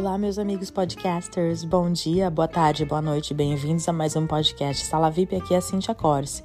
Olá, 0.00 0.16
meus 0.16 0.38
amigos 0.38 0.70
podcasters. 0.70 1.62
Bom 1.62 1.92
dia, 1.92 2.30
boa 2.30 2.48
tarde, 2.48 2.86
boa 2.86 3.02
noite. 3.02 3.34
Bem-vindos 3.34 3.86
a 3.86 3.92
mais 3.92 4.16
um 4.16 4.26
podcast 4.26 4.86
Sala 4.86 5.10
VIP. 5.10 5.36
Aqui 5.36 5.52
é 5.52 5.58
a 5.58 5.60
Cintia 5.60 5.94
Corse. 5.94 6.42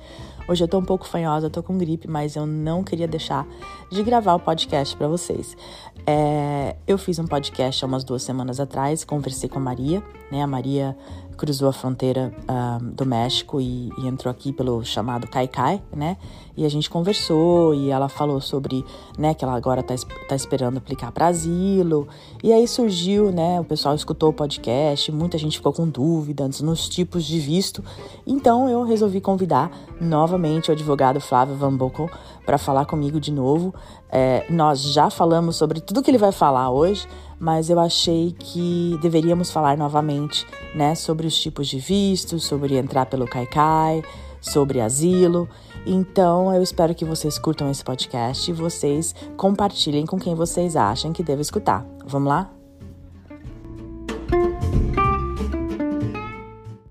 Hoje 0.48 0.64
eu 0.64 0.68
tô 0.68 0.78
um 0.78 0.86
pouco 0.86 1.08
fanhosa, 1.08 1.50
tô 1.50 1.64
com 1.64 1.76
gripe, 1.76 2.08
mas 2.08 2.36
eu 2.36 2.46
não 2.46 2.84
queria 2.84 3.08
deixar 3.08 3.48
de 3.90 4.04
gravar 4.04 4.36
o 4.36 4.40
podcast 4.40 4.96
para 4.96 5.08
vocês. 5.08 5.58
É, 6.06 6.76
eu 6.86 7.00
fiz 7.00 7.18
um 7.18 7.26
podcast 7.26 7.84
há 7.84 7.88
umas 7.88 8.04
duas 8.04 8.22
semanas 8.22 8.60
atrás, 8.60 9.04
conversei 9.04 9.50
com 9.50 9.58
a 9.58 9.62
Maria, 9.62 10.04
né? 10.32 10.44
A 10.44 10.48
Maria 10.48 10.96
cruzou 11.36 11.68
a 11.68 11.74
fronteira 11.74 12.34
uh, 12.44 12.84
do 12.84 13.06
México 13.06 13.60
e, 13.60 13.90
e, 13.98 14.08
entrou 14.08 14.32
aqui 14.32 14.54
pelo 14.54 14.84
chamado 14.84 15.28
Caicai, 15.28 15.82
né? 15.94 16.18
E 16.56 16.64
a 16.66 16.70
gente 16.70 16.90
conversou 16.90 17.74
e 17.74 17.90
ela 17.90 18.08
falou 18.08 18.40
sobre, 18.40 18.86
né, 19.18 19.34
que 19.34 19.44
ela 19.44 19.56
agora 19.56 19.84
tá, 19.84 19.94
tá 20.30 20.36
esperando 20.36 20.78
aplicar 20.78 21.12
para 21.12 21.28
asilo. 21.28 22.08
E 22.42 22.54
aí 22.54 22.66
surgiu, 22.66 23.30
né, 23.30 23.60
o 23.60 23.66
pessoal 23.66 23.94
escutou 23.94 24.30
o 24.30 24.34
podcast, 24.34 25.12
muita 25.12 25.38
gente 25.38 25.58
ficou 25.58 25.74
com 25.74 25.86
dúvidas 25.90 26.62
nos 26.62 26.88
tipos 26.88 27.26
de 27.26 27.40
visto. 27.40 27.84
Então 28.26 28.70
eu 28.70 28.84
resolvi 28.84 29.20
convidar 29.20 29.70
novamente 30.00 30.35
o 30.36 30.72
advogado 30.72 31.20
Flávio 31.20 31.56
Van 31.56 31.76
Bokel 31.76 32.10
para 32.46 32.58
falar 32.58 32.86
comigo 32.86 33.20
de 33.20 33.32
novo. 33.32 33.74
É, 34.10 34.46
nós 34.50 34.82
já 34.82 35.10
falamos 35.10 35.56
sobre 35.56 35.80
tudo 35.80 36.04
que 36.04 36.12
ele 36.12 36.18
vai 36.18 36.32
falar 36.32 36.70
hoje, 36.70 37.08
mas 37.40 37.70
eu 37.70 37.80
achei 37.80 38.36
que 38.38 38.98
deveríamos 39.02 39.52
falar 39.52 39.78
novamente, 39.78 40.46
né, 40.76 40.96
sobre 40.96 41.28
os 41.28 41.38
tipos 41.38 41.68
de 41.68 41.80
vistos, 41.80 42.44
sobre 42.44 42.78
entrar 42.78 43.06
pelo 43.06 43.28
Caicai, 43.28 44.04
sobre 44.42 44.82
asilo. 44.82 45.50
Então, 45.86 46.54
eu 46.54 46.62
espero 46.62 46.96
que 46.96 47.06
vocês 47.06 47.38
curtam 47.38 47.70
esse 47.70 47.84
podcast 47.84 48.50
e 48.50 48.54
vocês 48.54 49.14
compartilhem 49.38 50.06
com 50.06 50.20
quem 50.20 50.36
vocês 50.36 50.76
acham 50.76 51.14
que 51.14 51.24
deve 51.24 51.42
escutar. 51.42 51.86
Vamos 52.06 52.30
lá? 52.30 52.52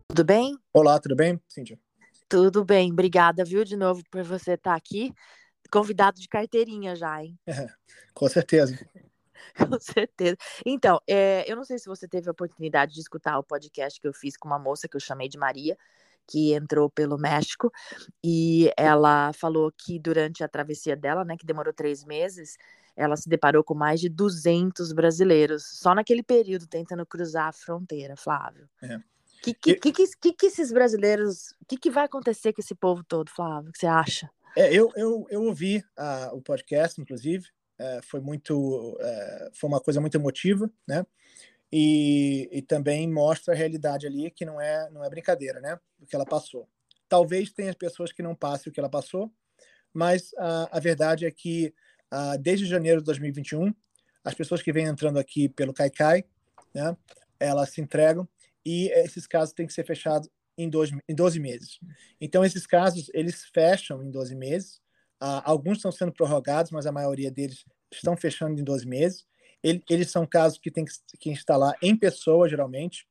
Tudo 0.09 0.25
bem? 0.25 0.57
Olá, 0.73 1.01
tudo 1.01 1.17
bem, 1.17 1.41
Cíntia? 1.49 1.84
Tudo 2.29 2.65
bem, 2.65 2.91
obrigada, 2.93 3.45
viu, 3.45 3.65
de 3.65 3.77
novo 3.77 4.03
por 4.11 4.23
você 4.23 4.53
estar 4.53 4.75
aqui. 4.75 5.13
Convidado 5.71 6.21
de 6.21 6.29
carteirinha 6.29 6.95
já, 6.97 7.23
hein? 7.23 7.39
É, 7.47 7.67
com 8.15 8.29
certeza. 8.29 8.79
Com 9.57 9.79
certeza. 9.79 10.37
Então, 10.65 11.01
é, 11.07 11.45
eu 11.51 11.55
não 11.55 11.65
sei 11.65 11.79
se 11.79 11.87
você 11.87 12.09
teve 12.09 12.29
a 12.29 12.33
oportunidade 12.33 12.95
de 12.95 13.01
escutar 13.01 13.39
o 13.39 13.43
podcast 13.43 14.01
que 14.01 14.09
eu 14.09 14.13
fiz 14.13 14.37
com 14.37 14.49
uma 14.49 14.59
moça 14.59 14.89
que 14.89 14.97
eu 14.97 15.01
chamei 15.01 15.29
de 15.29 15.39
Maria, 15.39 15.77
que 16.27 16.55
entrou 16.55 16.91
pelo 16.91 17.19
México, 17.19 17.71
e 18.25 18.73
ela 18.77 19.33
falou 19.33 19.71
que 19.71 19.99
durante 19.99 20.43
a 20.43 20.49
travessia 20.49 20.97
dela, 20.97 21.25
né, 21.25 21.37
que 21.37 21.47
demorou 21.47 21.73
três 21.73 22.05
meses, 22.05 22.57
ela 22.97 23.17
se 23.17 23.29
deparou 23.29 23.63
com 23.63 23.75
mais 23.75 24.01
de 24.01 24.09
200 24.09 24.93
brasileiros, 24.93 25.67
só 25.67 25.95
naquele 25.95 26.23
período, 26.23 26.67
tentando 26.67 27.05
cruzar 27.05 27.49
a 27.49 27.53
fronteira, 27.53 28.17
Flávio. 28.17 28.69
É. 28.83 28.99
Que, 29.45 29.53
que, 29.53 29.93
que, 29.93 29.93
que, 29.93 30.33
que, 30.33 30.47
esses 30.47 30.73
brasileiros, 30.73 31.51
o 31.61 31.67
que, 31.69 31.77
que 31.77 31.91
vai 31.91 32.07
acontecer 32.07 32.55
com 32.55 32.63
esse 32.63 32.75
povo 32.75 33.05
todo, 33.05 33.31
Flávio? 33.31 33.69
O 33.69 33.73
que 33.73 33.79
você 33.79 33.87
acha? 33.87 34.31
É, 34.57 34.73
eu, 34.73 34.91
eu, 34.97 35.27
eu 35.29 35.43
ouvi 35.43 35.85
uh, 35.99 36.35
o 36.35 36.41
podcast, 36.41 36.99
inclusive, 36.99 37.47
é, 37.79 38.01
foi 38.03 38.21
muito 38.21 38.97
é, 39.01 39.51
foi 39.53 39.69
uma 39.69 39.81
coisa 39.81 40.01
muito 40.01 40.17
emotiva, 40.17 40.71
né? 40.89 41.05
E, 41.71 42.49
e 42.53 42.63
também 42.63 43.07
mostra 43.13 43.53
a 43.53 43.57
realidade 43.57 44.07
ali 44.07 44.31
que 44.31 44.47
não 44.47 44.59
é 44.59 44.89
não 44.91 45.05
é 45.05 45.11
brincadeira, 45.11 45.61
né? 45.61 45.79
O 46.01 46.07
que 46.07 46.17
ela 46.17 46.25
passou. 46.25 46.67
Talvez 47.07 47.53
tenha 47.53 47.75
pessoas 47.75 48.13
que 48.13 48.23
não 48.23 48.35
passem 48.35 48.71
o 48.71 48.73
que 48.73 48.81
ela 48.81 48.89
passou, 48.89 49.31
mas 49.93 50.33
a, 50.39 50.79
a 50.79 50.81
verdade 50.81 51.27
é 51.27 51.31
que 51.31 51.75
a, 52.11 52.37
desde 52.37 52.65
janeiro 52.65 53.01
de 53.01 53.07
2021 53.07 53.75
as 54.25 54.33
pessoas 54.33 54.63
que 54.63 54.73
vêm 54.73 54.87
entrando 54.87 55.19
aqui 55.19 55.51
pelo 55.51 55.75
Caicai, 55.75 56.25
né? 56.73 56.97
Elas 57.39 57.71
se 57.71 57.83
entregam 57.83 58.27
e 58.65 58.89
esses 58.91 59.27
casos 59.27 59.55
têm 59.55 59.67
que 59.67 59.73
ser 59.73 59.85
fechados 59.85 60.29
em, 60.57 60.69
dois, 60.69 60.91
em 61.09 61.15
12 61.15 61.41
meses. 61.41 61.79
Então, 62.21 62.45
esses 62.45 62.67
casos, 62.67 63.11
eles 63.13 63.45
fecham 63.53 64.03
em 64.03 64.11
12 64.11 64.35
meses, 64.35 64.81
Uh, 65.23 65.41
alguns 65.45 65.79
estão 65.79 65.91
sendo 65.91 66.13
prorrogados, 66.13 66.71
mas 66.71 66.87
a 66.87 66.93
maioria 66.93 67.31
deles 67.31 67.65
estão 67.91 68.15
fechando 68.15 68.61
em 68.61 68.65
12 68.65 68.87
meses. 68.87 69.25
Ele, 69.63 69.83
eles 69.89 70.11
são 70.11 70.27
casos 70.27 70.59
que 70.59 70.71
tem 70.71 70.85
que, 70.85 70.93
que, 71.19 71.31
instalar 71.31 71.75
em 71.81 71.97
pessoa, 71.97 72.47
geralmente, 72.47 73.07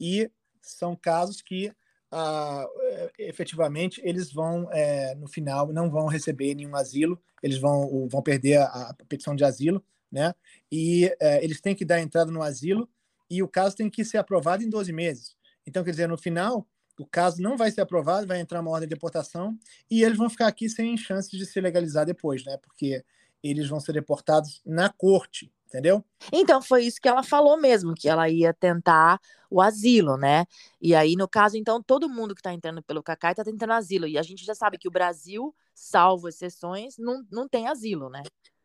e 0.00 0.30
são 0.62 0.96
casos 0.96 1.42
que 1.42 1.68
uh, 1.68 3.10
efetivamente 3.18 4.00
eles 4.02 4.32
vão, 4.32 4.66
é, 4.72 5.14
no 5.16 5.28
final, 5.28 5.70
não 5.72 5.90
vão 5.90 6.06
receber 6.06 6.54
nenhum 6.54 6.74
asilo, 6.74 7.20
eles 7.42 7.58
vão, 7.58 8.08
vão 8.08 8.22
perder 8.22 8.56
a, 8.58 8.64
a 8.64 8.94
petição 9.06 9.36
de 9.36 9.44
asilo, 9.44 9.84
né? 10.10 10.34
E 10.70 11.14
é, 11.20 11.44
eles 11.44 11.60
têm 11.60 11.74
que 11.74 11.84
dar 11.84 12.00
entrada 12.00 12.30
no 12.30 12.42
asilo 12.42 12.88
e 13.30 13.42
o 13.42 13.48
caso 13.48 13.76
tem 13.76 13.88
que 13.90 14.04
ser 14.04 14.18
aprovado 14.18 14.62
em 14.62 14.68
12 14.68 14.92
meses. 14.92 15.36
Então, 15.66 15.84
quer 15.84 15.90
dizer, 15.92 16.08
no 16.08 16.18
final, 16.18 16.66
o 16.98 17.06
caso 17.06 17.40
não 17.40 17.56
vai 17.56 17.70
ser 17.70 17.80
aprovado, 17.80 18.26
vai 18.26 18.40
entrar 18.40 18.60
uma 18.60 18.70
ordem 18.70 18.88
de 18.88 18.94
deportação 18.94 19.58
e 19.90 20.02
eles 20.02 20.18
vão 20.18 20.28
ficar 20.28 20.46
aqui 20.46 20.68
sem 20.68 20.96
chance 20.96 21.30
de 21.30 21.46
se 21.46 21.60
legalizar 21.60 22.04
depois, 22.04 22.44
né? 22.44 22.56
Porque 22.58 23.04
eles 23.42 23.68
vão 23.68 23.80
ser 23.80 23.92
deportados 23.92 24.60
na 24.64 24.88
corte, 24.88 25.52
entendeu? 25.66 26.04
Então 26.32 26.62
foi 26.62 26.84
isso 26.84 27.00
que 27.00 27.08
ela 27.08 27.22
falou 27.22 27.56
mesmo, 27.56 27.94
que 27.94 28.08
ela 28.08 28.28
ia 28.28 28.52
tentar 28.52 29.18
o 29.50 29.60
asilo, 29.60 30.16
né? 30.16 30.44
E 30.80 30.94
aí, 30.94 31.16
no 31.16 31.28
caso, 31.28 31.56
então, 31.56 31.82
todo 31.82 32.08
mundo 32.08 32.34
que 32.34 32.40
está 32.40 32.52
entrando 32.52 32.82
pelo 32.82 33.02
CACAI 33.02 33.32
está 33.32 33.44
tentando 33.44 33.72
asilo. 33.72 34.06
E 34.06 34.16
a 34.16 34.22
gente 34.22 34.44
já 34.44 34.54
sabe 34.54 34.78
que 34.78 34.88
o 34.88 34.90
Brasil, 34.90 35.54
salvo 35.74 36.28
exceções, 36.28 36.96
não, 36.98 37.24
não 37.30 37.48
tem 37.48 37.68
asilo, 37.68 38.08
né? 38.08 38.22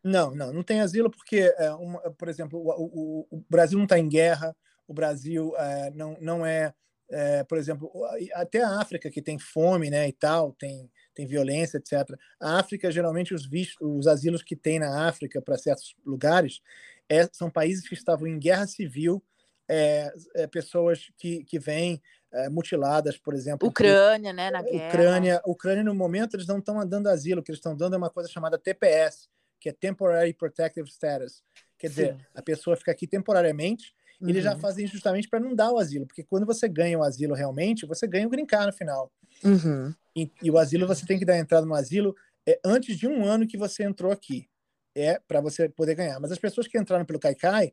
Não, 0.08 0.34
não, 0.34 0.52
não 0.52 0.62
tem 0.62 0.80
asilo 0.80 1.10
porque, 1.10 1.54
é, 1.58 1.70
uma, 1.72 2.00
por 2.12 2.28
exemplo, 2.28 2.58
o, 2.58 3.26
o, 3.30 3.38
o 3.38 3.44
Brasil 3.48 3.76
não 3.78 3.84
está 3.84 3.98
em 3.98 4.08
guerra, 4.08 4.56
o 4.86 4.94
Brasil 4.94 5.54
é, 5.56 5.90
não, 5.90 6.16
não 6.20 6.46
é 6.46 6.74
é, 7.10 7.42
por 7.44 7.56
exemplo, 7.56 7.90
até 8.34 8.62
a 8.62 8.80
África 8.80 9.10
que 9.10 9.22
tem 9.22 9.38
fome, 9.38 9.88
né, 9.88 10.08
e 10.08 10.12
tal, 10.12 10.52
tem 10.52 10.90
tem 11.14 11.26
violência, 11.26 11.78
etc. 11.78 12.16
A 12.38 12.60
África 12.60 12.92
geralmente 12.92 13.34
os 13.34 13.44
vistos, 13.44 13.76
os 13.80 14.06
asilos 14.06 14.40
que 14.40 14.54
tem 14.54 14.78
na 14.78 15.08
África 15.08 15.42
para 15.42 15.58
certos 15.58 15.96
lugares 16.06 16.60
é, 17.08 17.28
são 17.32 17.50
países 17.50 17.88
que 17.88 17.94
estavam 17.94 18.28
em 18.28 18.38
guerra 18.38 18.68
civil, 18.68 19.20
é, 19.68 20.12
é, 20.36 20.46
pessoas 20.46 21.10
que 21.16 21.42
que 21.44 21.58
vêm 21.58 22.00
é, 22.32 22.48
mutiladas, 22.48 23.18
por 23.18 23.34
exemplo. 23.34 23.66
Ucrânia, 23.66 24.30
que, 24.30 24.36
né, 24.36 24.50
na 24.50 24.62
guerra. 24.62 24.88
Ucrânia, 24.88 25.42
Ucrânia 25.44 25.82
no 25.82 25.94
momento 25.94 26.36
eles 26.36 26.46
não 26.46 26.58
estão 26.58 26.86
dando 26.86 27.08
asilo, 27.08 27.40
o 27.40 27.42
que 27.42 27.50
eles 27.50 27.58
estão 27.58 27.76
dando 27.76 27.94
é 27.94 27.98
uma 27.98 28.10
coisa 28.10 28.28
chamada 28.28 28.56
TPS, 28.56 29.28
que 29.60 29.68
é 29.68 29.72
Temporary 29.72 30.32
Protective 30.32 30.88
Status. 30.88 31.42
Quer 31.78 31.88
dizer, 31.88 32.14
Sim. 32.14 32.20
a 32.34 32.42
pessoa 32.42 32.76
fica 32.76 32.90
aqui 32.90 33.06
temporariamente 33.06 33.94
Uhum. 34.20 34.28
Eles 34.28 34.44
já 34.44 34.54
uhum. 34.54 34.60
fazem 34.60 34.86
justamente 34.86 35.28
para 35.28 35.40
não 35.40 35.54
dar 35.54 35.70
o 35.70 35.78
asilo, 35.78 36.06
porque 36.06 36.24
quando 36.24 36.44
você 36.44 36.68
ganha 36.68 36.98
o 36.98 37.02
asilo 37.02 37.34
realmente, 37.34 37.86
você 37.86 38.06
ganha 38.06 38.26
o 38.26 38.30
green 38.30 38.46
card 38.46 38.66
no 38.66 38.72
final. 38.72 39.12
Uhum. 39.44 39.94
E, 40.16 40.30
e, 40.42 40.50
o 40.50 40.58
asilo, 40.58 40.86
você 40.86 41.06
tem 41.06 41.18
que 41.18 41.24
dar 41.24 41.38
entrada 41.38 41.64
no 41.64 41.74
asilo 41.74 42.14
é, 42.46 42.58
antes 42.64 42.98
de 42.98 43.06
um 43.06 43.24
ano 43.24 43.46
que 43.46 43.56
você 43.56 43.84
entrou 43.84 44.10
aqui. 44.10 44.48
É 44.94 45.20
para 45.28 45.40
você 45.40 45.68
poder 45.68 45.94
ganhar. 45.94 46.18
Mas 46.18 46.32
as 46.32 46.38
pessoas 46.38 46.66
que 46.66 46.76
entraram 46.76 47.04
pelo 47.04 47.20
Caicai, 47.20 47.72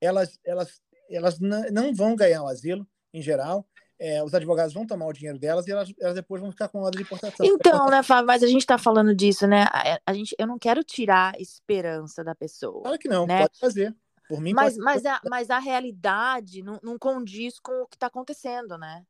elas, 0.00 0.38
elas, 0.44 0.80
elas 1.10 1.40
não 1.40 1.92
vão 1.92 2.14
ganhar 2.14 2.44
o 2.44 2.46
asilo, 2.46 2.86
em 3.12 3.20
geral. 3.20 3.66
É, 4.04 4.20
os 4.20 4.34
advogados 4.34 4.74
vão 4.74 4.84
tomar 4.84 5.06
o 5.06 5.12
dinheiro 5.12 5.38
delas 5.38 5.64
e 5.68 5.70
elas, 5.70 5.94
elas 6.00 6.16
depois 6.16 6.40
vão 6.40 6.50
ficar 6.50 6.66
com 6.66 6.80
ordem 6.80 6.98
de 6.98 7.04
importação. 7.04 7.46
Então, 7.46 7.86
né, 7.86 8.02
Fábio, 8.02 8.26
mas 8.26 8.42
a 8.42 8.48
gente 8.48 8.62
está 8.62 8.76
falando 8.76 9.14
disso, 9.14 9.46
né? 9.46 9.62
A, 9.70 10.00
a, 10.04 10.12
gente, 10.12 10.34
eu 10.36 10.44
não 10.44 10.58
quero 10.58 10.82
tirar 10.82 11.36
a 11.36 11.40
esperança 11.40 12.24
da 12.24 12.34
pessoa. 12.34 12.82
Claro 12.82 12.98
que 12.98 13.06
não, 13.06 13.28
né? 13.28 13.42
pode 13.42 13.60
fazer. 13.60 13.94
Por 14.28 14.40
mim, 14.40 14.54
mas, 14.54 14.74
pode... 14.74 14.84
mas, 14.84 15.06
a, 15.06 15.20
mas 15.30 15.50
a 15.50 15.60
realidade 15.60 16.64
não, 16.64 16.80
não 16.82 16.98
condiz 16.98 17.60
com 17.60 17.82
o 17.82 17.86
que 17.86 17.94
está 17.94 18.08
acontecendo, 18.08 18.76
né? 18.76 19.04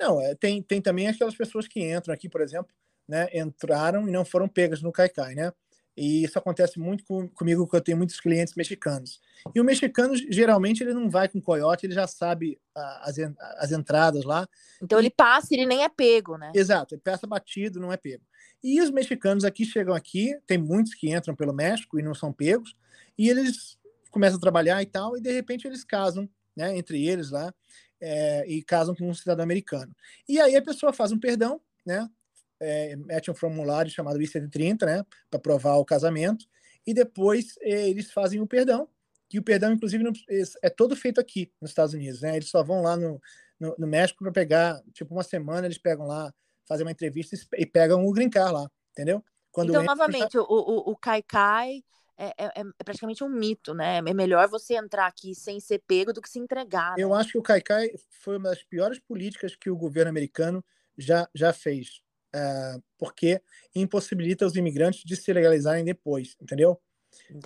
Não, 0.00 0.18
é, 0.22 0.34
tem, 0.34 0.62
tem 0.62 0.80
também 0.80 1.06
aquelas 1.06 1.36
pessoas 1.36 1.68
que 1.68 1.92
entram 1.92 2.14
aqui, 2.14 2.26
por 2.26 2.40
exemplo, 2.40 2.72
né, 3.06 3.28
entraram 3.34 4.08
e 4.08 4.10
não 4.10 4.24
foram 4.24 4.48
pegas 4.48 4.80
no 4.80 4.90
Caicai, 4.90 5.34
né? 5.34 5.52
E 5.96 6.24
isso 6.24 6.38
acontece 6.38 6.78
muito 6.78 7.04
com, 7.04 7.28
comigo, 7.28 7.64
porque 7.64 7.76
eu 7.76 7.80
tenho 7.80 7.98
muitos 7.98 8.20
clientes 8.20 8.54
mexicanos. 8.54 9.20
E 9.54 9.60
o 9.60 9.64
mexicano, 9.64 10.14
geralmente, 10.16 10.82
ele 10.82 10.94
não 10.94 11.10
vai 11.10 11.28
com 11.28 11.40
coiote, 11.40 11.86
ele 11.86 11.94
já 11.94 12.06
sabe 12.06 12.60
as, 12.74 13.16
as 13.58 13.72
entradas 13.72 14.24
lá. 14.24 14.48
Então 14.82 14.98
e... 14.98 15.02
ele 15.02 15.10
passa 15.10 15.48
ele 15.52 15.66
nem 15.66 15.82
é 15.82 15.88
pego, 15.88 16.36
né? 16.36 16.52
Exato, 16.54 16.94
ele 16.94 17.02
passa 17.02 17.26
batido, 17.26 17.80
não 17.80 17.92
é 17.92 17.96
pego. 17.96 18.24
E 18.62 18.80
os 18.80 18.90
mexicanos 18.90 19.44
aqui 19.44 19.64
chegam 19.64 19.94
aqui, 19.94 20.38
tem 20.46 20.58
muitos 20.58 20.94
que 20.94 21.10
entram 21.10 21.34
pelo 21.34 21.52
México 21.52 21.98
e 21.98 22.02
não 22.02 22.14
são 22.14 22.32
pegos, 22.32 22.76
e 23.18 23.28
eles 23.28 23.78
começam 24.10 24.38
a 24.38 24.40
trabalhar 24.40 24.82
e 24.82 24.86
tal, 24.86 25.16
e 25.16 25.20
de 25.20 25.32
repente 25.32 25.66
eles 25.66 25.84
casam, 25.84 26.28
né, 26.54 26.76
entre 26.76 27.06
eles 27.06 27.30
lá, 27.30 27.52
é, 28.00 28.46
e 28.46 28.62
casam 28.62 28.94
com 28.94 29.08
um 29.08 29.14
cidadão 29.14 29.42
americano. 29.42 29.94
E 30.28 30.40
aí 30.40 30.56
a 30.56 30.62
pessoa 30.62 30.92
faz 30.92 31.12
um 31.12 31.18
perdão, 31.18 31.60
né, 31.86 32.08
é, 32.60 32.94
mete 32.96 33.30
um 33.30 33.34
formulário 33.34 33.90
chamado 33.90 34.20
I-130, 34.20 34.84
né, 34.84 35.04
para 35.30 35.40
provar 35.40 35.76
o 35.76 35.84
casamento, 35.84 36.44
e 36.86 36.94
depois 36.94 37.56
é, 37.60 37.88
eles 37.88 38.10
fazem 38.10 38.40
o 38.40 38.46
perdão, 38.46 38.88
que 39.28 39.38
o 39.38 39.42
perdão, 39.42 39.72
inclusive, 39.72 40.02
não, 40.02 40.12
é 40.62 40.68
todo 40.68 40.96
feito 40.96 41.20
aqui 41.20 41.52
nos 41.60 41.70
Estados 41.70 41.94
Unidos, 41.94 42.20
né, 42.20 42.36
eles 42.36 42.48
só 42.48 42.62
vão 42.62 42.82
lá 42.82 42.96
no, 42.96 43.20
no, 43.58 43.74
no 43.78 43.86
México 43.86 44.22
para 44.22 44.32
pegar, 44.32 44.80
tipo, 44.92 45.14
uma 45.14 45.22
semana, 45.22 45.66
eles 45.66 45.78
pegam 45.78 46.06
lá, 46.06 46.32
fazem 46.66 46.84
uma 46.84 46.92
entrevista 46.92 47.36
e 47.56 47.66
pegam 47.66 48.04
o 48.04 48.12
green 48.12 48.30
card 48.30 48.52
lá, 48.52 48.70
entendeu? 48.92 49.24
Quando 49.50 49.70
então, 49.70 49.82
entra, 49.82 49.94
novamente, 49.94 50.34
já... 50.34 50.40
o, 50.42 50.96
Kai 50.96 51.22
é, 52.16 52.34
é, 52.36 52.60
é, 52.60 52.84
praticamente 52.84 53.24
um 53.24 53.28
mito, 53.28 53.72
né? 53.72 53.96
É 53.96 54.14
melhor 54.14 54.46
você 54.46 54.74
entrar 54.74 55.06
aqui 55.06 55.34
sem 55.34 55.58
ser 55.58 55.82
pego 55.86 56.12
do 56.12 56.20
que 56.20 56.28
se 56.28 56.38
entregar. 56.38 56.96
Né? 56.96 57.02
Eu 57.02 57.14
acho 57.14 57.32
que 57.32 57.38
o 57.38 57.42
Caicai 57.42 57.90
foi 58.10 58.36
uma 58.36 58.50
das 58.50 58.62
piores 58.62 58.98
políticas 58.98 59.56
que 59.56 59.70
o 59.70 59.76
governo 59.76 60.10
americano 60.10 60.62
já, 60.98 61.26
já 61.34 61.52
fez, 61.52 62.02
uh, 62.34 62.82
porque 62.98 63.40
impossibilita 63.74 64.46
os 64.46 64.56
imigrantes 64.56 65.02
de 65.04 65.16
se 65.16 65.32
legalizarem 65.32 65.84
depois, 65.84 66.36
entendeu? 66.40 66.80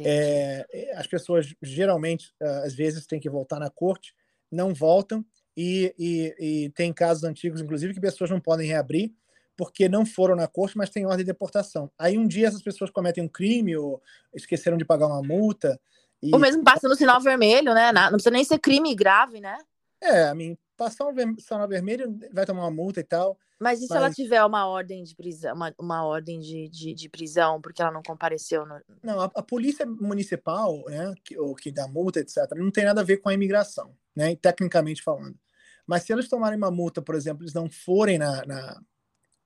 É, 0.01 0.93
as 0.95 1.07
pessoas 1.07 1.55
geralmente, 1.63 2.35
uh, 2.43 2.65
às 2.65 2.75
vezes, 2.75 3.07
têm 3.07 3.21
que 3.21 3.31
voltar 3.31 3.59
na 3.59 3.71
corte, 3.71 4.15
não 4.51 4.75
voltam, 4.75 5.25
e, 5.57 5.95
e, 5.99 6.35
e 6.39 6.71
tem 6.71 6.93
casos 6.93 7.25
antigos, 7.25 7.61
inclusive, 7.61 7.95
que 7.95 8.01
pessoas 8.01 8.31
não 8.31 8.41
podem 8.41 8.67
reabrir 8.67 9.15
porque 9.57 9.89
não 9.89 10.05
foram 10.05 10.35
na 10.35 10.49
corte, 10.49 10.77
mas 10.77 10.91
tem 10.91 11.07
ordem 11.07 11.25
de 11.25 11.33
deportação. 11.33 11.91
Aí 11.99 12.19
um 12.19 12.27
dia 12.27 12.49
essas 12.49 12.63
pessoas 12.63 12.91
cometem 12.91 13.23
um 13.23 13.29
crime 13.29 13.77
ou 13.77 14.03
esqueceram 14.35 14.77
de 14.77 14.85
pagar 14.85 15.07
uma 15.07 15.23
multa. 15.23 15.81
E... 16.23 16.35
Ou 16.35 16.41
mesmo 16.41 16.65
passa 16.65 16.89
no 16.89 16.97
sinal 16.97 17.21
vermelho, 17.21 17.73
né? 17.75 17.93
Não 17.93 18.13
precisa 18.13 18.31
nem 18.31 18.45
ser 18.45 18.59
crime 18.59 18.95
grave, 18.95 19.41
né? 19.41 19.57
É, 20.01 20.25
a 20.25 20.35
mim, 20.35 20.57
passar 20.85 21.07
um 21.07 21.39
sinal 21.39 21.69
vermelho 21.69 22.19
vai 22.33 22.45
tomar 22.45 22.63
uma 22.63 22.71
multa 22.71 23.01
e 23.01 23.05
tal. 23.05 23.39
Mas 23.59 23.81
e 23.81 23.83
se 23.83 23.89
mas... 23.91 23.97
ela 23.97 24.11
tiver 24.11 24.45
uma 24.45 24.67
ordem 24.67 25.03
de 25.03 25.15
prisão, 25.15 25.55
uma, 25.55 25.75
uma 25.79 26.05
ordem 26.05 26.41
de, 26.41 26.69
de, 26.69 26.95
de, 26.95 27.09
prisão, 27.09 27.61
porque 27.61 27.81
ela 27.81 27.93
não 27.93 28.03
compareceu? 28.03 28.67
No... 28.67 28.81
Não, 29.03 29.21
a, 29.21 29.25
a, 29.25 29.43
polícia 29.43 29.87
municipal, 29.87 30.85
né, 30.87 31.15
que, 31.25 31.39
ou 31.39 31.55
que 31.55 31.71
dá 31.71 31.89
multa, 31.89 32.21
etc., 32.21 32.37
não 32.57 32.71
tem 32.71 32.85
nada 32.85 33.01
a 33.01 33.05
ver 33.05 33.19
com 33.19 33.29
a 33.29 33.35
imigração, 33.35 33.97
né, 34.15 34.35
tecnicamente 34.37 35.03
falando. 35.03 35.39
Mas 35.87 36.03
se 36.03 36.13
eles 36.13 36.29
tomarem 36.29 36.59
uma 36.59 36.71
multa, 36.71 37.01
por 37.01 37.15
exemplo, 37.15 37.43
eles 37.43 37.55
não 37.55 37.71
forem 37.71 38.19
na, 38.19 38.45
na 38.45 38.83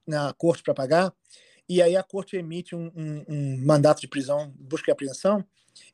na 0.09 0.33
corte 0.33 0.63
para 0.63 0.73
pagar, 0.73 1.15
e 1.69 1.83
aí 1.83 1.95
a 1.95 2.03
corte 2.03 2.35
emite 2.35 2.75
um, 2.75 2.91
um, 2.97 3.25
um, 3.29 3.65
mandato 3.65 4.01
de 4.01 4.09
prisão, 4.09 4.51
busca 4.59 4.91
e 4.91 4.93
apreensão, 4.93 5.45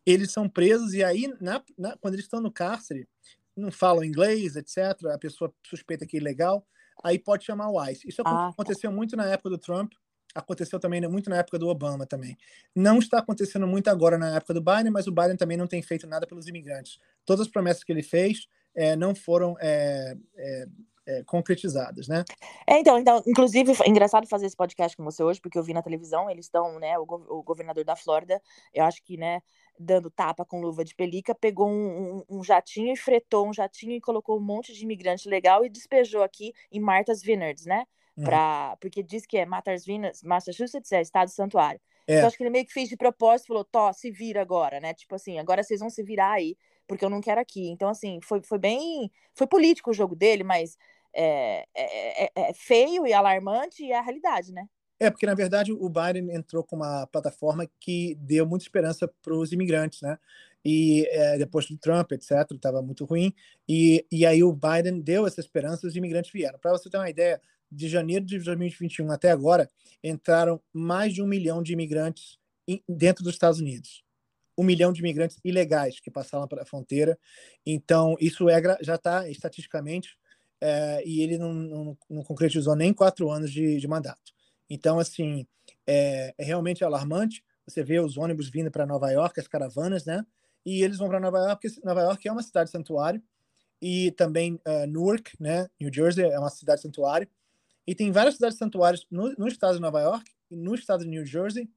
eles 0.06 0.31
são 0.31 0.49
presos, 0.49 0.94
e 0.94 1.02
aí, 1.02 1.35
na, 1.41 1.62
na, 1.76 1.96
quando 1.96 2.14
eles 2.14 2.26
estão 2.26 2.41
no 2.41 2.52
cárcere, 2.52 3.08
não 3.56 3.71
falam 3.71 4.05
inglês, 4.05 4.56
etc., 4.56 5.06
a 5.12 5.19
pessoa 5.19 5.53
suspeita 5.65 6.06
que 6.06 6.17
é 6.17 6.21
ilegal, 6.21 6.67
aí 7.03 7.19
pode 7.19 7.45
chamar 7.45 7.71
o 7.71 7.83
ICE. 7.85 8.09
Isso 8.09 8.23
ah. 8.25 8.49
aconteceu 8.49 8.91
muito 8.93 9.17
na 9.17 9.27
época 9.27 9.51
do 9.51 9.59
Trump, 9.59 9.93
aconteceu 10.35 10.81
também 10.81 11.01
muito 11.09 11.31
na 11.31 11.37
época 11.37 11.59
do 11.59 11.69
Obama 11.69 12.06
também. 12.06 12.37
Não 12.75 12.99
está 12.99 13.19
acontecendo 13.19 13.67
muito 13.67 13.89
agora 13.89 14.19
na 14.19 14.37
época 14.37 14.55
do 14.55 14.61
Biden, 14.61 14.91
mas 14.91 15.06
o 15.06 15.12
Biden 15.12 15.37
também 15.37 15.56
não 15.56 15.67
tem 15.67 15.81
feito 15.81 16.06
nada 16.06 16.27
pelos 16.27 16.49
imigrantes. 16.49 16.99
Todas 17.25 17.47
as 17.47 17.53
promessas 17.53 17.85
que 17.85 17.93
ele 17.93 18.03
fez 18.03 18.49
é, 18.75 18.97
não 18.97 19.15
foram 19.15 19.56
é, 19.61 20.17
é, 20.37 20.67
é, 21.06 21.23
concretizadas, 21.25 22.09
né? 22.09 22.25
É, 22.67 22.79
então, 22.79 22.99
então, 22.99 23.23
inclusive, 23.27 23.73
é 23.85 23.89
engraçado 23.89 24.27
fazer 24.27 24.47
esse 24.47 24.56
podcast 24.56 24.97
com 24.97 25.05
você 25.05 25.23
hoje, 25.23 25.41
porque 25.41 25.59
eu 25.59 25.62
vi 25.62 25.73
na 25.73 25.83
televisão, 25.83 26.29
eles 26.29 26.47
estão, 26.47 26.79
né, 26.79 26.99
o, 26.99 27.06
go 27.06 27.25
o, 27.29 27.43
governador 27.43 27.85
da 27.85 27.95
Flórida, 27.95 28.41
eu 28.73 28.85
acho 28.85 29.03
que, 29.05 29.17
né, 29.17 29.41
dando 29.79 30.11
tapa 30.11 30.44
com 30.44 30.61
luva 30.61 30.85
de 30.85 30.94
pelica, 30.94 31.35
pegou 31.35 31.69
um, 31.69 32.19
um, 32.29 32.38
um, 32.38 32.44
jatinho 32.44 32.93
e 32.93 32.97
fretou 32.97 33.49
um 33.49 33.53
jatinho 33.53 33.93
e 33.93 34.00
colocou 34.00 34.38
um 34.38 34.43
monte 34.43 34.73
de 34.73 34.85
imigrante 34.85 35.29
legal 35.29 35.65
e 35.65 35.69
despejou 35.69 36.23
aqui 36.23 36.53
em 36.71 36.81
Martha's 36.81 37.23
Vineyards, 37.23 37.67
né? 37.67 37.85
Uhum. 38.17 38.25
Pra, 38.25 38.76
porque 38.81 39.03
diz 39.03 39.26
que 39.26 39.37
é 39.37 39.44
Martha's 39.44 39.85
Vineyards, 39.85 40.23
Massachusetts, 40.23 40.93
é 40.93 41.00
estado 41.00 41.29
santuário. 41.29 41.81
É. 42.06 42.17
Então, 42.17 42.26
acho 42.29 42.37
que 42.37 42.43
ele 42.43 42.50
meio 42.50 42.67
que 42.67 42.73
fez 42.73 42.88
de 42.88 42.97
propósito, 42.97 43.49
falou, 43.49 43.65
Tó, 43.65 43.93
se 43.93 44.11
vira 44.11 44.41
agora, 44.41 44.79
né? 44.79 44.94
Tipo 44.94 45.15
assim, 45.15 45.38
agora 45.38 45.62
vocês 45.62 45.81
vão 45.81 45.91
se 45.91 46.03
virar 46.03 46.32
aí, 46.32 46.56
porque 46.87 47.05
eu 47.05 47.11
não 47.11 47.20
quero 47.20 47.41
aqui. 47.41 47.69
Então, 47.70 47.88
assim, 47.88 48.20
foi, 48.23 48.43
foi 48.43 48.59
bem. 48.59 49.11
Foi 49.35 49.47
político 49.47 49.91
o 49.91 49.94
jogo 49.94 50.15
dele, 50.15 50.44
mas 50.44 50.77
é, 51.15 51.65
é, 51.75 52.25
é, 52.25 52.31
é, 52.35 52.53
feio 52.53 53.06
e 53.06 53.12
alarmante 53.12 53.85
e 53.85 53.93
é 53.93 53.99
a 53.99 54.03
realidade, 54.03 54.53
né? 54.53 54.67
É, 54.99 55.11
porque 55.11 55.26
na 55.26 55.35
verdade 55.35 55.73
o 55.73 55.88
Biden 55.88 56.35
entrou 56.35 56.62
com 56.62 56.76
uma 56.76 57.06
plataforma 57.08 57.69
que 57.81 58.14
deu 58.20 58.46
muita 58.46 58.64
esperança 58.64 59.11
para 59.23 59.35
os 59.35 59.52
imigrantes, 59.52 60.00
né? 60.00 60.19
E 60.64 61.06
é, 61.11 61.37
depois 61.37 61.67
do 61.67 61.76
Trump, 61.76 62.12
etc., 62.12 62.31
estava 62.52 62.81
muito 62.81 63.05
ruim. 63.05 63.35
E, 63.69 64.06
e 64.11 64.25
aí 64.25 64.43
o 64.43 64.52
Biden 64.52 65.00
deu 65.00 65.26
essa 65.26 65.41
esperança 65.41 65.85
e 65.85 65.88
os 65.88 65.96
imigrantes 65.96 66.32
vieram. 66.32 66.58
Para 66.58 66.73
você 66.73 66.88
ter 66.88 66.96
uma 66.96 67.11
ideia, 67.11 67.41
de 67.75 67.88
janeiro 67.88 68.25
de 68.25 68.38
2021 68.38 69.11
até 69.11 69.31
agora, 69.31 69.69
entraram 70.02 70.61
mais 70.73 71.12
de 71.12 71.23
um 71.23 71.26
milhão 71.26 71.62
de 71.62 71.73
imigrantes 71.73 72.38
dentro 72.88 73.25
dos 73.25 73.35
Estados 73.35 73.61
Unidos. 73.61 74.05
Um 74.56 74.62
milhão 74.62 74.93
de 74.93 75.00
imigrantes 75.00 75.38
ilegais 75.44 75.99
que 75.99 76.11
passaram 76.11 76.46
pela 76.46 76.64
fronteira. 76.64 77.19
Então, 77.67 78.17
isso 78.20 78.49
é, 78.49 78.62
já 78.81 78.94
está 78.94 79.29
estatisticamente 79.29 80.17
é, 80.61 81.02
e 81.05 81.20
ele 81.20 81.37
não, 81.37 81.52
não, 81.52 81.99
não, 82.08 82.23
concretizou 82.23 82.76
nem 82.76 82.93
quatro 82.93 83.31
anos 83.31 83.50
de, 83.50 83.79
de 83.79 83.88
mandato. 83.88 84.32
Então, 84.69 84.99
assim, 84.99 85.47
é, 85.87 86.35
é, 86.37 86.45
realmente 86.45 86.85
alarmante. 86.85 87.45
Você 87.67 87.83
vê 87.83 88.01
os 88.01 88.17
ônibus 88.17 88.49
vindo 88.49 88.71
para 88.71 88.87
Nova 88.87 89.11
York, 89.11 89.39
as 89.41 89.49
caravanas, 89.49 90.05
né? 90.05 90.25
E 90.65 90.83
eles 90.83 90.99
vão 90.99 91.09
para 91.09 91.21
Nova 91.21 91.39
York, 91.39 91.69
porque 91.69 91.87
Nova 91.87 92.03
York 92.03 92.29
é 92.29 92.33
uma 92.33 92.43
cidade 92.43 92.71
santuário, 92.71 93.23
e 93.81 94.11
também 94.13 94.55
uh, 94.67 94.87
Newark, 94.87 95.33
né? 95.39 95.69
New 95.81 95.93
Jersey 95.93 96.25
é 96.25 96.39
uma 96.39 96.51
cidade 96.51 96.81
santuário. 96.81 97.29
E 97.87 97.95
tem 97.95 98.11
várias 98.11 98.35
cidades 98.37 98.57
santuários 98.57 99.07
no, 99.11 99.35
no 99.35 99.47
estado 99.47 99.75
de 99.75 99.81
Nova 99.81 100.01
York, 100.01 100.31
no 100.51 100.75
estado 100.75 101.05
de 101.05 101.11
New 101.11 101.25
Jersey, 101.27 101.69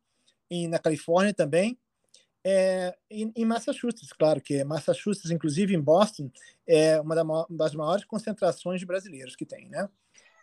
e 0.49 0.67
na 0.67 0.79
Califórnia 0.79 1.33
também, 1.33 1.77
é, 2.49 2.95
em, 3.11 3.43
Massachusetts, 3.43 4.13
claro 4.13 4.39
que 4.39 4.63
Massachusetts, 4.63 5.31
inclusive 5.31 5.75
em 5.75 5.81
Boston, 5.81 6.31
é 6.65 6.97
uma 7.01 7.45
das 7.49 7.75
maiores 7.75 8.05
concentrações 8.05 8.79
de 8.79 8.85
brasileiros 8.85 9.35
que 9.35 9.45
tem, 9.45 9.67
né? 9.67 9.89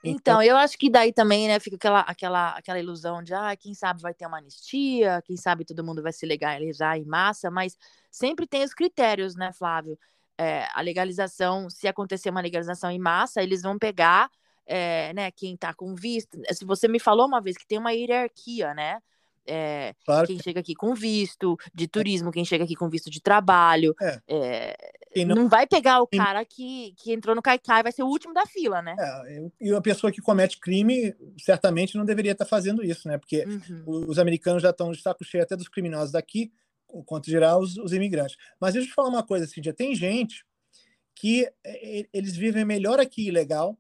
Então, 0.05 0.35
então, 0.35 0.43
eu 0.43 0.57
acho 0.57 0.77
que 0.77 0.91
daí 0.91 1.13
também, 1.13 1.49
né, 1.49 1.59
fica 1.59 1.77
aquela, 1.77 2.01
aquela, 2.01 2.51
aquela 2.51 2.79
ilusão 2.79 3.23
de, 3.23 3.33
ah, 3.35 3.57
quem 3.57 3.75
sabe 3.75 4.03
vai 4.03 4.13
ter 4.13 4.27
uma 4.27 4.39
anistia, 4.39 5.23
quem 5.25 5.37
sabe 5.37 5.65
todo 5.65 5.85
mundo 5.85 6.03
vai 6.03 6.13
se 6.13 6.27
legalizar 6.27 6.97
em 6.99 7.05
massa, 7.05 7.51
mas 7.51 7.77
sempre 8.11 8.47
tem 8.47 8.63
os 8.63 8.75
critérios, 8.75 9.35
né, 9.35 9.53
Flávio? 9.53 9.99
É, 10.37 10.67
a 10.75 10.81
legalização, 10.81 11.71
se 11.71 11.89
acontecer 11.89 12.31
uma 12.31 12.41
legalização 12.41 12.91
em 12.91 12.99
massa, 12.99 13.43
eles 13.43 13.63
vão 13.63 13.79
pegar, 13.79 14.31
é, 14.67 15.13
né, 15.15 15.31
quem 15.31 15.57
tá 15.57 15.73
com 15.73 15.95
visto. 15.95 16.39
Se 16.53 16.65
você 16.65 16.89
me 16.89 16.99
falou 16.99 17.27
uma 17.27 17.41
vez 17.41 17.57
que 17.57 17.67
tem 17.67 17.79
uma 17.79 17.93
hierarquia, 17.93 18.75
né? 18.75 19.01
É, 19.47 19.95
claro. 20.05 20.27
Quem 20.27 20.41
chega 20.41 20.61
aqui 20.61 20.75
com 20.75 20.95
visto 20.95 21.57
de 21.73 21.85
é. 21.85 21.89
turismo, 21.89 22.33
quem 22.33 22.45
chega 22.45 22.65
aqui 22.65 22.75
com 22.75 22.89
visto 22.89 23.11
de 23.11 23.21
trabalho. 23.21 23.95
É. 25.15 25.21
É, 25.21 25.25
não... 25.25 25.35
não... 25.35 25.49
vai 25.49 25.67
pegar 25.67 26.01
o 26.01 26.07
cara 26.07 26.45
que, 26.45 26.95
que 26.97 27.13
entrou 27.13 27.35
no 27.35 27.43
Caicai, 27.43 27.83
vai 27.83 27.93
ser 27.93 28.03
o 28.03 28.09
último 28.09 28.35
da 28.35 28.47
fila, 28.47 28.83
né? 28.83 28.97
É, 28.99 29.51
e 29.61 29.73
a 29.73 29.81
pessoa 29.81 30.13
que 30.13 30.21
comete 30.21 30.59
crime 30.59 31.15
certamente 31.39 31.97
não 31.97 32.05
deveria 32.05 32.33
estar 32.33 32.45
fazendo 32.45 32.85
isso, 32.85 33.09
né? 33.09 33.19
Porque 33.19 33.45
uhum. 33.45 34.07
os 34.09 34.19
americanos 34.19 34.63
já 34.63 34.71
estão 34.71 34.93
de 34.93 35.01
saco 35.01 35.25
cheio 35.25 35.43
até 35.43 35.57
dos 35.57 35.69
criminosos 35.69 36.13
daqui, 36.13 36.53
quanto 37.07 37.31
geral 37.31 37.61
os, 37.61 37.77
os 37.77 37.93
imigrantes. 37.93 38.37
Mas 38.61 38.75
deixa 38.75 38.87
eu 38.87 38.91
te 38.91 38.95
falar 38.95 39.09
uma 39.09 39.23
coisa, 39.23 39.47
já 39.63 39.73
tem 39.73 39.95
gente 39.95 40.45
que 41.15 41.49
eles 42.13 42.37
vivem 42.37 42.65
melhor 42.65 42.99
aqui 42.99 43.29
ilegal 43.29 43.79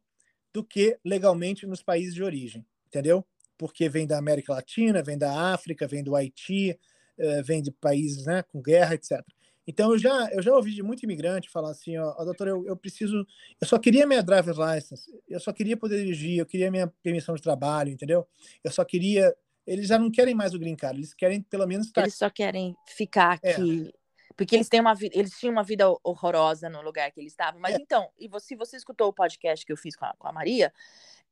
do 0.52 0.62
que 0.62 0.96
legalmente 1.04 1.66
nos 1.66 1.82
países 1.82 2.14
de 2.14 2.22
origem, 2.22 2.64
entendeu? 2.86 3.26
porque 3.56 3.88
vem 3.88 4.06
da 4.06 4.18
América 4.18 4.52
Latina, 4.52 5.02
vem 5.02 5.18
da 5.18 5.52
África, 5.52 5.86
vem 5.86 6.02
do 6.02 6.14
Haiti, 6.14 6.78
eh, 7.18 7.42
vem 7.42 7.62
de 7.62 7.70
países 7.70 8.26
né, 8.26 8.42
com 8.42 8.60
guerra, 8.60 8.94
etc. 8.94 9.20
Então 9.66 9.92
eu 9.92 9.98
já 9.98 10.28
eu 10.32 10.42
já 10.42 10.54
ouvi 10.54 10.72
de 10.72 10.82
muito 10.82 11.02
imigrante 11.04 11.50
falar 11.50 11.70
assim, 11.70 11.96
ó, 11.96 12.14
oh, 12.18 12.24
doutor, 12.24 12.48
eu, 12.48 12.66
eu 12.66 12.76
preciso, 12.76 13.26
eu 13.60 13.66
só 13.66 13.78
queria 13.78 14.06
minha 14.06 14.22
driver's 14.22 14.58
license, 14.58 15.10
eu 15.28 15.40
só 15.40 15.52
queria 15.52 15.76
poder 15.76 16.02
dirigir, 16.02 16.38
eu 16.38 16.46
queria 16.46 16.70
minha 16.70 16.86
permissão 17.02 17.34
de 17.34 17.42
trabalho, 17.42 17.90
entendeu? 17.90 18.26
Eu 18.62 18.70
só 18.70 18.84
queria, 18.84 19.34
eles 19.66 19.88
já 19.88 19.98
não 19.98 20.10
querem 20.10 20.34
mais 20.34 20.52
o 20.52 20.58
green 20.58 20.76
card, 20.76 20.98
eles 20.98 21.14
querem 21.14 21.40
pelo 21.40 21.66
menos 21.66 21.86
estar... 21.86 22.02
Eles 22.02 22.14
só 22.14 22.28
querem 22.28 22.76
ficar 22.86 23.38
é. 23.42 23.52
aqui. 23.52 23.88
É. 23.88 24.04
Porque 24.36 24.56
eles 24.56 24.68
têm 24.68 24.80
uma 24.80 24.94
vida, 24.94 25.16
eles 25.16 25.38
tinham 25.38 25.52
uma 25.52 25.62
vida 25.62 25.84
horrorosa 26.02 26.68
no 26.68 26.82
lugar 26.82 27.10
que 27.12 27.20
eles 27.20 27.32
estavam. 27.32 27.60
Mas 27.60 27.74
é. 27.74 27.78
então, 27.80 28.10
e 28.18 28.26
você, 28.28 28.48
se 28.48 28.56
você 28.56 28.76
escutou 28.76 29.08
o 29.08 29.12
podcast 29.12 29.64
que 29.64 29.72
eu 29.72 29.76
fiz 29.76 29.94
com 29.94 30.04
a, 30.04 30.14
com 30.18 30.26
a 30.26 30.32
Maria, 30.32 30.72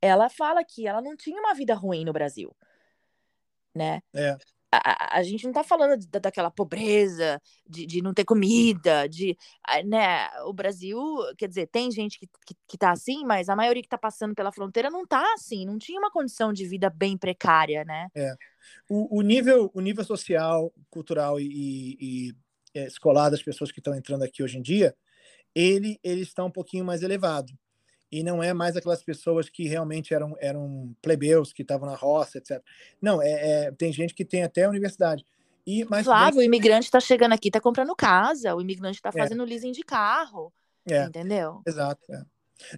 ela 0.00 0.28
fala 0.28 0.64
que 0.64 0.86
ela 0.86 1.02
não 1.02 1.16
tinha 1.16 1.40
uma 1.40 1.54
vida 1.54 1.74
ruim 1.74 2.04
no 2.04 2.12
Brasil, 2.12 2.54
né? 3.74 4.02
É. 4.14 4.36
A, 4.72 5.18
a, 5.18 5.22
gente 5.22 5.44
não 5.44 5.52
tá 5.52 5.62
falando 5.62 6.02
da, 6.06 6.18
daquela 6.18 6.50
pobreza, 6.50 7.40
de, 7.68 7.84
de 7.84 8.00
não 8.00 8.14
ter 8.14 8.24
comida, 8.24 9.06
de, 9.06 9.36
né, 9.84 10.30
o 10.46 10.52
Brasil, 10.54 10.98
quer 11.36 11.46
dizer, 11.46 11.66
tem 11.66 11.90
gente 11.90 12.18
que, 12.18 12.26
que, 12.46 12.54
que 12.66 12.78
tá 12.78 12.90
assim, 12.90 13.22
mas 13.26 13.50
a 13.50 13.56
maioria 13.56 13.82
que 13.82 13.88
tá 13.88 13.98
passando 13.98 14.34
pela 14.34 14.50
fronteira 14.50 14.88
não 14.88 15.06
tá 15.06 15.22
assim, 15.34 15.66
não 15.66 15.78
tinha 15.78 15.98
uma 15.98 16.10
condição 16.10 16.52
de 16.52 16.66
vida 16.66 16.88
bem 16.88 17.18
precária, 17.18 17.84
né? 17.84 18.08
É. 18.14 18.34
O, 18.88 19.18
o 19.18 19.22
nível, 19.22 19.70
o 19.74 19.80
nível 19.80 20.04
social, 20.04 20.72
cultural 20.88 21.38
e, 21.38 21.44
e, 21.44 21.96
e 22.00 22.34
é, 22.74 22.86
escolar 22.86 23.28
das 23.28 23.42
pessoas 23.42 23.70
que 23.70 23.80
estão 23.80 23.94
entrando 23.94 24.22
aqui 24.22 24.42
hoje 24.42 24.56
em 24.56 24.62
dia, 24.62 24.94
ele, 25.54 26.00
ele 26.02 26.22
está 26.22 26.42
um 26.42 26.50
pouquinho 26.50 26.84
mais 26.84 27.02
elevado 27.02 27.52
e 28.12 28.22
não 28.22 28.42
é 28.42 28.52
mais 28.52 28.76
aquelas 28.76 29.02
pessoas 29.02 29.48
que 29.48 29.66
realmente 29.66 30.12
eram, 30.12 30.36
eram 30.38 30.94
plebeus, 31.00 31.50
que 31.50 31.62
estavam 31.62 31.88
na 31.88 31.96
roça, 31.96 32.36
etc. 32.36 32.62
Não, 33.00 33.22
é, 33.22 33.30
é, 33.30 33.72
tem 33.72 33.90
gente 33.90 34.12
que 34.12 34.22
tem 34.22 34.42
até 34.42 34.64
a 34.64 34.68
universidade. 34.68 35.24
E, 35.66 35.86
mas, 35.86 36.04
Flávio, 36.04 36.36
mas... 36.36 36.36
o 36.36 36.42
imigrante 36.42 36.84
está 36.84 37.00
chegando 37.00 37.32
aqui, 37.32 37.48
está 37.48 37.58
comprando 37.60 37.96
casa, 37.96 38.54
o 38.54 38.60
imigrante 38.60 38.96
está 38.96 39.08
é. 39.08 39.12
fazendo 39.12 39.44
é. 39.44 39.46
leasing 39.46 39.72
de 39.72 39.82
carro, 39.82 40.52
é. 40.86 41.04
entendeu? 41.04 41.62
Exato. 41.66 42.00
É. 42.12 42.22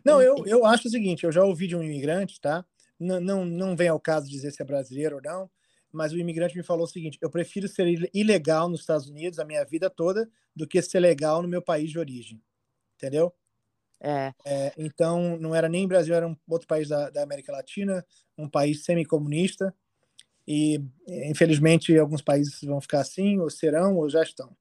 Não, 0.04 0.22
eu, 0.22 0.46
eu 0.46 0.64
acho 0.64 0.86
o 0.86 0.90
seguinte, 0.90 1.24
eu 1.24 1.32
já 1.32 1.42
ouvi 1.42 1.66
de 1.66 1.74
um 1.74 1.82
imigrante, 1.82 2.40
tá? 2.40 2.64
Não, 2.98 3.20
não, 3.20 3.44
não 3.44 3.76
vem 3.76 3.88
ao 3.88 3.98
caso 3.98 4.28
dizer 4.28 4.52
se 4.52 4.62
é 4.62 4.64
brasileiro 4.64 5.16
ou 5.16 5.22
não, 5.22 5.50
mas 5.90 6.12
o 6.12 6.18
imigrante 6.18 6.56
me 6.56 6.62
falou 6.62 6.84
o 6.84 6.88
seguinte: 6.88 7.18
eu 7.20 7.28
prefiro 7.28 7.66
ser 7.66 8.08
ilegal 8.14 8.68
nos 8.68 8.80
Estados 8.80 9.08
Unidos 9.08 9.40
a 9.40 9.44
minha 9.44 9.64
vida 9.64 9.90
toda 9.90 10.30
do 10.54 10.66
que 10.66 10.80
ser 10.80 11.00
legal 11.00 11.42
no 11.42 11.48
meu 11.48 11.60
país 11.60 11.90
de 11.90 11.98
origem. 11.98 12.40
Entendeu? 12.96 13.34
É. 14.04 14.32
é 14.44 14.72
então, 14.76 15.38
não 15.38 15.54
era 15.54 15.68
nem 15.68 15.88
Brasil, 15.88 16.14
era 16.14 16.28
um 16.28 16.36
outro 16.46 16.68
país 16.68 16.88
da, 16.88 17.08
da 17.08 17.22
América 17.22 17.50
Latina, 17.50 18.04
um 18.36 18.48
país 18.48 18.84
semicomunista. 18.84 19.74
E, 20.46 20.78
infelizmente, 21.08 21.96
alguns 21.96 22.20
países 22.20 22.60
vão 22.62 22.80
ficar 22.80 23.00
assim, 23.00 23.38
ou 23.38 23.48
serão, 23.48 23.96
ou 23.96 24.10
já 24.10 24.22
estão. 24.22 24.54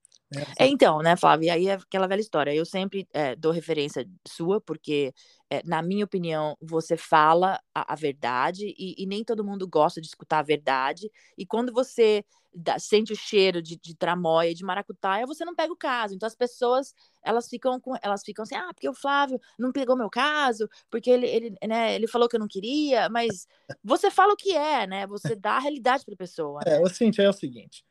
É, 0.58 0.68
então, 0.68 1.00
né, 1.00 1.16
Flávia? 1.16 1.48
E 1.48 1.50
aí 1.50 1.68
é 1.68 1.74
aquela 1.74 2.08
velha 2.08 2.22
história. 2.22 2.54
Eu 2.54 2.66
sempre 2.66 3.08
é, 3.13 3.36
dou 3.36 3.52
referência 3.52 4.08
sua, 4.28 4.60
porque, 4.60 5.13
é, 5.50 5.62
na 5.66 5.82
minha 5.82 6.06
opinião, 6.06 6.58
você 6.62 6.98
fala 6.98 7.60
a, 7.74 7.94
a 7.94 7.96
verdade 7.96 8.74
e, 8.78 8.96
e, 8.98 9.06
nem 9.06 9.24
todo 9.24 9.44
mundo 9.44 9.68
gosta 9.68 10.02
de 10.02 10.08
escutar 10.08 10.40
a 10.40 10.44
verdade. 10.44 11.12
E 11.38 11.46
quando 11.46 11.72
você 11.72 12.24
dá, 12.54 12.78
sente 12.80 13.13
o 13.13 13.16
cheiro 13.16 13.62
de, 13.62 13.78
de 13.78 13.96
tramóia, 13.96 14.54
de 14.54 14.63
maracutaia, 14.63 15.25
você 15.25 15.44
não 15.46 15.56
pega 15.56 15.74
o 15.74 15.78
caso. 15.78 16.16
Então, 16.16 16.28
as 16.28 16.36
pessoas, 16.36 16.94
elas 17.24 17.48
ficam, 17.48 17.80
com, 17.80 17.94
elas 18.02 18.24
ficam 18.24 18.44
assim, 18.44 18.56
ah, 18.56 18.72
porque 18.74 18.90
o 18.90 18.94
Flávio 18.94 19.40
não 19.58 19.72
pegou 19.72 19.96
meu 19.96 20.10
caso, 20.10 20.68
porque 20.90 21.10
ele, 21.10 21.28
ele, 21.28 21.56
né, 21.68 21.96
ele 21.96 22.08
falou 22.08 22.28
que 22.28 22.36
eu 22.36 22.40
não 22.40 22.48
queria, 22.48 23.10
mas 23.10 23.48
você 23.84 24.10
fala 24.10 24.34
o 24.34 24.38
que 24.38 24.56
é, 24.56 24.88
né? 24.88 25.08
Você 25.08 25.36
dá 25.36 25.54
a 25.54 25.60
realidade 25.60 26.06
para 26.06 26.13
a 26.13 26.18
pessoa. 26.18 26.62
É, 26.66 26.72
né? 26.72 26.78
É, 26.78 26.82
o 26.82 26.90
Cintia, 26.90 27.25
é 27.25 27.30
o 27.30 27.34
seguinte 27.34 27.84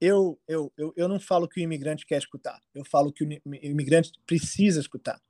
eu, 0.00 0.38
eu, 0.48 0.72
eu, 0.76 0.92
eu 0.96 1.08
não 1.08 1.20
falo 1.20 1.48
que 1.48 1.60
o 1.60 1.62
imigrante 1.62 2.06
quer 2.06 2.18
escutar, 2.18 2.60
eu 2.74 2.84
falo 2.84 3.12
que 3.12 3.24
o 3.24 3.28
imigrante 3.62 4.12
precisa 4.26 4.80
escutar. 4.80 5.20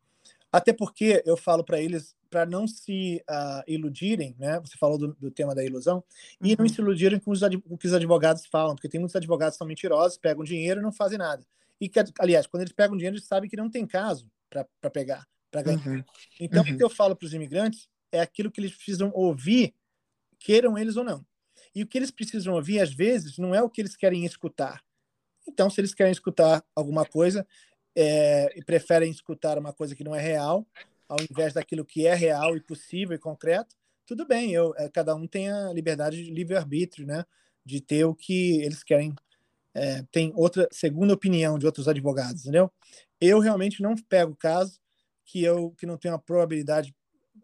Até 0.53 0.73
porque 0.73 1.23
eu 1.25 1.37
falo 1.37 1.65
para 1.65 1.81
eles 1.81 2.17
para 2.29 2.47
não 2.47 2.67
se 2.67 3.23
uh, 3.29 3.63
iludirem, 3.67 4.37
né? 4.39 4.61
Você 4.61 4.77
falou 4.77 4.97
do, 4.97 5.15
do 5.15 5.31
tema 5.31 5.55
da 5.55 5.65
ilusão, 5.65 6.03
e 6.41 6.57
não 6.57 6.65
uhum. 6.65 6.69
se 6.69 6.81
iludirem 6.81 7.19
com 7.19 7.33
os, 7.33 7.41
o 7.43 7.77
que 7.77 7.87
os 7.87 7.93
advogados 7.93 8.47
falam, 8.47 8.75
porque 8.75 8.89
tem 8.89 9.01
muitos 9.01 9.17
advogados 9.17 9.55
que 9.55 9.59
são 9.59 9.67
mentirosos, 9.67 10.17
pegam 10.17 10.45
dinheiro 10.45 10.81
e 10.81 10.83
não 10.83 10.93
fazem 10.93 11.19
nada. 11.19 11.45
E, 11.81 11.89
que, 11.89 11.99
aliás, 12.21 12.47
quando 12.47 12.63
eles 12.63 12.73
pegam 12.73 12.97
dinheiro, 12.97 13.17
eles 13.17 13.27
sabem 13.27 13.51
que 13.51 13.57
não 13.57 13.71
tem 13.71 13.87
caso 13.87 14.31
para 14.49 14.91
pegar, 14.91 15.27
para 15.51 15.63
ganhar. 15.63 15.87
Uhum. 15.87 16.05
Então, 16.39 16.63
uhum. 16.63 16.73
o 16.73 16.77
que 16.77 16.85
eu 16.85 16.91
falo 16.91 17.17
para 17.17 17.27
os 17.27 17.35
imigrantes 17.35 17.89
é 18.13 18.21
aquilo 18.21 18.51
que 18.51 18.61
eles 18.61 18.75
precisam 18.75 19.11
ouvir, 19.13 19.75
queiram 20.39 20.79
eles 20.79 20.97
ou 20.97 21.05
não. 21.05 21.25
E 21.75 21.83
o 21.83 21.87
que 21.87 21.99
eles 21.99 22.11
precisam 22.11 22.55
ouvir, 22.55 22.81
às 22.81 22.93
vezes, 22.93 23.39
não 23.39 23.55
é 23.55 23.63
o 23.63 23.71
que 23.71 23.81
eles 23.81 23.97
querem 23.97 24.25
escutar. 24.25 24.83
Então, 25.49 25.71
se 25.71 25.81
eles 25.81 25.95
querem 25.95 26.13
escutar 26.13 26.65
alguma 26.75 27.05
coisa 27.05 27.47
é, 27.97 28.53
e 28.59 28.65
preferem 28.65 29.11
escutar 29.11 29.59
uma 29.59 29.73
coisa 29.73 29.95
que 29.95 30.05
não 30.05 30.15
é 30.15 30.21
real, 30.21 30.67
ao 31.09 31.19
invés 31.29 31.53
daquilo 31.53 31.85
que 31.85 32.07
é 32.07 32.15
real 32.15 32.57
e 32.57 32.61
possível 32.61 33.15
e 33.15 33.19
concreto, 33.19 33.75
tudo 34.07 34.27
bem. 34.27 34.53
Eu, 34.53 34.75
é, 34.77 34.89
cada 34.89 35.15
um 35.15 35.27
tem 35.27 35.51
a 35.51 35.73
liberdade 35.73 36.23
de 36.23 36.31
livre-arbítrio, 36.31 37.07
né? 37.07 37.25
De 37.65 37.81
ter 37.81 38.05
o 38.05 38.15
que 38.15 38.61
eles 38.63 38.83
querem. 38.83 39.15
É, 39.73 40.03
tem 40.11 40.33
outra 40.35 40.69
segunda 40.73 41.15
opinião 41.15 41.59
de 41.59 41.67
outros 41.67 41.87
advogados, 41.87 42.43
entendeu? 42.43 42.73
Eu 43.21 43.39
realmente 43.39 43.83
não 43.83 43.95
pego 43.95 44.35
caso 44.35 44.81
que 45.25 45.45
eu 45.45 45.71
que 45.79 45.87
não 45.87 45.97
tenho 45.97 46.15
a 46.15 46.19
probabilidade 46.19 46.95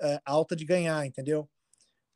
é, 0.00 0.20
alta 0.24 0.56
de 0.56 0.64
ganhar, 0.64 1.06
entendeu? 1.06 1.48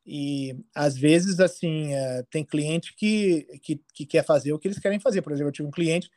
E 0.07 0.57
às 0.75 0.97
vezes, 0.97 1.41
assim, 1.41 1.95
é, 1.95 2.23
tem 2.31 2.45
cliente 2.45 2.95
que, 2.95 3.47
que, 3.63 3.81
que, 3.93 4.07
quer 4.07 4.25
fazer 4.25 4.53
o 4.53 4.59
que 4.59 4.67
eles 4.67 4.79
querem 4.79 4.99
fazer. 4.99 5.23
Por 5.23 5.33
exemplo, 5.33 5.49
eu 5.49 5.53
tive 5.53 5.69
um 5.69 5.73
cliente 5.73 6.11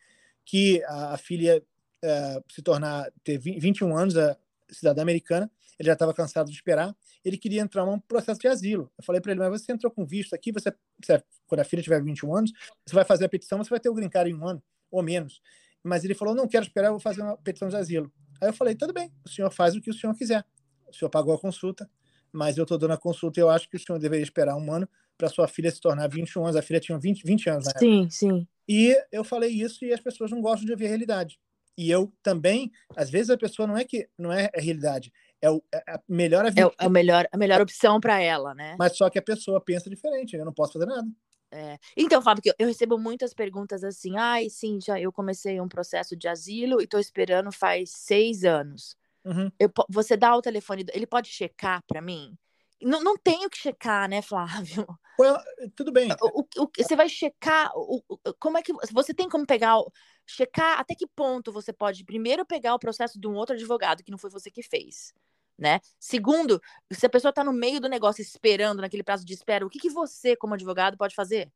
que 0.45 0.83
a, 0.85 1.13
a 1.13 1.17
filha 1.17 1.63
é, 2.03 2.41
se 2.49 2.61
tornar, 2.61 3.11
ter 3.23 3.37
21 3.37 3.95
anos, 3.95 4.17
a 4.17 4.37
cidadã 4.71 5.01
americana, 5.01 5.51
ele 5.79 5.87
já 5.87 5.93
estava 5.93 6.13
cansado 6.13 6.49
de 6.49 6.55
esperar, 6.55 6.95
ele 7.23 7.37
queria 7.37 7.61
entrar 7.61 7.85
num 7.85 7.99
processo 7.99 8.39
de 8.39 8.47
asilo. 8.47 8.91
Eu 8.97 9.03
falei 9.03 9.21
para 9.21 9.31
ele, 9.31 9.39
mas 9.39 9.61
você 9.61 9.71
entrou 9.71 9.91
com 9.91 10.05
visto 10.05 10.33
aqui, 10.33 10.51
você, 10.51 10.73
você, 11.01 11.21
quando 11.47 11.61
a 11.61 11.63
filha 11.63 11.81
tiver 11.81 12.01
21 12.01 12.35
anos, 12.35 12.51
você 12.85 12.95
vai 12.95 13.05
fazer 13.05 13.25
a 13.25 13.29
petição, 13.29 13.57
você 13.57 13.69
vai 13.69 13.79
ter 13.79 13.89
o 13.89 13.93
green 13.93 14.09
em 14.27 14.33
um 14.33 14.47
ano, 14.47 14.63
ou 14.91 15.01
menos. 15.01 15.41
Mas 15.83 16.03
ele 16.03 16.13
falou, 16.13 16.33
não 16.33 16.47
quero 16.47 16.65
esperar, 16.65 16.87
eu 16.87 16.93
vou 16.93 16.99
fazer 16.99 17.21
uma 17.21 17.37
petição 17.37 17.67
de 17.67 17.75
asilo. 17.75 18.11
Aí 18.41 18.49
eu 18.49 18.53
falei, 18.53 18.75
tudo 18.75 18.93
bem, 18.93 19.11
o 19.25 19.29
senhor 19.29 19.51
faz 19.51 19.75
o 19.75 19.81
que 19.81 19.89
o 19.89 19.93
senhor 19.93 20.15
quiser. 20.15 20.45
O 20.87 20.93
senhor 20.93 21.09
pagou 21.09 21.33
a 21.33 21.39
consulta, 21.39 21.89
mas 22.33 22.57
eu 22.57 22.63
estou 22.63 22.77
dando 22.77 22.93
a 22.93 22.97
consulta 22.97 23.39
e 23.39 23.43
eu 23.43 23.49
acho 23.49 23.69
que 23.69 23.77
o 23.77 23.79
senhor 23.79 23.99
deveria 23.99 24.23
esperar 24.23 24.55
um 24.55 24.73
ano 24.73 24.89
para 25.17 25.29
sua 25.29 25.47
filha 25.47 25.71
se 25.71 25.79
tornar 25.79 26.07
21 26.07 26.43
anos. 26.43 26.55
A 26.55 26.61
filha 26.61 26.79
tinha 26.79 26.97
20, 26.97 27.23
20 27.23 27.49
anos 27.49 27.65
na 27.65 27.79
Sim, 27.79 28.09
sim. 28.09 28.47
E 28.67 28.97
eu 29.11 29.23
falei 29.23 29.51
isso 29.51 29.85
e 29.85 29.93
as 29.93 29.99
pessoas 29.99 30.31
não 30.31 30.41
gostam 30.41 30.65
de 30.65 30.71
ouvir 30.71 30.85
a 30.85 30.89
realidade. 30.89 31.39
E 31.77 31.89
eu 31.89 32.11
também, 32.21 32.71
às 32.95 33.09
vezes 33.09 33.29
a 33.29 33.37
pessoa 33.37 33.67
não 33.67 33.77
é 33.77 33.83
que 33.83 34.07
não 34.17 34.31
é 34.31 34.49
a 34.55 34.61
realidade, 34.61 35.11
é, 35.41 35.49
o, 35.49 35.61
é 35.73 35.83
a 35.87 35.99
melhor 36.07 36.45
a, 36.45 36.49
é, 36.49 36.61
é 36.61 36.71
a 36.77 36.89
melhor 36.89 37.27
a 37.31 37.37
melhor 37.37 37.61
opção 37.61 37.99
para 37.99 38.19
ela, 38.19 38.53
né? 38.53 38.75
Mas 38.77 38.95
só 38.95 39.09
que 39.09 39.17
a 39.17 39.23
pessoa 39.23 39.59
pensa 39.59 39.89
diferente, 39.89 40.35
eu 40.35 40.45
não 40.45 40.53
posso 40.53 40.73
fazer 40.73 40.85
nada. 40.85 41.07
É. 41.51 41.77
Então, 41.95 42.21
Fábio, 42.21 42.41
eu, 42.45 42.53
eu 42.57 42.67
recebo 42.67 42.97
muitas 42.97 43.33
perguntas 43.33 43.83
assim, 43.83 44.17
ai, 44.17 44.49
sim, 44.49 44.79
já 44.83 44.99
eu 44.99 45.11
comecei 45.11 45.61
um 45.61 45.67
processo 45.67 46.15
de 46.15 46.27
asilo 46.27 46.81
e 46.81 46.85
estou 46.85 46.99
esperando 46.99 47.51
faz 47.51 47.91
seis 47.91 48.43
anos. 48.43 48.95
Uhum. 49.25 49.51
Eu, 49.59 49.71
você 49.89 50.17
dá 50.17 50.35
o 50.35 50.41
telefone, 50.41 50.85
ele 50.93 51.07
pode 51.07 51.29
checar 51.29 51.81
para 51.87 52.01
mim? 52.01 52.37
Não, 52.81 53.01
não 53.01 53.17
tenho 53.17 53.49
que 53.49 53.57
checar, 53.57 54.09
né, 54.09 54.21
Flávio? 54.21 54.85
Well, 55.19 55.37
tudo 55.75 55.91
bem. 55.91 56.09
O, 56.21 56.41
o, 56.41 56.71
você 56.75 56.95
vai 56.95 57.07
checar 57.07 57.71
o, 57.75 58.01
como 58.39 58.57
é 58.57 58.63
que 58.63 58.73
você 58.91 59.13
tem 59.13 59.29
como 59.29 59.45
pegar 59.45 59.77
checar 60.25 60.79
até 60.79 60.95
que 60.95 61.07
ponto 61.07 61.51
você 61.51 61.71
pode 61.71 62.03
primeiro 62.03 62.45
pegar 62.45 62.73
o 62.73 62.79
processo 62.79 63.19
de 63.19 63.27
um 63.27 63.35
outro 63.35 63.55
advogado 63.55 64.03
que 64.03 64.11
não 64.11 64.17
foi 64.17 64.29
você 64.29 64.49
que 64.49 64.63
fez, 64.63 65.13
né? 65.57 65.79
Segundo, 65.99 66.61
se 66.91 67.05
a 67.05 67.09
pessoa 67.09 67.29
está 67.29 67.43
no 67.43 67.53
meio 67.53 67.79
do 67.79 67.87
negócio 67.87 68.21
esperando 68.21 68.81
naquele 68.81 69.03
prazo 69.03 69.25
de 69.25 69.33
espera, 69.33 69.65
o 69.65 69.69
que, 69.69 69.79
que 69.79 69.89
você 69.89 70.35
como 70.35 70.55
advogado 70.55 70.97
pode 70.97 71.15
fazer? 71.15 71.51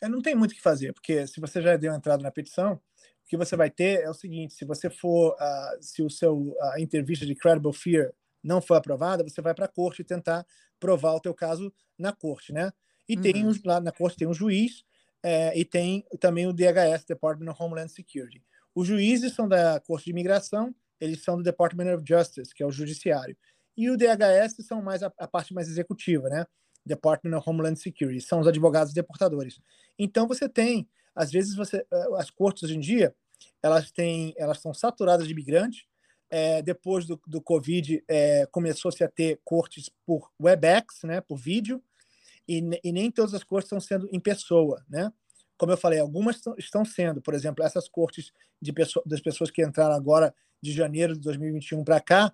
Eu 0.00 0.08
não 0.08 0.20
tem 0.20 0.34
muito 0.34 0.52
o 0.52 0.54
que 0.54 0.60
fazer, 0.60 0.92
porque 0.92 1.26
se 1.26 1.40
você 1.40 1.60
já 1.60 1.76
deu 1.76 1.92
entrada 1.92 2.22
na 2.22 2.30
petição, 2.30 2.80
que 3.28 3.36
você 3.36 3.56
vai 3.56 3.70
ter 3.70 4.00
é 4.00 4.10
o 4.10 4.14
seguinte: 4.14 4.54
se 4.54 4.64
você 4.64 4.88
for, 4.88 5.34
uh, 5.34 5.82
se 5.82 6.02
o 6.02 6.10
seu 6.10 6.36
uh, 6.36 6.78
entrevista 6.78 7.26
de 7.26 7.34
credible 7.34 7.72
fear 7.72 8.12
não 8.42 8.60
for 8.60 8.74
aprovada, 8.74 9.22
você 9.22 9.42
vai 9.42 9.54
para 9.54 9.66
a 9.66 9.68
corte 9.68 10.02
tentar 10.02 10.46
provar 10.80 11.14
o 11.14 11.20
teu 11.20 11.34
caso 11.34 11.72
na 11.98 12.12
corte, 12.12 12.52
né? 12.52 12.72
E 13.08 13.16
uhum. 13.16 13.22
tem 13.22 13.44
lá 13.64 13.80
na 13.80 13.92
corte 13.92 14.16
tem 14.16 14.28
um 14.28 14.34
juiz 14.34 14.84
é, 15.22 15.58
e 15.58 15.64
tem 15.64 16.04
também 16.20 16.46
o 16.46 16.52
DHS, 16.52 17.04
Department 17.06 17.50
of 17.50 17.62
Homeland 17.62 17.90
Security. 17.90 18.42
Os 18.74 18.86
juízes 18.86 19.34
são 19.34 19.48
da 19.48 19.80
Corte 19.80 20.04
de 20.04 20.10
Imigração, 20.12 20.74
eles 21.00 21.22
são 21.22 21.36
do 21.36 21.42
Department 21.42 21.94
of 21.94 22.04
Justice, 22.06 22.54
que 22.54 22.62
é 22.62 22.66
o 22.66 22.70
judiciário. 22.70 23.36
E 23.76 23.90
o 23.90 23.96
DHS 23.96 24.64
são 24.66 24.82
mais 24.82 25.02
a, 25.02 25.12
a 25.18 25.26
parte 25.26 25.52
mais 25.52 25.68
executiva, 25.68 26.28
né? 26.28 26.44
Department 26.84 27.36
of 27.36 27.48
Homeland 27.48 27.78
Security, 27.78 28.20
são 28.20 28.40
os 28.40 28.46
advogados 28.46 28.92
deportadores. 28.92 29.60
Então 29.98 30.26
você 30.26 30.48
tem, 30.48 30.88
às 31.18 31.32
vezes 31.32 31.56
você, 31.56 31.78
eh, 31.78 32.06
as 32.16 32.30
cortes 32.30 32.62
hoje 32.62 32.76
em 32.76 32.80
dia, 32.80 33.12
elas 33.60 33.90
têm, 33.90 34.32
elas 34.36 34.60
são 34.60 34.72
saturadas 34.72 35.26
de 35.26 35.32
imigrantes. 35.32 35.84
É, 36.30 36.62
depois 36.62 37.06
do, 37.06 37.20
do 37.26 37.40
Covid, 37.40 38.04
é, 38.06 38.46
começou-se 38.52 39.02
a 39.02 39.08
ter 39.08 39.40
cortes 39.42 39.90
por 40.06 40.30
WebEx, 40.40 41.02
né, 41.02 41.22
por 41.22 41.38
vídeo, 41.38 41.82
e, 42.46 42.62
e, 42.84 42.92
nem 42.92 43.10
todas 43.10 43.34
as 43.34 43.42
cortes 43.42 43.66
estão 43.66 43.80
sendo 43.80 44.08
em 44.12 44.20
pessoa, 44.20 44.84
né? 44.88 45.12
Como 45.56 45.72
eu 45.72 45.76
falei, 45.76 45.98
algumas 45.98 46.40
estão 46.56 46.84
sendo, 46.84 47.20
por 47.20 47.34
exemplo, 47.34 47.64
essas 47.64 47.88
cortes 47.88 48.30
de 48.60 48.72
pessoa, 48.72 49.02
das 49.06 49.20
pessoas 49.20 49.50
que 49.50 49.64
entraram 49.64 49.94
agora 49.94 50.34
de 50.62 50.70
janeiro 50.72 51.14
de 51.14 51.20
2021 51.20 51.82
para 51.82 52.00
cá, 52.00 52.32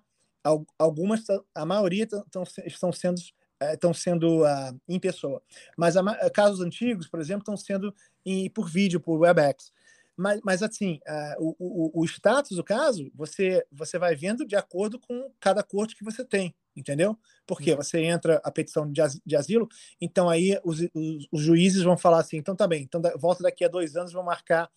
algumas, 0.77 1.23
a 1.53 1.65
maioria 1.65 2.05
tão, 2.07 2.43
estão 2.65 2.91
sendo 2.91 3.19
estão 3.61 3.93
sendo 3.93 4.43
uh, 4.43 4.79
em 4.87 4.99
pessoa, 4.99 5.41
mas 5.77 5.95
a, 5.95 6.29
casos 6.29 6.61
antigos, 6.61 7.07
por 7.07 7.19
exemplo, 7.19 7.41
estão 7.41 7.57
sendo 7.57 7.93
em, 8.25 8.49
por 8.49 8.69
vídeo, 8.69 8.99
por 8.99 9.19
WebEx. 9.19 9.71
Mas, 10.17 10.39
mas 10.43 10.63
assim, 10.63 10.99
uh, 11.07 11.55
o, 11.59 11.99
o, 11.99 12.01
o 12.01 12.05
status 12.05 12.55
do 12.55 12.63
caso, 12.63 13.11
você, 13.13 13.65
você 13.71 13.99
vai 13.99 14.15
vendo 14.15 14.45
de 14.45 14.55
acordo 14.55 14.97
com 14.97 15.29
cada 15.39 15.61
corte 15.61 15.95
que 15.95 16.05
você 16.05 16.23
tem, 16.23 16.55
entendeu? 16.75 17.17
Porque 17.45 17.71
uhum. 17.71 17.77
você 17.77 18.01
entra 18.01 18.41
a 18.43 18.49
petição 18.49 18.89
de, 18.89 19.35
asilo, 19.35 19.67
então 19.99 20.29
aí 20.29 20.57
os, 20.63 20.79
os, 20.93 21.27
os, 21.31 21.41
juízes 21.41 21.83
vão 21.83 21.97
falar 21.97 22.19
assim, 22.19 22.37
então 22.37 22.55
tá 22.55 22.65
bem, 22.65 22.83
então 22.83 23.01
da, 23.01 23.15
volta 23.17 23.43
daqui 23.43 23.65
a 23.65 23.67
dois 23.69 23.97
anos, 23.97 24.13
vão 24.13 24.23
marcar 24.23 24.69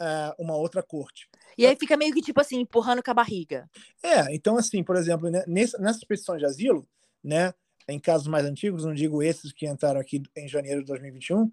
uh, 0.00 0.42
uma 0.42 0.56
outra 0.56 0.82
corte. 0.82 1.28
E 1.58 1.66
aí 1.66 1.76
fica 1.76 1.96
meio 1.96 2.14
que 2.14 2.22
tipo 2.22 2.40
assim, 2.40 2.60
empurrando 2.60 3.02
com 3.02 3.10
a 3.10 3.14
barriga. 3.14 3.68
É, 4.02 4.34
então 4.34 4.56
assim, 4.56 4.82
por 4.82 4.96
exemplo, 4.96 5.28
né, 5.28 5.44
nessa, 5.46 5.76
nessas 5.78 6.04
petições 6.04 6.40
de 6.40 6.46
asilo, 6.46 6.88
né, 7.22 7.52
em 7.88 7.98
casos 7.98 8.26
mais 8.26 8.44
antigos, 8.44 8.84
não 8.84 8.94
digo 8.94 9.22
esses 9.22 9.52
que 9.52 9.66
entraram 9.66 10.00
aqui 10.00 10.22
em 10.36 10.48
janeiro 10.48 10.80
de 10.80 10.86
2021, 10.86 11.50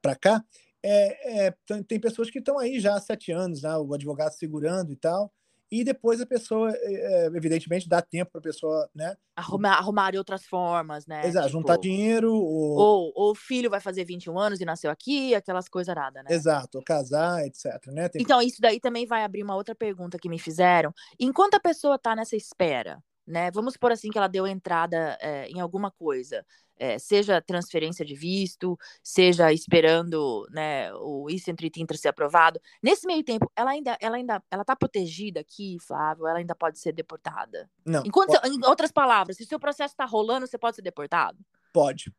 para 0.00 0.16
cá, 0.16 0.44
é, 0.82 1.46
é, 1.46 1.54
tem 1.86 2.00
pessoas 2.00 2.30
que 2.30 2.38
estão 2.38 2.58
aí 2.58 2.80
já 2.80 2.94
há 2.94 3.00
sete 3.00 3.30
anos, 3.32 3.62
né, 3.62 3.76
o 3.76 3.92
advogado 3.92 4.32
segurando 4.32 4.92
e 4.92 4.96
tal, 4.96 5.32
e 5.70 5.84
depois 5.84 6.20
a 6.20 6.26
pessoa, 6.26 6.72
é, 6.74 7.26
evidentemente, 7.26 7.88
dá 7.88 8.02
tempo 8.02 8.32
para 8.32 8.40
a 8.40 8.42
pessoa, 8.42 8.90
né? 8.92 9.16
Arrumar, 9.36 9.74
arrumar 9.74 10.10
de 10.10 10.18
outras 10.18 10.44
formas, 10.44 11.06
né? 11.06 11.24
Exato, 11.24 11.46
tipo, 11.46 11.58
juntar 11.58 11.78
dinheiro. 11.78 12.34
Ou... 12.34 12.76
ou... 12.76 13.12
Ou, 13.14 13.30
o 13.30 13.34
filho 13.36 13.70
vai 13.70 13.78
fazer 13.78 14.04
21 14.04 14.36
anos 14.36 14.60
e 14.60 14.64
nasceu 14.64 14.90
aqui, 14.90 15.32
aquelas 15.32 15.68
coisas 15.68 15.94
nada, 15.94 16.24
né? 16.24 16.34
Exato, 16.34 16.78
ou 16.78 16.84
casar, 16.84 17.46
etc. 17.46 17.86
Né? 17.86 18.08
Tem... 18.08 18.20
Então, 18.20 18.42
isso 18.42 18.60
daí 18.60 18.80
também 18.80 19.06
vai 19.06 19.22
abrir 19.22 19.44
uma 19.44 19.54
outra 19.54 19.74
pergunta 19.74 20.18
que 20.18 20.28
me 20.28 20.40
fizeram. 20.40 20.92
Enquanto 21.20 21.54
a 21.54 21.60
pessoa 21.60 21.94
está 21.94 22.16
nessa 22.16 22.34
espera, 22.34 23.00
né? 23.30 23.50
Vamos 23.50 23.76
por 23.76 23.92
assim 23.92 24.10
que 24.10 24.18
ela 24.18 24.28
deu 24.28 24.46
entrada 24.46 25.16
é, 25.20 25.48
em 25.48 25.60
alguma 25.60 25.90
coisa. 25.90 26.44
é, 26.80 26.98
seja 26.98 27.42
transferência 27.42 28.04
de 28.04 28.14
visto, 28.14 28.76
seja 29.02 29.52
esperando 29.52 30.48
né, 30.50 30.92
o 30.94 31.28
I-130 31.28 31.94
ser 31.94 32.08
aprovado. 32.08 32.58
Nesse 32.82 33.06
meio 33.06 33.22
tempo, 33.22 33.52
ela 33.54 33.72
ainda, 33.72 33.98
ela 34.00 34.16
ainda, 34.16 34.42
ela 34.50 34.62
está 34.62 34.74
protegida 34.74 35.40
aqui, 35.40 35.76
Flávio? 35.86 36.26
Ela 36.26 36.38
ainda 36.38 36.54
pode 36.54 36.78
ser 36.78 36.92
deportada? 36.92 37.70
Não. 37.84 38.02
Enquanto, 38.06 38.32
pode... 38.32 38.48
Em 38.48 38.64
outras 38.64 38.90
palavras, 38.90 39.36
se 39.36 39.42
o 39.42 39.46
seu 39.46 39.60
processo 39.60 39.92
está 39.92 40.06
rolando, 40.06 40.46
você 40.46 40.56
pode 40.56 40.76
ser 40.76 40.82
deportado? 40.82 41.38
Pode. 41.72 42.10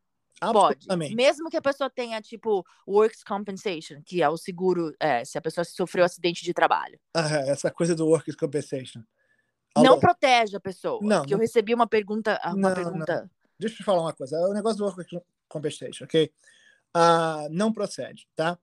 Pode. 0.52 0.86
Mesmo 1.14 1.48
que 1.48 1.56
a 1.56 1.62
pessoa 1.62 1.88
tenha, 1.88 2.20
tipo, 2.20 2.64
works 2.86 3.22
compensation, 3.22 4.00
que 4.04 4.22
é 4.22 4.28
o 4.28 4.36
seguro 4.36 4.92
é, 4.98 5.24
se 5.24 5.38
a 5.38 5.40
pessoa 5.40 5.64
sofreu 5.64 6.04
acidente 6.04 6.44
de 6.44 6.52
trabalho. 6.52 6.98
Ah, 7.14 7.28
essa 7.46 7.70
coisa 7.70 7.94
do 7.94 8.06
works 8.06 8.34
compensation. 8.34 9.02
Não 9.76 9.98
protege 9.98 10.56
a 10.56 10.60
pessoa. 10.60 11.00
Não. 11.02 11.24
Eu 11.28 11.38
recebi 11.38 11.74
uma 11.74 11.86
pergunta. 11.86 12.40
Uma 12.44 12.68
não, 12.68 12.74
pergunta... 12.74 13.22
Não. 13.22 13.30
Deixa 13.58 13.74
eu 13.74 13.78
te 13.78 13.84
falar 13.84 14.02
uma 14.02 14.12
coisa. 14.12 14.36
O 14.48 14.52
negócio 14.52 14.78
do 14.78 14.84
works 14.84 15.06
compensation, 15.48 16.04
ok? 16.04 16.32
Uh, 16.96 17.48
não 17.50 17.72
procede, 17.72 18.28
tá? 18.34 18.58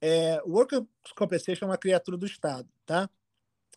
É, 0.00 0.42
o 0.44 0.50
workers 0.50 0.84
compensation 1.16 1.66
é 1.66 1.68
uma 1.68 1.78
criatura 1.78 2.16
do 2.16 2.26
Estado, 2.26 2.68
tá? 2.84 3.08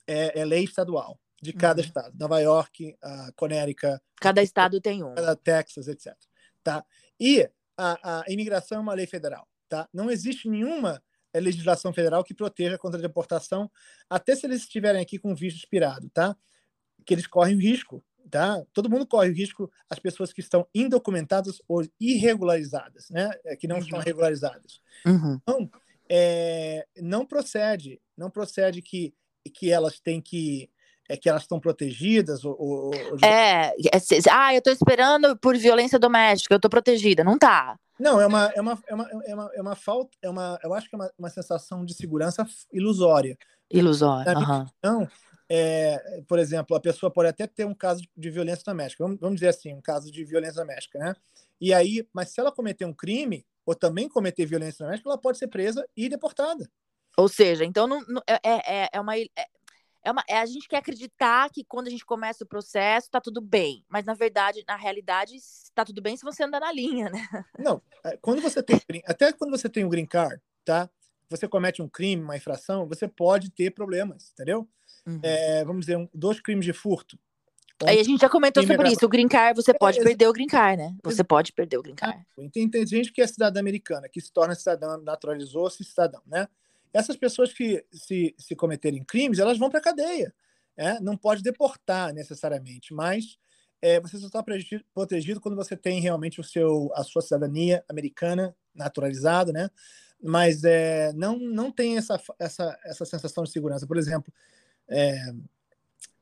É, 0.08 0.40
é 0.40 0.46
lei 0.46 0.64
estadual 0.64 1.20
de 1.42 1.54
cada 1.54 1.82
uhum. 1.82 1.88
estado. 1.88 2.18
Nova 2.18 2.40
York, 2.40 2.98
uh, 3.04 3.34
Connecticut. 3.36 4.02
Cada 4.20 4.42
estado 4.42 4.82
tem 4.82 5.04
um. 5.04 5.14
Cada 5.14 5.36
Texas, 5.36 5.88
etc. 5.88 6.16
Tá? 6.64 6.84
E 7.20 7.48
a, 7.78 8.22
a 8.22 8.24
imigração 8.28 8.80
é 8.80 8.82
uma 8.82 8.94
lei 8.94 9.06
federal. 9.06 9.48
Tá? 9.70 9.88
Não 9.94 10.10
existe 10.10 10.50
nenhuma 10.50 11.02
eh, 11.34 11.40
legislação 11.40 11.94
federal 11.94 12.24
que 12.24 12.34
proteja 12.34 12.78
contra 12.78 12.98
a 12.98 13.02
deportação, 13.02 13.70
até 14.10 14.36
se 14.36 14.46
eles 14.46 14.62
estiverem 14.62 15.02
aqui 15.02 15.20
com 15.20 15.36
visto 15.36 15.58
expirado, 15.58 16.10
tá? 16.10 16.36
Que 17.06 17.14
eles 17.14 17.28
correm 17.28 17.56
o 17.56 17.60
risco, 17.60 18.04
tá? 18.30 18.62
Todo 18.74 18.90
mundo 18.90 19.06
corre 19.06 19.30
o 19.30 19.34
risco, 19.34 19.72
as 19.90 20.00
pessoas 20.00 20.34
que 20.34 20.42
estão 20.42 20.68
indocumentadas 20.74 21.62
ou 21.68 21.84
irregularizadas, 22.00 23.10
né? 23.10 23.32
É, 23.46 23.56
que 23.56 23.68
não 23.68 23.78
uhum. 23.78 23.82
estão 23.82 24.00
regularizadas. 24.00 24.80
Uhum. 25.06 25.40
Então, 25.42 25.70
é, 26.10 26.86
não 27.02 27.26
procede, 27.26 28.02
não 28.18 28.30
procede 28.30 28.82
que, 28.82 29.14
que 29.54 29.72
elas 29.72 30.00
têm 30.00 30.22
que 30.22 30.70
é 31.08 31.16
que 31.16 31.30
elas 31.30 31.44
estão 31.44 31.60
protegidas? 31.60 32.44
Ou, 32.44 32.56
ou, 32.60 32.92
é, 33.24 33.68
é, 33.68 33.74
ah, 34.32 34.54
eu 34.54 34.58
estou 34.58 34.74
esperando 34.74 35.38
por 35.38 35.56
violência 35.56 36.00
doméstica, 36.00 36.54
eu 36.54 36.58
estou 36.58 36.70
protegida. 36.70 37.24
Não 37.24 37.38
tá. 37.38 37.78
Não, 38.00 38.20
é 38.20 38.28
uma, 38.28 38.52
é 38.56 38.62
uma, 38.62 38.80
é 38.88 38.94
uma, 38.94 39.10
é 39.10 39.34
uma, 39.36 39.52
é 39.54 39.62
uma 39.62 39.76
falta, 39.76 40.18
é 40.22 40.30
uma, 40.30 40.60
eu 40.64 40.74
acho 40.74 40.90
que 40.90 40.96
é 40.96 40.98
uma, 40.98 41.12
uma 41.18 41.30
sensação 41.30 41.86
de 41.86 41.94
segurança 41.94 42.46
ilusória. 42.74 43.38
Ilusória. 43.72 44.38
Uhum. 44.38 44.66
Então, 44.80 45.08
é, 45.50 46.24
por 46.28 46.40
exemplo, 46.40 46.76
a 46.76 46.80
pessoa 46.80 47.12
pode 47.12 47.30
até 47.30 47.46
ter 47.46 47.66
um 47.66 47.74
caso 47.74 48.04
de 48.16 48.30
violência 48.30 48.64
doméstica, 48.66 49.04
vamos, 49.04 49.20
vamos 49.20 49.36
dizer 49.36 49.50
assim, 49.50 49.74
um 49.74 49.82
caso 49.82 50.12
de 50.12 50.24
violência 50.24 50.62
doméstica, 50.62 50.98
né? 51.00 51.14
E 51.60 51.74
aí, 51.74 52.08
mas 52.14 52.30
se 52.30 52.40
ela 52.40 52.52
cometer 52.52 52.86
um 52.86 52.94
crime, 52.94 53.46
ou 53.66 53.74
também 53.74 54.08
cometer 54.08 54.46
violência 54.46 54.86
doméstica, 54.86 55.10
ela 55.10 55.18
pode 55.18 55.38
ser 55.38 55.48
presa 55.48 55.88
e 55.96 56.10
deportada. 56.10 56.70
Ou 57.18 57.28
seja, 57.28 57.64
então 57.64 57.88
não, 57.88 58.02
não 58.08 58.22
é, 58.28 58.40
é, 58.44 58.90
é 58.94 59.02
uma. 59.02 59.18
É, 59.18 59.30
é 60.04 60.12
uma, 60.12 60.24
é, 60.30 60.38
a 60.38 60.46
gente 60.46 60.68
quer 60.68 60.78
acreditar 60.78 61.50
que 61.50 61.64
quando 61.64 61.88
a 61.88 61.90
gente 61.90 62.06
começa 62.06 62.44
o 62.44 62.48
processo 62.48 63.10
tá 63.10 63.20
tudo 63.20 63.42
bem, 63.42 63.84
mas 63.90 64.06
na 64.06 64.14
verdade, 64.14 64.64
na 64.68 64.76
realidade, 64.76 65.36
está 65.36 65.84
tudo 65.84 66.00
bem 66.00 66.16
se 66.16 66.24
você 66.24 66.44
andar 66.44 66.60
na 66.60 66.72
linha, 66.72 67.10
né? 67.10 67.28
Não, 67.58 67.82
é, 68.04 68.16
quando 68.18 68.40
você 68.40 68.62
tem 68.62 68.80
até 69.08 69.34
quando 69.34 69.50
você 69.50 69.68
tem 69.68 69.84
um 69.84 69.90
green 69.90 70.06
card, 70.06 70.40
tá? 70.64 70.88
Você 71.28 71.48
comete 71.48 71.82
um 71.82 71.90
crime, 71.90 72.22
uma 72.22 72.38
infração, 72.38 72.88
você 72.88 73.08
pode 73.08 73.50
ter 73.50 73.72
problemas, 73.72 74.32
entendeu? 74.32 74.70
Uhum. 75.06 75.20
É, 75.22 75.64
vamos 75.64 75.86
dizer, 75.86 75.98
um, 75.98 76.10
dois 76.14 76.40
crimes 76.40 76.66
de 76.66 76.74
furto. 76.74 77.18
Um 77.84 77.90
Aí 77.90 78.00
a 78.00 78.04
gente 78.04 78.22
já 78.22 78.30
comentou 78.30 78.66
sobre 78.66 78.90
isso. 78.90 79.06
O 79.06 79.10
green 79.10 79.28
card, 79.28 79.56
você 79.62 79.74
pode 79.74 80.00
é, 80.00 80.04
perder 80.04 80.28
o 80.28 80.34
green 80.34 80.48
card, 80.48 80.82
né? 80.82 80.96
Você 81.04 81.24
pode 81.24 81.52
perder 81.52 81.78
o 81.78 81.84
green 81.84 81.96
card. 81.96 82.26
Tem, 82.52 82.70
tem 82.70 82.88
gente 82.88 83.12
que 83.12 83.22
é 83.22 83.28
cidadã 83.28 83.60
americana, 83.60 84.08
que 84.08 84.22
se 84.22 84.32
torna 84.32 84.56
cidadã, 84.56 84.98
naturalizou-se 84.98 85.84
cidadão, 85.84 86.22
né? 86.26 86.48
essas 86.96 87.18
pessoas 87.18 87.52
que 87.52 87.86
se, 87.92 88.34
se 88.38 88.56
cometerem 88.56 89.04
crimes, 89.04 89.40
elas 89.40 89.58
vão 89.58 89.70
para 89.70 89.80
a 89.80 89.84
cadeia. 89.84 90.34
É? 90.78 91.00
Não 91.02 91.18
pode 91.18 91.44
deportar 91.44 92.14
necessariamente, 92.14 92.94
mas 92.94 93.38
é, 93.82 94.00
você 94.00 94.18
só 94.18 94.28
está 94.28 94.44
protegido 94.94 95.42
quando 95.42 95.56
você 95.56 95.76
tem 95.76 96.00
realmente 96.00 96.40
o 96.40 96.44
seu, 96.44 96.90
a 96.96 97.04
sua 97.04 97.22
cidadania 97.22 97.84
americana 97.90 98.56
naturalizada, 98.74 99.52
né? 99.52 99.70
Mas 100.22 100.64
é, 100.64 101.12
não, 101.14 101.38
não 101.38 101.70
tem 101.70 101.98
essa, 101.98 102.20
essa, 102.40 102.80
essa 102.86 103.06
sensação 103.06 103.44
de 103.44 103.52
segurança. 103.52 103.86
Por 103.86 103.98
exemplo, 103.98 104.34
é, 104.90 105.18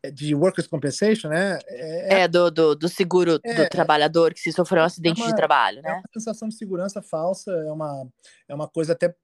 é 0.04 0.12
de 0.12 0.36
workers' 0.36 0.67
compensation, 0.67 1.30
né? 1.30 1.60
É, 1.67 2.21
é 2.21 2.28
do, 2.28 2.52
do, 2.52 2.76
do, 2.76 2.89
seguro 2.89 3.39
é, 3.43 3.54
do 3.54 3.69
trabalhador 3.69 4.34
que 4.34 4.39
se 4.39 4.52
sofreu 4.52 4.84
um 4.84 4.86
acidente 4.86 5.21
uma, 5.21 5.28
de 5.28 5.36
trabalho, 5.36 5.82
né? 5.82 5.89
É 5.89 5.93
uma 5.93 6.10
sensação 6.13 6.47
de 6.47 6.56
segurança 6.56 7.02
falsa, 7.02 7.52
é 7.52 7.71
uma, 7.71 8.08
é 8.47 8.54
uma 8.54 8.67
coisa 8.67 8.93
até 8.93 9.15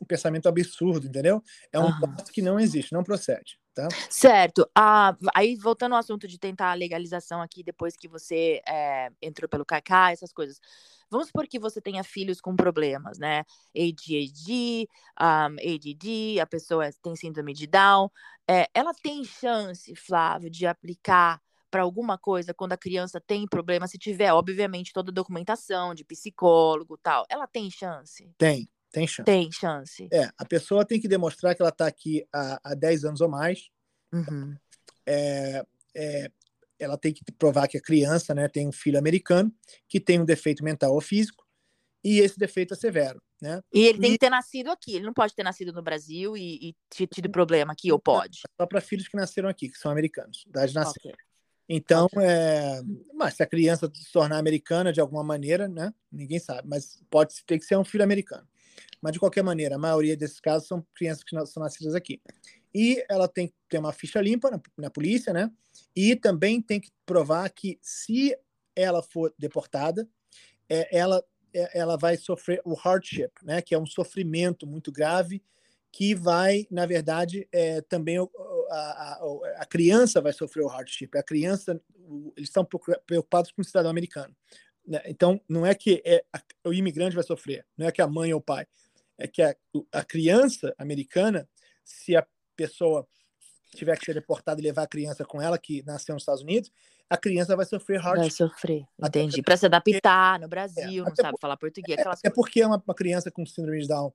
um 0.00 0.06
pensamento 0.06 0.48
absurdo, 0.48 1.06
entendeu? 1.06 1.42
É 1.72 1.78
um 1.78 1.86
uhum. 1.86 2.14
que 2.32 2.40
não 2.40 2.60
existe, 2.60 2.92
não 2.92 3.02
procede. 3.02 3.58
Tá? 3.74 3.88
Certo. 4.08 4.70
Ah, 4.72 5.16
aí, 5.34 5.56
voltando 5.56 5.94
ao 5.94 5.98
assunto 5.98 6.28
de 6.28 6.38
tentar 6.38 6.70
a 6.70 6.74
legalização 6.74 7.42
aqui, 7.42 7.64
depois 7.64 7.96
que 7.96 8.06
você 8.06 8.62
é, 8.68 9.10
entrou 9.20 9.48
pelo 9.48 9.64
CACA, 9.64 10.12
essas 10.12 10.32
coisas. 10.32 10.60
Vamos 11.10 11.26
supor 11.26 11.46
que 11.48 11.58
você 11.58 11.80
tenha 11.80 12.04
filhos 12.04 12.40
com 12.40 12.54
problemas, 12.54 13.18
né? 13.18 13.44
ADHD, 13.76 14.88
um, 15.20 15.56
ADD, 15.56 16.40
a 16.40 16.46
pessoa 16.46 16.88
tem 17.02 17.16
síndrome 17.16 17.52
de 17.52 17.66
Down. 17.66 18.08
É, 18.48 18.68
ela 18.74 18.92
tem 18.94 19.24
chance, 19.24 19.94
Flávio, 19.96 20.50
de 20.50 20.66
aplicar 20.66 21.40
para 21.70 21.82
alguma 21.82 22.16
coisa 22.16 22.54
quando 22.54 22.72
a 22.72 22.76
criança 22.76 23.20
tem 23.20 23.48
problema, 23.48 23.88
se 23.88 23.98
tiver, 23.98 24.32
obviamente, 24.32 24.92
toda 24.92 25.10
a 25.10 25.14
documentação 25.14 25.94
de 25.94 26.04
psicólogo 26.04 26.96
tal. 27.02 27.24
Ela 27.28 27.46
tem 27.46 27.70
chance? 27.70 28.32
Tem. 28.38 28.68
Tem 28.92 29.08
chance. 29.08 29.24
Tem 29.24 29.50
chance. 29.50 30.08
É, 30.12 30.30
a 30.38 30.44
pessoa 30.44 30.84
tem 30.84 31.00
que 31.00 31.08
demonstrar 31.08 31.52
que 31.52 31.60
ela 31.60 31.70
está 31.70 31.84
aqui 31.88 32.24
há, 32.32 32.60
há 32.62 32.74
10 32.76 33.04
anos 33.04 33.20
ou 33.20 33.28
mais. 33.28 33.68
Uhum. 34.12 34.54
É, 35.04 35.66
é, 35.96 36.30
ela 36.78 36.96
tem 36.96 37.12
que 37.12 37.24
provar 37.32 37.66
que 37.66 37.76
a 37.76 37.82
criança 37.82 38.32
né, 38.32 38.46
tem 38.46 38.68
um 38.68 38.72
filho 38.72 38.96
americano 38.96 39.52
que 39.88 39.98
tem 39.98 40.20
um 40.20 40.24
defeito 40.24 40.62
mental 40.62 40.94
ou 40.94 41.00
físico 41.00 41.44
e 42.04 42.20
esse 42.20 42.38
defeito 42.38 42.74
é 42.74 42.76
severo. 42.76 43.20
Né? 43.44 43.60
E 43.70 43.86
ele 43.88 44.00
tem 44.00 44.12
que 44.12 44.18
ter 44.18 44.30
nascido 44.30 44.70
aqui, 44.70 44.96
ele 44.96 45.04
não 45.04 45.12
pode 45.12 45.34
ter 45.34 45.42
nascido 45.42 45.70
no 45.70 45.82
Brasil 45.82 46.34
e, 46.34 46.74
e 46.98 47.06
tido 47.06 47.28
problema 47.28 47.74
aqui, 47.74 47.92
ou 47.92 47.98
pode? 47.98 48.40
Só 48.58 48.66
para 48.66 48.80
filhos 48.80 49.06
que 49.06 49.18
nasceram 49.18 49.50
aqui, 49.50 49.68
que 49.68 49.76
são 49.76 49.92
americanos, 49.92 50.44
da 50.46 50.64
de 50.64 50.74
nascer. 50.74 50.98
Okay. 50.98 51.12
Então, 51.68 52.06
okay. 52.06 52.24
é, 52.24 52.80
mas 53.12 53.34
se 53.34 53.42
a 53.42 53.46
criança 53.46 53.90
se 53.94 54.10
tornar 54.10 54.38
americana 54.38 54.94
de 54.94 54.98
alguma 54.98 55.22
maneira, 55.22 55.68
né? 55.68 55.92
Ninguém 56.10 56.38
sabe, 56.38 56.66
mas 56.66 57.02
pode 57.10 57.34
ter 57.44 57.58
que 57.58 57.66
ser 57.66 57.76
um 57.76 57.84
filho 57.84 58.02
americano. 58.02 58.48
Mas, 59.02 59.12
de 59.12 59.18
qualquer 59.18 59.44
maneira, 59.44 59.74
a 59.74 59.78
maioria 59.78 60.16
desses 60.16 60.40
casos 60.40 60.66
são 60.66 60.82
crianças 60.94 61.22
que 61.22 61.36
são 61.44 61.62
nascidas 61.62 61.94
aqui. 61.94 62.22
E 62.74 63.04
ela 63.10 63.28
tem 63.28 63.48
que 63.48 63.54
ter 63.68 63.76
uma 63.76 63.92
ficha 63.92 64.22
limpa 64.22 64.50
na, 64.50 64.58
na 64.78 64.88
polícia, 64.88 65.34
né? 65.34 65.50
E 65.94 66.16
também 66.16 66.62
tem 66.62 66.80
que 66.80 66.90
provar 67.04 67.50
que, 67.50 67.78
se 67.82 68.34
ela 68.74 69.02
for 69.02 69.34
deportada, 69.38 70.08
é, 70.66 70.96
ela, 70.96 71.22
ela 71.72 71.96
vai 71.96 72.16
sofrer 72.16 72.60
o 72.64 72.74
hardship, 72.74 73.30
né? 73.42 73.62
Que 73.62 73.74
é 73.74 73.78
um 73.78 73.86
sofrimento 73.86 74.66
muito 74.66 74.90
grave 74.90 75.42
que 75.92 76.14
vai, 76.14 76.66
na 76.70 76.86
verdade, 76.86 77.46
é, 77.52 77.80
também 77.82 78.18
a, 78.18 78.74
a, 78.74 79.20
a, 79.58 79.64
criança 79.64 80.20
vai 80.20 80.32
sofrer 80.32 80.62
o 80.64 80.66
hardship. 80.66 81.10
A 81.14 81.22
criança, 81.22 81.80
eles 82.36 82.48
estão 82.48 82.66
preocupados 83.06 83.52
com 83.52 83.62
o 83.62 83.64
cidadão 83.64 83.92
americano. 83.92 84.34
Né? 84.84 85.00
Então, 85.06 85.40
não 85.48 85.64
é 85.64 85.72
que 85.72 86.02
é, 86.04 86.24
o 86.64 86.74
imigrante 86.74 87.14
vai 87.14 87.22
sofrer, 87.22 87.64
não 87.78 87.86
é 87.86 87.92
que 87.92 88.02
a 88.02 88.08
mãe 88.08 88.32
ou 88.34 88.40
o 88.40 88.42
pai 88.42 88.66
é 89.18 89.26
que 89.26 89.42
a, 89.42 89.54
a 89.92 90.04
criança 90.04 90.74
americana, 90.78 91.48
se 91.84 92.16
a 92.16 92.26
pessoa 92.56 93.06
tiver 93.74 93.98
que 93.98 94.04
ser 94.04 94.14
deportada 94.14 94.60
e 94.60 94.64
levar 94.64 94.82
a 94.82 94.86
criança 94.86 95.24
com 95.24 95.40
ela, 95.40 95.58
que 95.58 95.82
nasceu 95.84 96.14
nos 96.14 96.22
Estados 96.22 96.42
Unidos, 96.42 96.70
a 97.08 97.16
criança 97.16 97.56
vai 97.56 97.66
sofrer 97.66 98.00
hardship. 98.00 98.20
Vai 98.20 98.30
sofrer, 98.30 98.84
entendi. 99.02 99.42
Para 99.42 99.56
se 99.56 99.66
adaptar 99.66 100.40
no 100.40 100.48
Brasil, 100.48 101.04
é, 101.04 101.08
não 101.08 101.14
sabe 101.14 101.32
por, 101.32 101.40
falar 101.40 101.56
português. 101.56 101.98
É, 101.98 102.28
é 102.28 102.30
porque 102.30 102.60
é 102.60 102.66
uma, 102.66 102.82
uma, 102.84 102.94
criança 102.94 103.30
com 103.30 103.44
síndrome 103.44 103.80
de 103.80 103.88
Down, 103.88 104.12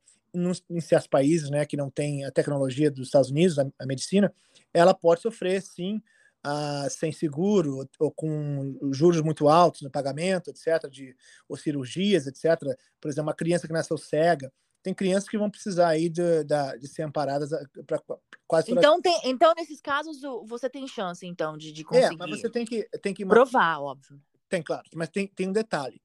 em 0.70 0.82
certos 0.82 1.08
países, 1.08 1.50
né, 1.50 1.66
que 1.66 1.78
não 1.78 1.90
tem 1.90 2.26
a 2.26 2.32
tecnologia 2.32 2.90
dos 2.92 3.08
Estados 3.08 3.30
Unidos, 3.30 3.58
a, 3.58 3.66
a 3.80 3.86
medicina, 3.86 4.34
ela 4.74 4.94
pode 4.94 5.22
sofrer, 5.22 5.62
sim, 5.62 6.02
uh, 6.46 6.90
sem 6.90 7.12
seguro 7.12 7.88
ou 8.00 8.12
com 8.12 8.78
juros 8.92 9.22
muito 9.22 9.48
altos 9.48 9.82
no 9.82 9.90
pagamento, 9.90 10.50
etc., 10.50 10.90
de, 10.90 11.16
ou 11.48 11.58
cirurgias, 11.58 12.28
etc. 12.28 12.60
Por 13.00 13.10
exemplo, 13.10 13.30
uma 13.30 13.36
criança 13.36 13.68
que 13.68 13.74
nasceu 13.74 13.98
cega, 13.98 14.52
tem 14.82 14.94
crianças 14.94 15.28
que 15.28 15.38
vão 15.38 15.50
precisar 15.50 15.90
aí 15.90 16.10
de, 16.10 16.44
de, 16.44 16.78
de 16.80 16.88
ser 16.88 17.04
amparadas 17.04 17.52
ah, 17.52 17.64
para 17.86 18.02
quase 18.48 18.72
então 18.72 19.02
tem 19.02 19.20
então 19.26 19.54
nesses 19.56 19.82
casos 19.82 20.20
você 20.46 20.70
tem 20.70 20.88
chance 20.88 21.26
então 21.26 21.58
de, 21.58 21.72
de 21.72 21.84
conseguir 21.84 22.16
é 22.16 22.18
mas 22.18 22.42
você 22.42 22.50
tem 22.50 22.66
que 22.66 22.88
tem 23.02 23.14
que 23.14 23.26
provar 23.26 23.82
óbvio 23.82 24.22
tem 24.48 24.62
claro 24.62 24.84
mas 24.96 25.10
tem, 25.10 25.28
tem 25.28 25.50
um 25.50 25.54
detalhe 25.54 26.02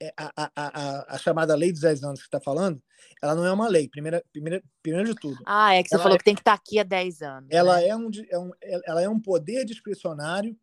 é, 0.00 0.12
a, 0.16 0.30
a, 0.36 0.50
a, 0.54 1.14
a 1.14 1.18
chamada 1.18 1.54
lei 1.54 1.72
dos 1.72 1.80
10 1.80 2.04
anos 2.04 2.20
que 2.20 2.26
está 2.26 2.40
falando 2.40 2.82
ela 3.22 3.34
não 3.34 3.44
é 3.44 3.52
uma 3.52 3.68
lei 3.68 3.88
primeira, 3.88 4.22
primeira 4.32 4.62
primeiro 4.82 5.12
de 5.12 5.20
tudo 5.20 5.38
ah 5.44 5.74
é 5.74 5.82
que 5.82 5.88
você 5.88 5.98
falou 5.98 6.14
é, 6.14 6.18
que 6.18 6.24
tem 6.24 6.34
que 6.34 6.42
estar 6.42 6.56
tá 6.56 6.62
aqui 6.62 6.78
há 6.78 6.82
10 6.82 7.22
anos 7.22 7.48
ela 7.50 7.76
né? 7.76 7.88
é, 7.88 7.96
um, 7.96 8.10
é 8.30 8.38
um 8.38 8.50
ela 8.60 9.02
é 9.02 9.08
um 9.08 9.20
poder 9.20 9.64
discricionário 9.64 10.56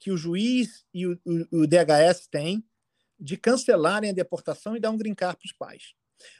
que 0.00 0.10
o 0.10 0.16
juiz 0.16 0.84
e 0.92 1.06
o, 1.06 1.18
o, 1.24 1.62
o 1.62 1.66
DHS 1.66 2.26
têm 2.30 2.64
de 3.20 3.36
cancelarem 3.36 4.10
a 4.10 4.14
deportação 4.14 4.74
e 4.74 4.80
dar 4.80 4.90
um 4.90 4.96
green 4.96 5.14
card 5.14 5.36
para 5.36 5.46
os 5.46 5.52
pais. 5.52 5.94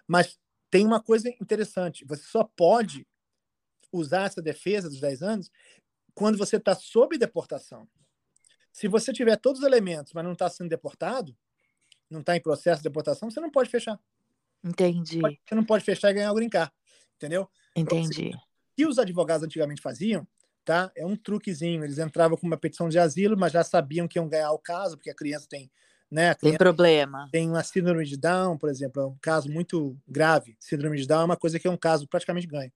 Mas 0.09 0.39
tem 0.71 0.87
uma 0.87 1.03
coisa 1.03 1.29
interessante: 1.41 2.05
você 2.05 2.23
só 2.23 2.45
pode 2.45 3.07
usar 3.93 4.27
essa 4.27 4.41
defesa 4.41 4.89
dos 4.89 5.01
10 5.01 5.23
anos 5.23 5.51
quando 6.15 6.39
você 6.39 6.57
está 6.57 6.75
sob 6.75 7.19
deportação. 7.19 7.89
Se 8.73 8.87
você 8.87 9.13
tiver 9.13 9.37
todos 9.37 9.61
os 9.61 9.67
elementos, 9.67 10.13
mas 10.13 10.25
não 10.25 10.33
está 10.33 10.49
sendo 10.49 10.69
deportado, 10.69 11.37
não 12.09 12.21
está 12.21 12.37
em 12.37 12.41
processo 12.41 12.83
de 12.83 12.89
deportação, 12.89 13.31
você 13.31 13.41
não 13.41 13.51
pode 13.51 13.69
fechar. 13.69 13.99
Entendi. 14.63 15.21
Você 15.21 15.55
não 15.55 15.65
pode 15.65 15.85
fechar 15.85 16.11
e 16.11 16.15
ganhar 16.15 16.31
o 16.31 16.35
green 16.35 16.49
card, 16.49 16.73
entendeu? 17.17 17.49
Entendi. 17.75 18.31
O 18.35 18.41
que 18.77 18.87
os 18.87 18.99
advogados 18.99 19.45
antigamente 19.45 19.83
faziam, 19.83 20.27
tá? 20.65 20.93
É 20.95 21.05
um 21.05 21.17
truquezinho. 21.17 21.83
Eles 21.83 21.99
entravam 21.99 22.37
com 22.37 22.47
uma 22.47 22.57
petição 22.57 22.89
de 22.89 22.99
asilo, 22.99 23.37
mas 23.37 23.53
já 23.53 23.65
sabiam 23.65 24.07
que 24.07 24.19
iam 24.19 24.29
ganhar 24.29 24.53
o 24.53 24.59
caso, 24.59 24.97
porque 24.97 25.11
a 25.11 25.15
criança 25.15 25.47
tem, 25.49 25.71
né? 26.11 26.35
Tem 26.35 26.57
problema. 26.57 27.29
Tem 27.31 27.49
uma 27.49 27.63
síndrome 27.63 28.05
de 28.05 28.17
Down, 28.17 28.59
por 28.59 28.69
exemplo, 28.69 29.03
é 29.03 29.07
um 29.07 29.17
caso 29.21 29.51
muito 29.51 29.97
grave. 30.09 30.57
Síndrome 30.59 30.97
de 30.97 31.07
Down 31.07 31.23
é 31.23 31.25
uma 31.27 31.37
coisa 31.37 31.59
que 31.59 31.69
é 31.69 31.71
um 31.71 31.77
caso 31.77 32.09
praticamente 32.09 32.47
ganho. 32.47 32.73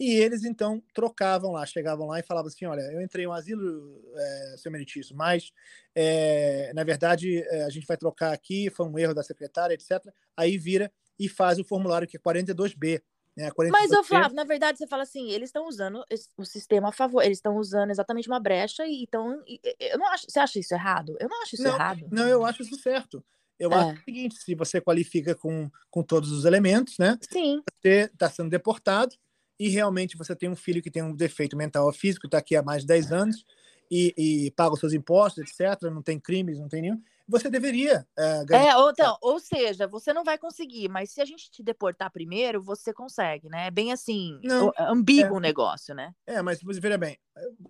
E 0.00 0.14
eles, 0.14 0.44
então, 0.44 0.82
trocavam 0.92 1.52
lá, 1.52 1.64
chegavam 1.64 2.08
lá 2.08 2.18
e 2.18 2.24
falavam 2.24 2.48
assim: 2.48 2.64
olha, 2.64 2.80
eu 2.92 3.00
entrei 3.00 3.26
um 3.26 3.32
asilo, 3.32 4.02
é, 4.16 4.56
seu 4.58 4.72
meritício, 4.72 5.14
mas, 5.14 5.52
é, 5.94 6.72
na 6.74 6.82
verdade, 6.82 7.38
é, 7.38 7.64
a 7.64 7.70
gente 7.70 7.86
vai 7.86 7.96
trocar 7.96 8.32
aqui, 8.32 8.68
foi 8.70 8.86
um 8.86 8.98
erro 8.98 9.14
da 9.14 9.22
secretária, 9.22 9.74
etc. 9.74 10.04
Aí 10.36 10.58
vira 10.58 10.90
e 11.18 11.28
faz 11.28 11.58
o 11.58 11.64
formulário 11.64 12.08
que 12.08 12.16
é 12.16 12.20
42B. 12.20 13.00
Né, 13.36 13.50
42B. 13.50 13.70
Mas, 13.70 13.90
ô 13.92 14.04
Flávio, 14.04 14.36
na 14.36 14.44
verdade, 14.44 14.78
você 14.78 14.86
fala 14.86 15.04
assim: 15.04 15.30
eles 15.30 15.48
estão 15.48 15.66
usando 15.66 16.04
o 16.36 16.44
sistema 16.44 16.90
a 16.90 16.92
favor, 16.92 17.22
eles 17.22 17.38
estão 17.38 17.56
usando 17.56 17.90
exatamente 17.90 18.28
uma 18.28 18.38
brecha 18.38 18.86
e 18.86 19.04
então. 19.04 19.42
Eu 19.80 19.98
não 19.98 20.06
acho, 20.08 20.26
você 20.28 20.38
acha 20.38 20.58
isso 20.58 20.74
errado? 20.74 21.16
Eu 21.18 21.28
não 21.28 21.42
acho 21.42 21.54
isso 21.54 21.64
não, 21.64 21.74
errado. 21.74 22.08
Não, 22.10 22.28
eu 22.28 22.44
acho 22.44 22.62
isso 22.62 22.76
certo. 22.76 23.24
Eu 23.58 23.72
acho 23.72 24.00
o 24.00 24.04
seguinte: 24.04 24.36
se 24.36 24.54
você 24.54 24.80
qualifica 24.80 25.34
com, 25.34 25.70
com 25.90 26.02
todos 26.02 26.30
os 26.30 26.44
elementos, 26.44 26.98
né? 26.98 27.18
Sim. 27.30 27.62
Você 27.80 28.10
está 28.12 28.28
sendo 28.28 28.50
deportado 28.50 29.14
e 29.58 29.68
realmente 29.68 30.16
você 30.16 30.34
tem 30.34 30.48
um 30.48 30.56
filho 30.56 30.82
que 30.82 30.90
tem 30.90 31.02
um 31.02 31.14
defeito 31.14 31.56
mental 31.56 31.86
ou 31.86 31.92
físico, 31.92 32.26
está 32.26 32.38
aqui 32.38 32.56
há 32.56 32.62
mais 32.62 32.82
de 32.82 32.88
10 32.88 33.12
anos 33.12 33.44
e, 33.90 34.14
e, 34.16 34.50
paga 34.52 34.74
os 34.74 34.80
seus 34.80 34.92
impostos, 34.92 35.44
etc., 35.44 35.82
não 35.82 36.02
tem 36.02 36.18
crimes, 36.18 36.58
não 36.58 36.68
tem 36.68 36.82
nenhum, 36.82 37.00
você 37.28 37.50
deveria 37.50 38.06
uh, 38.18 38.46
ganhar. 38.46 38.72
É, 38.72 38.76
ou, 38.76 38.90
então, 38.90 39.16
ou 39.20 39.38
seja, 39.38 39.86
você 39.86 40.12
não 40.12 40.24
vai 40.24 40.38
conseguir, 40.38 40.88
mas 40.88 41.10
se 41.10 41.20
a 41.20 41.24
gente 41.24 41.50
te 41.50 41.62
deportar 41.62 42.10
primeiro, 42.10 42.62
você 42.62 42.92
consegue, 42.92 43.48
né? 43.48 43.66
É 43.66 43.70
bem 43.70 43.92
assim, 43.92 44.38
não, 44.42 44.72
ambíguo 44.78 45.34
o 45.34 45.38
é, 45.38 45.42
negócio, 45.42 45.94
né? 45.94 46.12
É, 46.26 46.42
mas 46.42 46.62
você 46.62 46.80
veja 46.80 46.98
bem, 46.98 47.18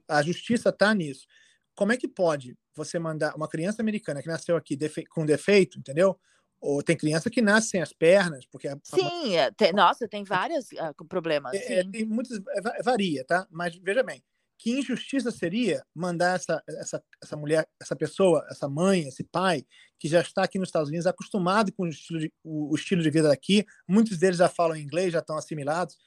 a 0.09 0.23
justiça 0.23 0.69
está 0.71 0.95
nisso. 0.95 1.27
Como 1.75 1.93
é 1.93 1.97
que 1.97 2.09
pode 2.09 2.57
você 2.75 2.99
mandar 2.99 3.35
uma 3.35 3.49
criança 3.49 3.83
americana 3.83 4.23
que 4.23 4.29
nasceu 4.29 4.57
aqui 4.57 4.77
defe 4.77 5.05
com 5.07 5.25
defeito, 5.25 5.79
entendeu? 5.79 6.19
Ou 6.61 6.83
tem 6.83 6.97
criança 6.97 7.29
que 7.29 7.43
nasce 7.43 7.71
sem 7.71 7.83
as 7.83 7.93
pernas, 7.93 8.47
porque... 8.47 8.69
A, 8.69 8.79
sim, 8.85 9.37
a... 9.37 9.43
É, 9.43 9.51
tem, 9.51 9.73
nossa, 9.73 10.07
tem 10.07 10.23
vários 10.23 10.67
uh, 10.73 11.05
problemas. 11.09 11.55
É, 11.55 11.81
é 11.81 11.85
tem 11.85 12.05
muitos, 12.05 12.39
é, 12.39 12.83
varia, 12.83 13.25
tá? 13.25 13.47
Mas 13.51 13.75
veja 13.77 14.03
bem, 14.03 14.23
que 14.63 14.79
injustiça 14.79 15.33
seria 15.33 15.85
mandar 15.93 16.37
essa, 16.37 16.63
essa, 16.69 17.03
essa 17.21 17.37
mulher, 17.37 17.69
essa 17.81 17.97
pessoa, 17.97 18.47
essa 18.49 18.69
mãe, 18.69 19.09
esse 19.09 19.25
pai, 19.25 19.67
que 19.99 20.07
já 20.07 20.21
está 20.21 20.45
aqui 20.45 20.57
nos 20.57 20.69
Estados 20.69 20.89
Unidos, 20.89 21.05
acostumado 21.05 21.73
com 21.73 21.83
o 21.83 21.89
estilo 21.89 22.21
de, 22.21 22.33
o, 22.45 22.71
o 22.71 22.75
estilo 22.77 23.03
de 23.03 23.11
vida 23.11 23.27
daqui, 23.27 23.67
muitos 23.89 24.19
deles 24.19 24.37
já 24.37 24.49
falam 24.49 24.77
inglês, 24.77 25.13
já 25.13 25.19
estão 25.19 25.37
assimilados, 25.37 25.99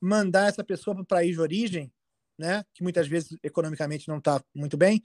mandar 0.00 0.48
essa 0.48 0.62
pessoa 0.62 0.94
para 0.94 1.02
o 1.02 1.06
país 1.06 1.34
de 1.34 1.40
origem, 1.40 1.92
né, 2.38 2.64
que 2.72 2.84
muitas 2.84 3.08
vezes 3.08 3.36
economicamente 3.42 4.06
não 4.06 4.18
está 4.18 4.40
muito 4.54 4.76
bem, 4.76 5.02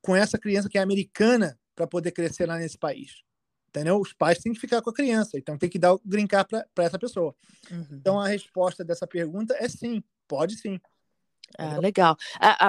com 0.00 0.16
essa 0.16 0.38
criança 0.38 0.70
que 0.70 0.78
é 0.78 0.80
americana 0.80 1.58
para 1.74 1.86
poder 1.86 2.12
crescer 2.12 2.46
lá 2.46 2.56
nesse 2.56 2.78
país 2.78 3.22
entendeu? 3.68 4.00
Os 4.00 4.14
pais 4.14 4.38
têm 4.38 4.54
que 4.54 4.58
ficar 4.58 4.80
com 4.80 4.88
a 4.88 4.94
criança, 4.94 5.36
então 5.36 5.58
tem 5.58 5.68
que 5.68 5.78
dar 5.78 5.92
o 5.92 6.00
brincar 6.02 6.42
para 6.46 6.64
essa 6.78 6.98
pessoa. 6.98 7.34
Uhum. 7.70 7.86
Então 7.92 8.18
a 8.18 8.26
resposta 8.26 8.82
dessa 8.82 9.06
pergunta 9.06 9.54
é 9.60 9.68
sim, 9.68 10.02
pode 10.26 10.56
sim. 10.56 10.80
Ah, 11.56 11.78
legal. 11.78 12.16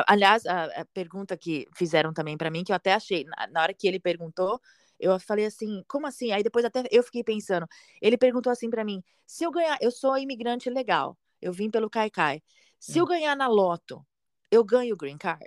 aliás, 0.08 0.46
a, 0.46 0.86
pergunta 0.94 1.36
que 1.36 1.68
fizeram 1.76 2.14
também 2.14 2.38
para 2.38 2.50
mim, 2.50 2.64
que 2.64 2.72
eu 2.72 2.76
até 2.76 2.94
achei, 2.94 3.26
na, 3.52 3.62
hora 3.62 3.74
que 3.74 3.88
ele 3.88 4.00
perguntou, 4.00 4.60
eu 5.00 5.20
falei 5.20 5.46
assim, 5.46 5.84
como 5.88 6.08
assim? 6.08 6.32
Aí 6.32 6.44
depois 6.44 6.66
até 6.66 6.84
eu 6.92 7.04
fiquei 7.04 7.24
pensando. 7.24 7.68
Ele 8.02 8.18
perguntou 8.18 8.52
assim 8.52 8.70
para 8.70 8.84
mim: 8.84 9.04
se 9.26 9.44
eu 9.44 9.52
ganhar, 9.52 9.78
eu 9.82 9.92
sou 9.92 10.18
imigrante 10.18 10.70
legal, 10.70 11.18
eu 11.42 11.54
vim 11.54 11.70
pelo 11.70 11.90
Caicai. 11.90 12.42
Se 12.80 13.00
hum. 13.00 13.04
eu 13.04 13.08
ganhar 13.08 13.36
na 13.36 13.48
loto, 13.48 14.06
eu 14.52 14.64
ganho 14.64 14.94
o 14.94 14.98
green 14.98 15.18
card? 15.18 15.46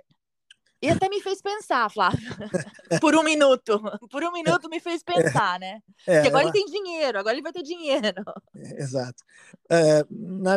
E 0.83 0.89
até 0.89 1.07
me 1.07 1.21
fez 1.21 1.41
pensar, 1.41 1.89
Flávio. 1.89 2.19
Por 2.99 3.15
um 3.15 3.23
minuto. 3.23 3.81
Por 4.11 4.21
um 4.21 4.33
minuto 4.33 4.69
me 4.69 4.81
fez 4.81 5.01
pensar, 5.01 5.57
né? 5.57 5.81
É, 6.05 6.15
Porque 6.15 6.27
agora 6.27 6.43
ela... 6.43 6.43
ele 6.43 6.51
tem 6.51 6.65
dinheiro, 6.65 7.17
agora 7.17 7.33
ele 7.33 7.41
vai 7.41 7.53
ter 7.53 7.63
dinheiro. 7.63 8.21
É, 8.53 8.81
exato. 8.81 9.23
É, 9.71 10.05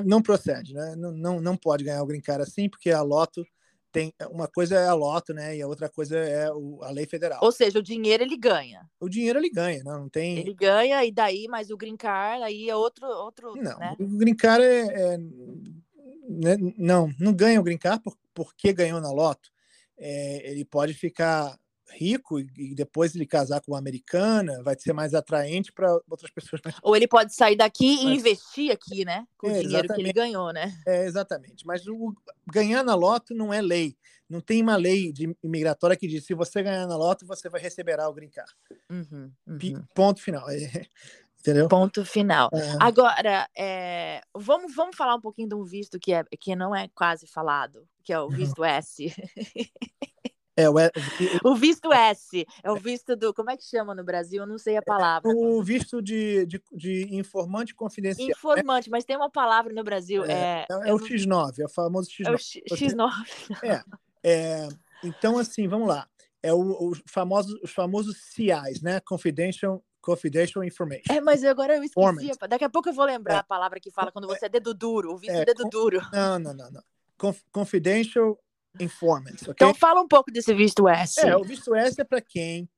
não 0.05 0.21
procede, 0.21 0.75
né? 0.75 0.97
Não, 0.97 1.13
não, 1.13 1.41
não 1.41 1.57
pode 1.57 1.85
ganhar 1.85 2.03
o 2.03 2.07
green 2.07 2.21
card 2.21 2.43
assim, 2.43 2.69
porque 2.69 2.91
a 2.91 3.03
loto 3.03 3.47
tem. 3.93 4.13
Uma 4.29 4.49
coisa 4.49 4.75
é 4.75 4.89
a 4.89 4.95
loto, 4.95 5.33
né? 5.33 5.57
E 5.57 5.63
a 5.63 5.69
outra 5.69 5.89
coisa 5.89 6.19
é 6.19 6.51
o, 6.51 6.83
a 6.83 6.91
lei 6.91 7.07
federal. 7.07 7.39
Ou 7.41 7.53
seja, 7.53 7.79
o 7.79 7.83
dinheiro 7.83 8.25
ele 8.25 8.37
ganha. 8.37 8.85
O 8.99 9.09
dinheiro 9.09 9.39
ele 9.39 9.49
ganha, 9.49 9.85
não, 9.85 10.01
não 10.01 10.09
tem. 10.09 10.39
Ele 10.39 10.55
ganha, 10.55 11.05
e 11.05 11.13
daí, 11.13 11.47
mas 11.49 11.71
o 11.71 11.77
green 11.77 11.97
card 11.97 12.43
aí 12.43 12.69
é 12.69 12.75
outro. 12.75 13.07
outro 13.07 13.55
não, 13.55 13.79
né? 13.79 13.95
o 14.01 14.09
green 14.19 14.35
card 14.35 14.65
é. 14.65 15.15
é 15.15 15.19
né? 16.29 16.57
não, 16.77 17.09
não 17.21 17.33
ganha 17.33 17.61
o 17.61 17.63
green 17.63 17.79
card 17.79 18.03
por, 18.03 18.19
porque 18.35 18.73
ganhou 18.73 19.01
na 19.01 19.13
loto 19.13 19.55
é, 19.99 20.51
ele 20.51 20.65
pode 20.65 20.95
ficar 20.95 21.57
rico 21.93 22.41
e 22.41 22.75
depois 22.75 23.15
ele 23.15 23.27
casar 23.27 23.61
com 23.61 23.73
uma 23.73 23.79
americana, 23.79 24.63
vai 24.63 24.77
ser 24.79 24.93
mais 24.93 25.15
atraente 25.15 25.73
para 25.73 25.93
outras 26.09 26.31
pessoas. 26.31 26.61
Ou 26.83 26.97
ele 26.97 27.07
pode 27.07 27.35
sair 27.35 27.57
daqui 27.57 27.97
Mas... 27.97 28.05
e 28.05 28.15
investir 28.15 28.73
aqui, 28.73 29.05
né? 29.05 29.27
Com 29.39 29.49
é, 29.49 29.59
o 29.59 29.63
dinheiro 29.63 29.89
que 29.89 30.01
ele 30.01 30.13
ganhou, 30.13 30.53
né? 30.53 30.77
É, 30.87 31.05
exatamente. 31.07 31.67
Mas 31.67 31.87
o, 31.87 32.15
ganhar 32.51 32.83
na 32.83 32.95
loto 32.95 33.35
não 33.35 33.53
é 33.53 33.61
lei. 33.61 33.97
Não 34.29 34.41
tem 34.41 34.61
uma 34.61 34.77
lei 34.77 35.13
de 35.13 35.37
imigratória 35.43 35.97
que 35.97 36.09
diz 36.09 36.27
se 36.27 36.35
você 36.35 36.63
ganhar 36.63 36.87
na 36.87 36.97
loto, 36.97 37.27
você 37.27 37.49
vai 37.49 37.61
receber 37.61 38.01
o 38.01 38.13
green 38.13 38.31
card. 38.31 38.53
Uhum, 38.91 39.31
uhum. 39.47 39.85
Ponto 39.95 40.21
final. 40.21 40.45
Entendeu? 41.39 41.69
Ponto 41.69 42.05
final. 42.05 42.51
É. 42.53 42.77
Agora, 42.81 43.49
é, 43.57 44.21
vamos, 44.35 44.75
vamos 44.75 44.97
falar 44.97 45.15
um 45.15 45.21
pouquinho 45.21 45.49
de 45.49 45.55
um 45.55 45.63
visto 45.63 45.97
que, 46.01 46.13
é, 46.13 46.25
que 46.41 46.57
não 46.57 46.75
é 46.75 46.89
quase 46.93 47.25
falado, 47.29 47.87
que 48.07 48.13
é 48.13 48.21
o 48.21 48.29
visto 48.29 48.65
S. 48.65 49.13
É, 50.59 50.71
o, 50.71 50.75
o, 51.45 51.55
visto 51.55 51.93
S, 51.93 52.47
é 52.63 52.73
o 52.73 52.77
visto 52.77 53.15
do. 53.15 53.35
Como 53.35 53.51
é 53.51 53.59
que 53.59 53.63
chama 53.63 53.95
no 53.95 54.03
Brasil? 54.03 54.43
Eu 54.43 54.47
não 54.47 54.57
sei 54.57 54.75
a 54.79 54.81
palavra. 54.81 55.29
O 55.29 55.63
visto 55.63 56.01
de, 56.01 56.47
de, 56.47 56.63
de 56.73 57.15
informante 57.15 57.75
confidencial. 57.75 58.27
Né? 58.27 58.33
Informante, 58.35 58.89
mas 58.89 59.05
tem 59.05 59.17
uma 59.17 59.29
palavra 59.29 59.71
no 59.75 59.85
Brasil. 59.85 60.25
É, 60.25 60.65
é, 60.71 60.89
é 60.89 60.95
o 60.95 60.99
X9, 60.99 61.59
é 61.59 61.67
o 61.67 61.69
famoso 61.69 62.09
X9. 62.09 62.27
É 62.27 62.73
o 62.73 62.77
X9. 62.79 63.13
É, 63.63 63.85
é, 64.25 64.69
então, 65.05 65.37
assim, 65.37 65.69
vamos 65.69 65.89
lá. 65.89 66.09
É 66.43 66.55
o, 66.55 66.91
o 66.91 66.93
famoso, 67.07 67.61
os 67.63 67.73
famosos 67.73 68.17
CIs, 68.17 68.81
né? 68.81 68.99
Confidential 69.01 69.85
confidential 70.01 70.63
information. 70.65 71.13
É, 71.13 71.21
mas 71.21 71.43
agora 71.43 71.77
eu 71.77 71.83
esqueci. 71.83 72.31
Daqui 72.49 72.65
a 72.65 72.71
pouco 72.71 72.89
eu 72.89 72.95
vou 72.95 73.05
lembrar 73.05 73.35
é. 73.35 73.39
a 73.39 73.43
palavra 73.43 73.81
que 73.81 73.91
fala 73.91 74.13
quando 74.13 74.29
você 74.29 74.47
é 74.47 74.49
dedo 74.49 74.73
duro, 74.73 75.13
o 75.13 75.19
visto 75.19 75.35
é, 75.35 75.45
dedo 75.45 75.69
duro. 75.69 76.01
Não, 76.13 76.39
não, 76.39 76.55
não, 76.55 76.71
não. 76.71 76.83
Conf 77.19 77.41
confidential 77.51 78.39
informants. 78.79 79.43
Okay? 79.43 79.53
Então 79.53 79.75
fala 79.75 80.01
um 80.01 80.09
pouco 80.09 80.31
desse 80.31 80.53
visto 80.55 80.89
S. 80.89 81.21
É, 81.21 81.37
o 81.37 81.43
visto 81.43 81.75
S 81.75 82.01
é 82.01 82.05
para 82.05 82.21
quem 82.21 82.69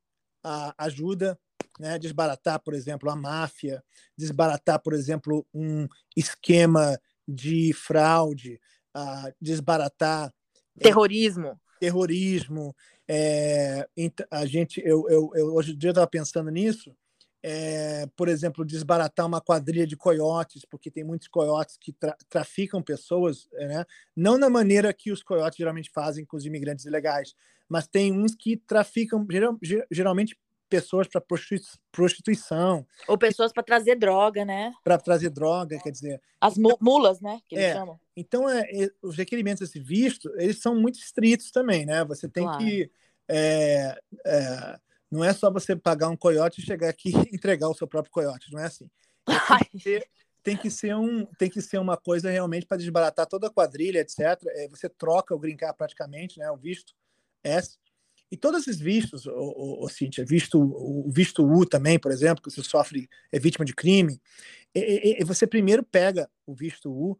a, 0.45 0.75
ajuda 0.79 1.39
né, 1.79 1.95
a 1.95 1.99
desbaratar, 1.99 2.61
por 2.61 2.75
exemplo, 2.75 3.11
a 3.11 3.17
máfia, 3.17 3.83
desbaratar, 4.17 4.81
por 4.81 4.93
exemplo, 4.93 5.47
um 5.53 5.87
esquema 6.17 6.99
de 7.27 7.73
fraude, 7.73 8.61
a 8.95 9.33
desbaratar 9.41 10.33
é, 10.77 10.83
terrorismo. 10.83 11.49
É, 11.49 11.57
terrorismo. 11.81 12.75
É, 13.09 13.89
a 14.31 14.47
gente, 14.47 14.81
eu, 14.85 15.09
eu, 15.09 15.31
eu 15.35 15.55
hoje 15.55 15.73
em 15.73 15.79
dia 15.79 15.91
estava 15.91 16.07
pensando 16.07 16.51
nisso 16.51 16.95
é, 17.51 18.07
por 18.15 18.29
exemplo, 18.29 18.63
desbaratar 18.63 19.25
uma 19.25 19.41
quadrilha 19.41 19.87
de 19.87 19.97
coiotes, 19.97 20.67
porque 20.67 20.91
tem 20.91 21.03
muitos 21.03 21.29
coiotes 21.29 21.79
que 21.81 21.95
tra 21.95 22.15
traficam 22.29 22.83
pessoas, 22.83 23.49
né? 23.53 23.87
não 24.15 24.37
na 24.37 24.51
maneira 24.51 24.93
que 24.93 25.11
os 25.11 25.23
coiotes 25.23 25.57
geralmente 25.57 25.91
fazem 25.91 26.27
com 26.27 26.37
os 26.37 26.45
imigrantes 26.45 26.85
ilegais, 26.85 27.35
mas 27.67 27.89
tem 27.89 28.13
uns 28.13 28.35
que 28.35 28.55
traficam 28.55 29.27
geral, 29.31 29.57
geralmente 29.91 30.39
pessoas 30.69 31.09
para 31.09 31.23
prostituição. 31.91 32.87
Ou 33.07 33.17
pessoas 33.17 33.51
para 33.51 33.63
trazer 33.63 33.95
droga, 33.97 34.45
né? 34.45 34.71
Para 34.85 34.99
trazer 34.99 35.31
droga, 35.31 35.79
quer 35.83 35.91
dizer. 35.91 36.21
As 36.39 36.59
então, 36.59 36.77
mulas, 36.83 37.19
né? 37.23 37.41
Que 37.49 37.55
eles 37.55 37.65
é, 37.65 37.73
chamam. 37.73 37.99
Então, 38.15 38.47
é, 38.47 38.63
os 39.01 39.17
requerimentos 39.17 39.61
desse 39.61 39.81
visto, 39.81 40.31
eles 40.37 40.61
são 40.61 40.79
muito 40.79 40.99
estritos 40.99 41.51
também, 41.51 41.87
né? 41.87 42.05
Você 42.05 42.29
tem 42.29 42.45
claro. 42.45 42.59
que. 42.59 42.91
É, 43.27 43.99
é 44.27 44.79
não 45.11 45.25
é 45.25 45.33
só 45.33 45.51
você 45.51 45.75
pagar 45.75 46.09
um 46.09 46.17
coiote 46.17 46.61
e 46.61 46.65
chegar 46.65 46.89
aqui 46.89 47.11
e 47.11 47.35
entregar 47.35 47.69
o 47.69 47.75
seu 47.75 47.87
próprio 47.87 48.13
coiote, 48.13 48.53
não 48.53 48.61
é 48.61 48.67
assim. 48.67 48.89
Tem 49.59 49.69
que 49.71 49.81
ser, 49.81 50.09
tem 50.43 50.57
que 50.57 50.71
ser, 50.71 50.97
um, 50.97 51.27
tem 51.39 51.51
que 51.51 51.61
ser 51.61 51.79
uma 51.79 51.97
coisa 51.97 52.31
realmente 52.31 52.65
para 52.65 52.79
desbaratar 52.79 53.27
toda 53.27 53.49
a 53.49 53.51
quadrilha, 53.51 53.99
etc. 53.99 54.19
É, 54.47 54.69
você 54.69 54.89
troca 54.89 55.35
o 55.35 55.39
grincar 55.39 55.75
praticamente, 55.75 56.39
né, 56.39 56.51
o 56.51 56.57
visto 56.57 56.95
S, 57.45 57.77
E 58.31 58.37
todos 58.37 58.63
esses 58.63 58.81
vistos, 58.81 59.27
o, 59.27 59.33
o, 59.33 59.85
o 59.85 59.89
Cíntia, 59.89 60.25
visto, 60.25 60.59
o 60.59 61.11
visto 61.11 61.45
U 61.45 61.67
também, 61.67 61.99
por 61.99 62.11
exemplo, 62.11 62.43
que 62.43 62.51
você 62.51 62.63
sofre, 62.63 63.09
é 63.31 63.39
vítima 63.39 63.65
de 63.65 63.75
crime, 63.75 64.19
e, 64.75 65.21
e, 65.21 65.25
você 65.25 65.47
primeiro 65.47 65.83
pega 65.83 66.31
o 66.47 66.55
visto 66.55 66.91
U, 66.91 67.19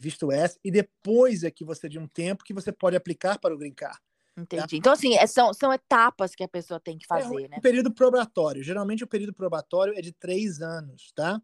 visto 0.00 0.30
S, 0.30 0.58
e 0.62 0.70
depois 0.70 1.42
é 1.42 1.50
que 1.50 1.64
você, 1.64 1.88
de 1.88 1.98
um 1.98 2.06
tempo, 2.06 2.44
que 2.44 2.54
você 2.54 2.70
pode 2.72 2.96
aplicar 2.96 3.38
para 3.38 3.54
o. 3.54 3.74
Tá? 3.74 3.98
Entendi. 4.36 4.62
Tá? 4.62 4.76
Então, 4.76 4.92
assim, 4.92 5.14
é, 5.14 5.26
são, 5.26 5.52
são 5.54 5.72
etapas 5.72 6.34
que 6.34 6.42
a 6.42 6.48
pessoa 6.48 6.80
tem 6.80 6.98
que 6.98 7.06
fazer, 7.06 7.44
é 7.44 7.48
né? 7.48 7.56
Um 7.58 7.60
período 7.60 7.92
probatório. 7.92 8.62
Geralmente, 8.62 9.04
o 9.04 9.06
período 9.06 9.32
probatório 9.32 9.94
é 9.96 10.02
de 10.02 10.12
três 10.12 10.60
anos, 10.60 11.12
tá? 11.14 11.40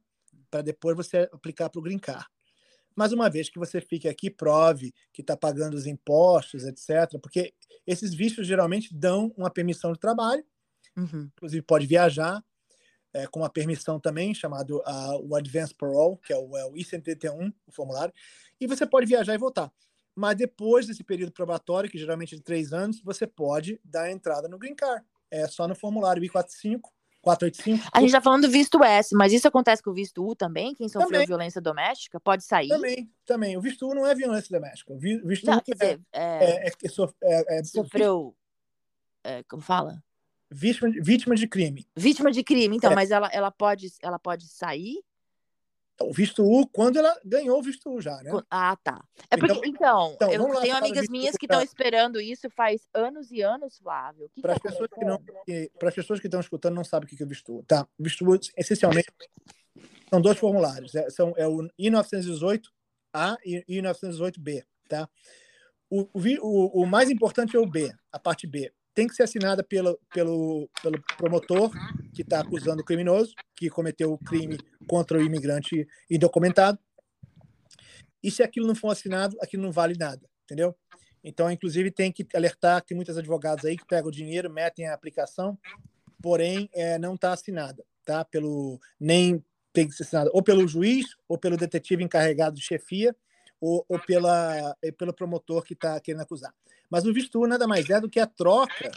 Para 0.51 0.63
depois 0.63 0.97
você 0.97 1.29
aplicar 1.33 1.71
para 1.71 1.79
o 1.79 1.83
Green 1.83 1.99
Card. 1.99 2.27
Mas 2.97 3.13
uma 3.13 3.31
vez 3.31 3.49
que 3.49 3.59
você 3.59 3.81
fique 3.81 4.09
aqui, 4.09 4.29
prove 4.29 4.93
que 5.13 5.21
está 5.21 5.37
pagando 5.37 5.75
os 5.75 5.87
impostos, 5.87 6.65
etc., 6.65 7.21
porque 7.23 7.55
esses 7.87 8.13
vistos 8.13 8.47
geralmente 8.47 8.93
dão 8.93 9.33
uma 9.37 9.51
permissão 9.51 9.93
de 9.93 9.99
trabalho, 9.99 10.45
uhum. 10.97 11.31
inclusive 11.37 11.63
pode 11.63 11.87
viajar, 11.87 12.45
é, 13.13 13.27
com 13.27 13.41
uma 13.41 13.51
permissão 13.51 13.99
também, 13.99 14.35
chamado 14.35 14.79
uh, 14.79 15.29
o 15.29 15.35
Advance 15.35 15.75
Parole, 15.75 16.19
que 16.23 16.33
é 16.33 16.37
o, 16.37 16.57
é 16.57 16.67
o 16.67 16.77
I-131, 16.77 17.53
o 17.67 17.73
formulário, 17.73 18.13
e 18.61 18.67
você 18.67 18.87
pode 18.87 19.07
viajar 19.07 19.35
e 19.35 19.39
voltar. 19.39 19.73
Mas 20.15 20.37
depois 20.37 20.87
desse 20.87 21.05
período 21.05 21.33
probatório, 21.33 21.89
que 21.89 21.99
geralmente 21.99 22.35
é 22.35 22.39
de 22.39 22.43
três 22.43 22.73
anos, 22.73 23.01
você 23.01 23.27
pode 23.27 23.81
dar 23.85 24.11
entrada 24.11 24.49
no 24.49 24.59
Green 24.59 24.75
Card. 24.75 25.05
É 25.31 25.47
só 25.47 25.69
no 25.69 25.75
formulário 25.75 26.23
I-45, 26.23 26.81
485. 27.23 27.91
A 27.93 28.01
gente 28.01 28.09
está 28.09 28.21
falando 28.21 28.43
do 28.43 28.51
visto 28.51 28.83
S, 28.83 29.15
mas 29.15 29.33
isso 29.33 29.47
acontece 29.47 29.83
com 29.83 29.91
o 29.91 29.95
visto 29.95 30.27
U 30.27 30.35
também? 30.35 30.75
Quem 30.75 30.89
sofreu 30.89 31.11
também. 31.11 31.27
violência 31.27 31.61
doméstica 31.61 32.19
pode 32.19 32.45
sair? 32.45 32.69
Também, 32.69 33.11
também. 33.25 33.57
O 33.57 33.61
visto 33.61 33.87
U 33.89 33.95
não 33.95 34.07
é 34.07 34.15
violência 34.15 34.49
doméstica. 34.51 34.93
O 34.93 34.99
visto 34.99 35.47
não, 35.47 35.59
U 35.59 35.63
quer 35.63 35.75
dizer, 35.75 36.01
é, 36.13 36.67
é, 36.67 36.69
é, 37.23 37.59
é 37.59 37.65
sofreu. 37.65 38.35
como 39.49 39.63
fala? 39.63 40.03
Vítima, 40.51 40.91
vítima 41.01 41.37
de 41.37 41.47
crime. 41.47 41.87
Vítima 41.95 42.33
de 42.33 42.43
crime, 42.43 42.77
então, 42.77 42.93
mas 42.93 43.13
ela, 43.13 43.29
ela, 43.33 43.53
pode, 43.53 43.93
ela 44.03 44.19
pode 44.19 44.49
sair? 44.49 45.01
O 46.03 46.13
visto 46.13 46.43
U, 46.43 46.67
quando 46.69 46.99
ela 46.99 47.15
ganhou 47.25 47.59
o 47.59 47.63
visto 47.63 47.91
U 47.91 48.01
já, 48.01 48.17
né? 48.23 48.31
Ah, 48.51 48.77
tá. 48.83 49.05
É 49.31 49.37
porque, 49.37 49.53
então, 49.69 50.13
então, 50.15 50.33
então 50.33 50.55
eu 50.55 50.61
tenho 50.61 50.77
amigas 50.77 51.09
minhas 51.09 51.37
que 51.37 51.47
estão 51.47 51.63
esperando 51.63 52.21
isso 52.21 52.49
faz 52.51 52.89
anos 52.95 53.31
e 53.31 53.43
anos, 53.43 53.79
Flávio. 53.79 54.31
Para 54.41 54.55
as 54.55 54.59
tá 54.59 54.71
pessoas 54.71 54.91
que 54.91 55.05
não, 55.05 55.23
para 55.79 55.89
as 55.89 55.95
pessoas 55.95 56.21
que 56.21 56.27
estão 56.27 56.41
escutando 56.41 56.75
não 56.75 56.85
sabem 56.85 57.07
o 57.07 57.09
que 57.17 57.23
é 57.23 57.27
o 57.27 57.29
visto 57.29 57.59
U, 57.59 57.63
tá? 57.65 57.87
O 57.99 58.03
visto 58.03 58.25
U, 58.25 58.39
essencialmente, 58.57 59.13
são 60.09 60.21
dois 60.21 60.39
formulários. 60.39 60.95
É, 60.95 61.11
são, 61.11 61.35
é 61.37 61.47
o 61.47 61.69
I-918A 61.79 63.37
e 63.45 63.65
I-918B, 63.69 64.65
tá? 64.89 65.09
O, 65.91 66.09
o, 66.15 66.83
o 66.83 66.87
mais 66.87 67.11
importante 67.11 67.57
é 67.57 67.59
o 67.59 67.67
B, 67.67 67.93
a 68.11 68.19
parte 68.19 68.47
B 68.47 68.73
tem 68.95 69.07
que 69.07 69.15
ser 69.15 69.23
assinada 69.23 69.63
pelo, 69.63 69.99
pelo, 70.13 70.69
pelo 70.83 71.03
promotor 71.17 71.71
que 72.15 72.23
está 72.23 72.41
acusando 72.41 72.83
o 72.83 72.85
criminoso, 72.85 73.35
que 73.55 73.71
cometeu 73.71 74.13
o 74.13 74.19
crime 74.19 74.59
contra 74.87 75.19
o 75.19 75.23
imigrante 75.23 75.87
indocumentado. 76.11 76.79
E 78.23 78.31
se 78.31 78.43
aquilo 78.43 78.67
não 78.67 78.75
for 78.75 78.91
assinado, 78.91 79.37
aquilo 79.41 79.63
não 79.63 79.73
vale 79.73 79.95
nada, 79.99 80.29
entendeu? 80.45 80.77
Então, 81.23 81.51
inclusive, 81.51 81.91
tem 81.91 82.13
que 82.13 82.27
alertar 82.35 82.85
que 82.85 82.95
muitos 82.95 83.17
advogados 83.17 83.65
aí 83.65 83.77
que 83.77 83.87
pegam 83.87 84.09
o 84.09 84.13
dinheiro, 84.13 84.51
metem 84.51 84.87
a 84.87 84.95
aplicação, 84.95 85.59
porém, 86.23 86.69
é, 86.75 86.99
não 86.99 87.15
está 87.15 87.33
assinada, 87.33 87.85
tá? 88.05 88.25
Pelo, 88.25 88.79
nem 88.99 89.45
tem 89.73 89.87
que 89.87 89.95
ser 89.95 90.03
assinada 90.03 90.31
ou 90.33 90.43
pelo 90.43 90.67
juiz, 90.67 91.07
ou 91.29 91.39
pelo 91.39 91.57
detetive 91.57 92.03
encarregado 92.03 92.57
de 92.57 92.63
chefia, 92.63 93.15
ou, 93.61 93.85
ou 93.89 93.99
pela, 93.99 94.75
pelo 94.97 95.13
promotor 95.15 95.63
que 95.63 95.75
está 95.75 96.01
querendo 96.01 96.23
acusar. 96.23 96.53
Mas 96.89 97.05
o 97.05 97.13
visto 97.13 97.47
nada 97.47 97.67
mais 97.67 97.89
é 97.91 98.01
do 98.01 98.09
que 98.09 98.19
a 98.19 98.27
troca 98.27 98.91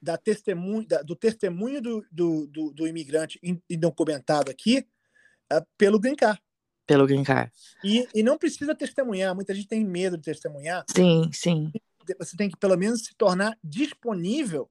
da 0.00 0.16
testemunho, 0.18 0.86
da, 0.86 1.02
do 1.02 1.16
testemunho 1.16 1.80
do, 1.80 2.06
do, 2.12 2.46
do, 2.46 2.70
do 2.72 2.86
imigrante 2.86 3.40
indocumentado 3.68 4.50
aqui 4.50 4.86
uh, 5.52 5.64
pelo 5.78 5.98
Green 5.98 6.14
Card. 6.14 6.40
Pelo 6.86 7.06
Green 7.06 7.24
Card. 7.24 7.50
E, 7.82 8.06
e 8.14 8.22
não 8.22 8.36
precisa 8.36 8.74
testemunhar, 8.74 9.34
muita 9.34 9.54
gente 9.54 9.66
tem 9.66 9.82
medo 9.84 10.18
de 10.18 10.22
testemunhar. 10.22 10.84
Sim, 10.94 11.30
sim. 11.32 11.72
Você 12.18 12.36
tem 12.36 12.50
que, 12.50 12.56
pelo 12.58 12.76
menos, 12.76 13.02
se 13.02 13.14
tornar 13.16 13.58
disponível 13.64 14.70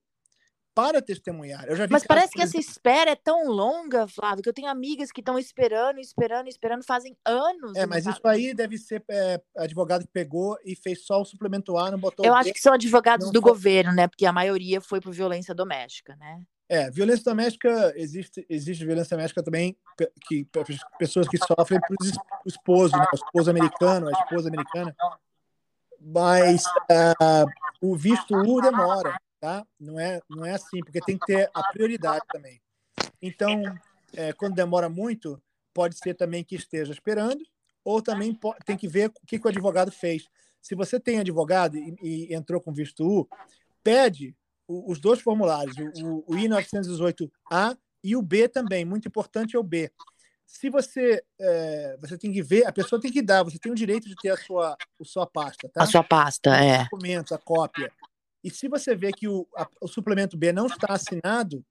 para 0.76 1.02
testemunhar. 1.02 1.66
Eu 1.68 1.76
já 1.76 1.88
Mas 1.90 2.06
parece 2.06 2.34
que 2.34 2.42
essa 2.42 2.58
espera 2.58 3.12
é 3.12 3.16
tão 3.16 3.48
longa, 3.48 4.08
Flávio, 4.08 4.42
que 4.42 4.50
eu 4.50 4.54
tenho 4.54 4.70
amigas 4.70 5.12
que 5.12 5.22
estão 5.22 5.38
esperando, 5.38 6.00
esperando, 6.00 6.48
esperando, 6.48 6.84
fazem 6.84 7.16
anos. 7.26 7.76
É, 7.76 7.86
mas 7.86 8.06
isso 8.06 8.22
aí 8.26 8.54
deve 8.54 8.78
ser 8.78 9.04
é, 9.10 9.42
advogado 9.58 10.02
que 10.02 10.12
pegou 10.12 10.58
e 10.66 10.76
fez 10.76 11.06
só 11.06 11.22
o 11.22 11.26
suplemento 11.26 11.78
A, 11.78 11.92
não 11.92 12.00
botou 12.00 12.26
Eu 12.26 12.34
acho 12.34 12.52
que 12.52 12.60
são 12.60 12.74
advogados 12.74 13.32
do 13.32 13.42
foi... 13.42 13.52
governo, 13.52 13.94
né? 13.94 14.08
Porque 14.08 14.26
a 14.26 14.34
maioria 14.34 14.82
foi 14.82 15.00
por 15.00 15.14
violência 15.14 15.54
doméstica, 15.54 16.16
né? 16.16 16.42
É, 16.68 16.90
violência 16.90 17.26
doméstica, 17.26 17.94
existe, 17.96 18.46
existe 18.50 18.86
violência 18.86 19.16
doméstica 19.16 19.44
também, 19.44 19.78
que 20.28 20.48
pessoas 20.98 21.28
que 21.28 21.38
sofrem 21.38 21.80
por 21.82 21.96
esposo, 22.48 22.96
né? 22.98 23.06
o 23.12 23.16
esposo 23.16 23.50
americano, 23.52 24.08
a 24.08 24.12
esposa 24.12 24.50
americana. 24.50 24.96
Mas 26.00 26.66
uh, 26.66 27.46
o 27.82 27.96
visto 27.96 28.34
U 28.36 28.62
demora 28.62 29.16
tá? 29.44 29.68
Não 29.78 30.00
é, 30.00 30.22
não 30.30 30.46
é 30.46 30.52
assim, 30.54 30.80
porque 30.80 31.02
tem 31.02 31.18
que 31.18 31.26
ter 31.26 31.52
a 31.54 31.64
prioridade 31.74 32.24
também. 32.32 32.62
Então, 33.22 33.62
é, 34.14 34.32
quando 34.32 34.56
demora 34.56 34.88
muito, 34.88 35.38
pode 35.74 35.98
ser 35.98 36.14
também 36.14 36.46
que 36.46 36.56
esteja 36.56 36.94
esperando, 36.94 37.46
ou 37.84 38.02
também 38.02 38.40
tem 38.66 38.78
que 38.78 38.88
ver 38.88 39.10
o 39.10 39.28
que, 39.28 39.38
que 39.38 39.46
o 39.46 39.50
advogado 39.50 39.92
fez. 39.92 40.30
Se 40.62 40.76
você 40.76 40.98
tem 40.98 41.20
advogado 41.20 41.76
e, 41.76 41.94
e 42.02 42.34
entrou 42.34 42.62
com 42.62 42.72
visto 42.72 43.06
U, 43.06 43.28
pede 43.84 44.34
os 44.66 44.98
dois 44.98 45.20
formulários, 45.20 45.76
o, 46.02 46.24
o 46.26 46.38
I-918A 46.38 47.78
e 48.02 48.16
o 48.16 48.22
B 48.22 48.48
também. 48.48 48.86
Muito 48.86 49.10
importante 49.10 49.58
é 49.58 49.60
o 49.60 49.64
B. 49.64 49.92
Se 50.46 50.70
você 50.70 51.22
é, 51.38 51.98
você 52.00 52.18
tem 52.18 52.32
que 52.32 52.42
ver, 52.42 52.66
a 52.66 52.72
pessoa 52.72 53.02
tem 53.02 53.12
que 53.12 53.22
dar, 53.22 53.44
você 53.44 53.60
tem 53.60 53.74
o 53.74 53.76
direito 53.76 54.08
de 54.08 54.16
ter 54.16 54.30
a 54.30 54.38
sua, 54.38 54.78
a 54.78 55.04
sua 55.04 55.28
pasta, 55.28 55.68
tá? 55.68 55.84
A 55.84 55.86
sua 55.86 56.04
pasta, 56.04 56.56
é. 56.56 56.84
Documentos, 56.84 57.34
a 57.34 57.38
cópia. 57.38 57.92
E 58.44 58.50
se 58.50 58.68
você 58.68 58.96
vê 58.96 59.12
que 59.12 59.28
o, 59.28 59.48
a, 59.56 59.68
o 59.82 59.88
suplemento 59.88 60.38
B 60.38 60.52
não 60.52 60.68
está 60.68 60.94
assinado, 60.94 61.66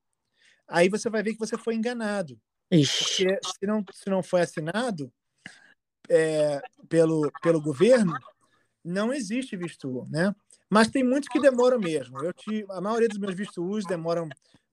aí 0.67 0.89
você 0.89 1.11
vai 1.11 1.23
ver 1.23 1.33
que 1.33 1.39
você 1.39 1.59
foi 1.59 1.75
enganado. 1.75 2.41
Ixi. 2.71 3.27
Porque 3.27 3.41
se 3.47 3.67
não, 3.67 3.85
se 3.93 4.09
não 4.09 4.23
foi 4.23 4.41
assinado 4.41 5.13
é, 6.09 6.63
pelo, 6.89 7.31
pelo 7.43 7.61
governo, 7.61 8.15
não 8.85 9.13
existe 9.13 9.57
visto 9.57 10.07
né? 10.11 10.35
Mas 10.69 10.89
tem 10.89 11.05
muitos 11.05 11.29
que 11.29 11.41
demoram 11.41 11.79
mesmo. 11.79 12.23
Eu 12.25 12.33
te, 12.33 12.65
a 12.71 12.81
maioria 12.81 13.09
dos 13.09 13.19
meus 13.19 13.35
vistos 13.35 13.85
demoram, 13.85 14.27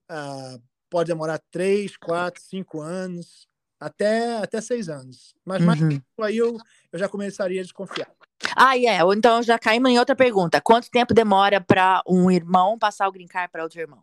ah, 0.08 0.58
pode 0.90 1.08
demorar 1.08 1.42
três, 1.52 1.98
quatro, 1.98 2.42
cinco 2.42 2.80
anos, 2.80 3.48
até, 3.78 4.38
até 4.38 4.62
seis 4.62 4.88
anos. 4.88 5.36
Mas 5.44 5.64
mais 5.64 5.82
uhum. 5.82 6.00
aí 6.22 6.38
eu, 6.38 6.58
eu 6.94 7.00
já 7.00 7.10
começaria 7.10 7.60
a 7.60 7.64
desconfiar. 7.64 8.10
Ah, 8.56 8.76
é. 8.76 8.82
Yeah. 8.82 9.16
Então 9.16 9.42
já 9.44 9.58
caímos 9.58 9.92
em 9.92 10.00
outra 10.00 10.16
pergunta. 10.16 10.62
Quanto 10.62 10.90
tempo 10.90 11.14
demora 11.14 11.62
para 11.62 12.04
um 12.08 12.30
irmão 12.30 12.78
passar 12.78 13.08
o 13.08 13.12
green 13.12 13.28
card 13.28 13.52
para 13.52 13.64
outro 13.64 13.80
irmão? 13.80 14.02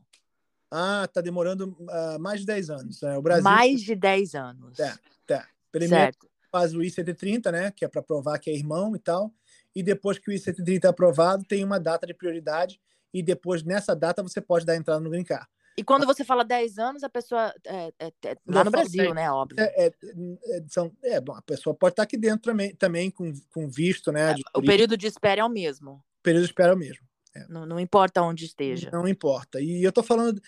Ah, 0.70 1.08
tá 1.12 1.20
demorando 1.20 1.76
uh, 1.80 2.18
mais 2.18 2.40
de 2.40 2.46
10 2.46 2.70
anos. 2.70 3.00
Né? 3.00 3.16
O 3.16 3.22
Brasil... 3.22 3.44
Mais 3.44 3.80
de 3.80 3.94
10 3.94 4.34
anos. 4.34 4.78
É, 4.78 4.94
tá. 5.26 5.46
Primeiro 5.70 6.04
certo. 6.04 6.28
faz 6.50 6.74
o 6.74 6.82
I-130, 6.82 7.50
né? 7.52 7.70
Que 7.70 7.84
é 7.84 7.88
para 7.88 8.02
provar 8.02 8.38
que 8.38 8.50
é 8.50 8.54
irmão 8.54 8.94
e 8.96 8.98
tal. 8.98 9.32
E 9.74 9.82
depois 9.82 10.18
que 10.18 10.30
o 10.30 10.32
I-130 10.32 10.84
é 10.84 10.88
aprovado, 10.88 11.44
tem 11.44 11.62
uma 11.64 11.78
data 11.78 12.06
de 12.06 12.14
prioridade. 12.14 12.80
E 13.12 13.22
depois, 13.22 13.62
nessa 13.62 13.94
data, 13.94 14.22
você 14.22 14.40
pode 14.40 14.66
dar 14.66 14.76
entrada 14.76 15.00
no 15.00 15.10
green 15.10 15.24
card. 15.24 15.46
E 15.78 15.84
quando 15.84 16.06
você 16.06 16.24
fala 16.24 16.42
10 16.42 16.78
anos, 16.78 17.02
a 17.04 17.08
pessoa. 17.08 17.52
É, 17.66 17.92
é, 17.98 18.12
é, 18.24 18.36
lá 18.46 18.64
no 18.64 18.70
Brasil, 18.70 19.12
né? 19.12 19.30
Óbvio. 19.30 19.60
É, 19.60 19.86
é, 19.86 19.86
é, 19.86 20.64
são, 20.68 20.90
é, 21.04 21.20
bom, 21.20 21.34
a 21.34 21.42
pessoa 21.42 21.74
pode 21.74 21.92
estar 21.92 22.04
aqui 22.04 22.16
dentro 22.16 22.50
também, 22.50 22.74
também 22.74 23.10
com, 23.10 23.32
com 23.52 23.68
visto, 23.68 24.10
né? 24.10 24.34
o 24.54 24.62
período 24.62 24.96
de 24.96 25.06
espera 25.06 25.42
é 25.42 25.44
o 25.44 25.50
mesmo. 25.50 25.92
O 25.92 26.22
período 26.22 26.44
de 26.44 26.48
espera 26.48 26.72
é 26.72 26.74
o 26.74 26.78
mesmo. 26.78 27.04
Não, 27.50 27.66
não, 27.66 27.78
importa 27.78 28.22
onde 28.22 28.46
esteja. 28.46 28.90
Não 28.90 29.06
importa. 29.06 29.60
E 29.60 29.82
eu 29.82 29.90
estou 29.90 30.02
falando, 30.02 30.40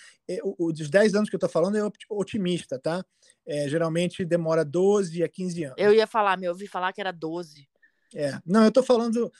o, 0.59 0.73
dos 0.73 0.89
10 0.89 1.15
anos 1.15 1.29
que 1.29 1.37
eu 1.37 1.39
estou 1.39 1.51
falando 1.51 1.77
é 1.77 1.83
otimista, 2.09 2.79
tá? 2.79 3.05
geralmente 3.67 4.25
demora 4.25 4.65
12 4.65 5.23
a 5.23 5.29
15 5.29 5.65
anos. 5.65 5.77
Eu 5.77 5.93
ia 5.93 6.07
falar, 6.07 6.39
me 6.39 6.49
ouvi 6.49 6.67
falar 6.67 6.95
que 6.95 7.01
era 7.03 7.13
12. 7.13 7.69
É, 8.15 8.39
não, 8.47 8.63
eu 8.63 8.69
estou 8.69 8.83
falando 8.83 9.31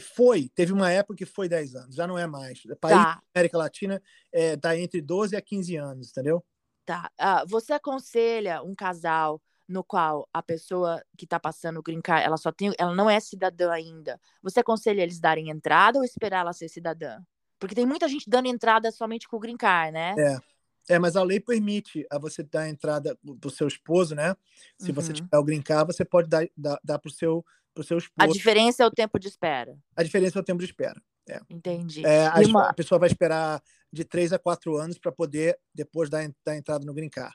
foi, 0.00 0.48
teve 0.54 0.72
uma 0.72 0.90
época 0.90 1.16
que 1.16 1.26
foi 1.26 1.48
10 1.48 1.76
anos, 1.76 1.94
já 1.94 2.06
não 2.06 2.18
é 2.18 2.26
mais. 2.26 2.62
País 2.80 2.96
tá. 2.96 3.22
América 3.34 3.58
Latina 3.58 4.02
é, 4.32 4.56
tá 4.56 4.76
entre 4.76 5.00
12 5.00 5.36
a 5.36 5.40
15 5.40 5.76
anos, 5.76 6.10
entendeu? 6.10 6.44
Tá. 6.84 7.10
Uh, 7.20 7.48
você 7.48 7.72
aconselha 7.72 8.62
um 8.62 8.74
casal 8.74 9.40
no 9.66 9.82
qual 9.82 10.28
a 10.32 10.42
pessoa 10.42 11.02
que 11.16 11.24
está 11.24 11.40
passando 11.40 11.78
o 11.78 11.82
green 11.82 12.00
card, 12.00 12.24
ela 12.24 12.36
só 12.36 12.52
tem, 12.52 12.72
ela 12.78 12.94
não 12.94 13.08
é 13.08 13.18
cidadã 13.18 13.70
ainda. 13.72 14.20
Você 14.42 14.60
aconselha 14.60 15.02
eles 15.02 15.18
darem 15.18 15.48
entrada 15.48 15.98
ou 15.98 16.04
esperar 16.04 16.40
ela 16.40 16.52
ser 16.52 16.68
cidadã? 16.68 17.20
Porque 17.58 17.74
tem 17.74 17.86
muita 17.86 18.08
gente 18.08 18.28
dando 18.28 18.46
entrada 18.46 18.90
somente 18.92 19.26
com 19.26 19.36
o 19.36 19.40
green 19.40 19.56
card, 19.56 19.92
né? 19.92 20.14
É. 20.18 20.54
É, 20.86 20.98
mas 20.98 21.16
a 21.16 21.22
lei 21.22 21.40
permite 21.40 22.06
a 22.10 22.18
você 22.18 22.42
dar 22.42 22.68
entrada 22.68 23.18
para 23.40 23.48
o 23.48 23.50
seu 23.50 23.66
esposo, 23.66 24.14
né? 24.14 24.36
Se 24.78 24.90
uhum. 24.90 24.94
você 24.94 25.14
tiver 25.14 25.38
o 25.38 25.42
green 25.42 25.62
card, 25.62 25.90
você 25.90 26.04
pode 26.04 26.28
dar, 26.28 26.46
dar, 26.54 26.78
dar 26.84 26.98
para 26.98 27.08
o 27.08 27.12
seu 27.12 27.42
para 27.74 27.82
o 27.82 27.84
seu 27.84 27.98
esposo. 27.98 28.14
A 28.18 28.26
diferença 28.26 28.84
é 28.84 28.86
o 28.86 28.90
tempo 28.90 29.18
de 29.18 29.28
espera. 29.28 29.76
A 29.96 30.02
diferença 30.02 30.38
é 30.38 30.40
o 30.40 30.44
tempo 30.44 30.60
de 30.60 30.66
espera. 30.66 31.00
É. 31.28 31.40
Entendi. 31.50 32.04
É, 32.06 32.26
a, 32.26 32.40
uma... 32.46 32.68
a, 32.68 32.74
pessoa 32.74 32.98
vai 32.98 33.08
esperar 33.08 33.62
de 33.92 34.04
três 34.04 34.32
a 34.32 34.38
quatro 34.38 34.76
anos 34.76 34.98
para 34.98 35.10
poder 35.10 35.58
depois 35.74 36.08
dar, 36.08 36.30
dar 36.44 36.56
entrada 36.56 36.84
no 36.84 36.94
Green 36.94 37.08
Card. 37.08 37.34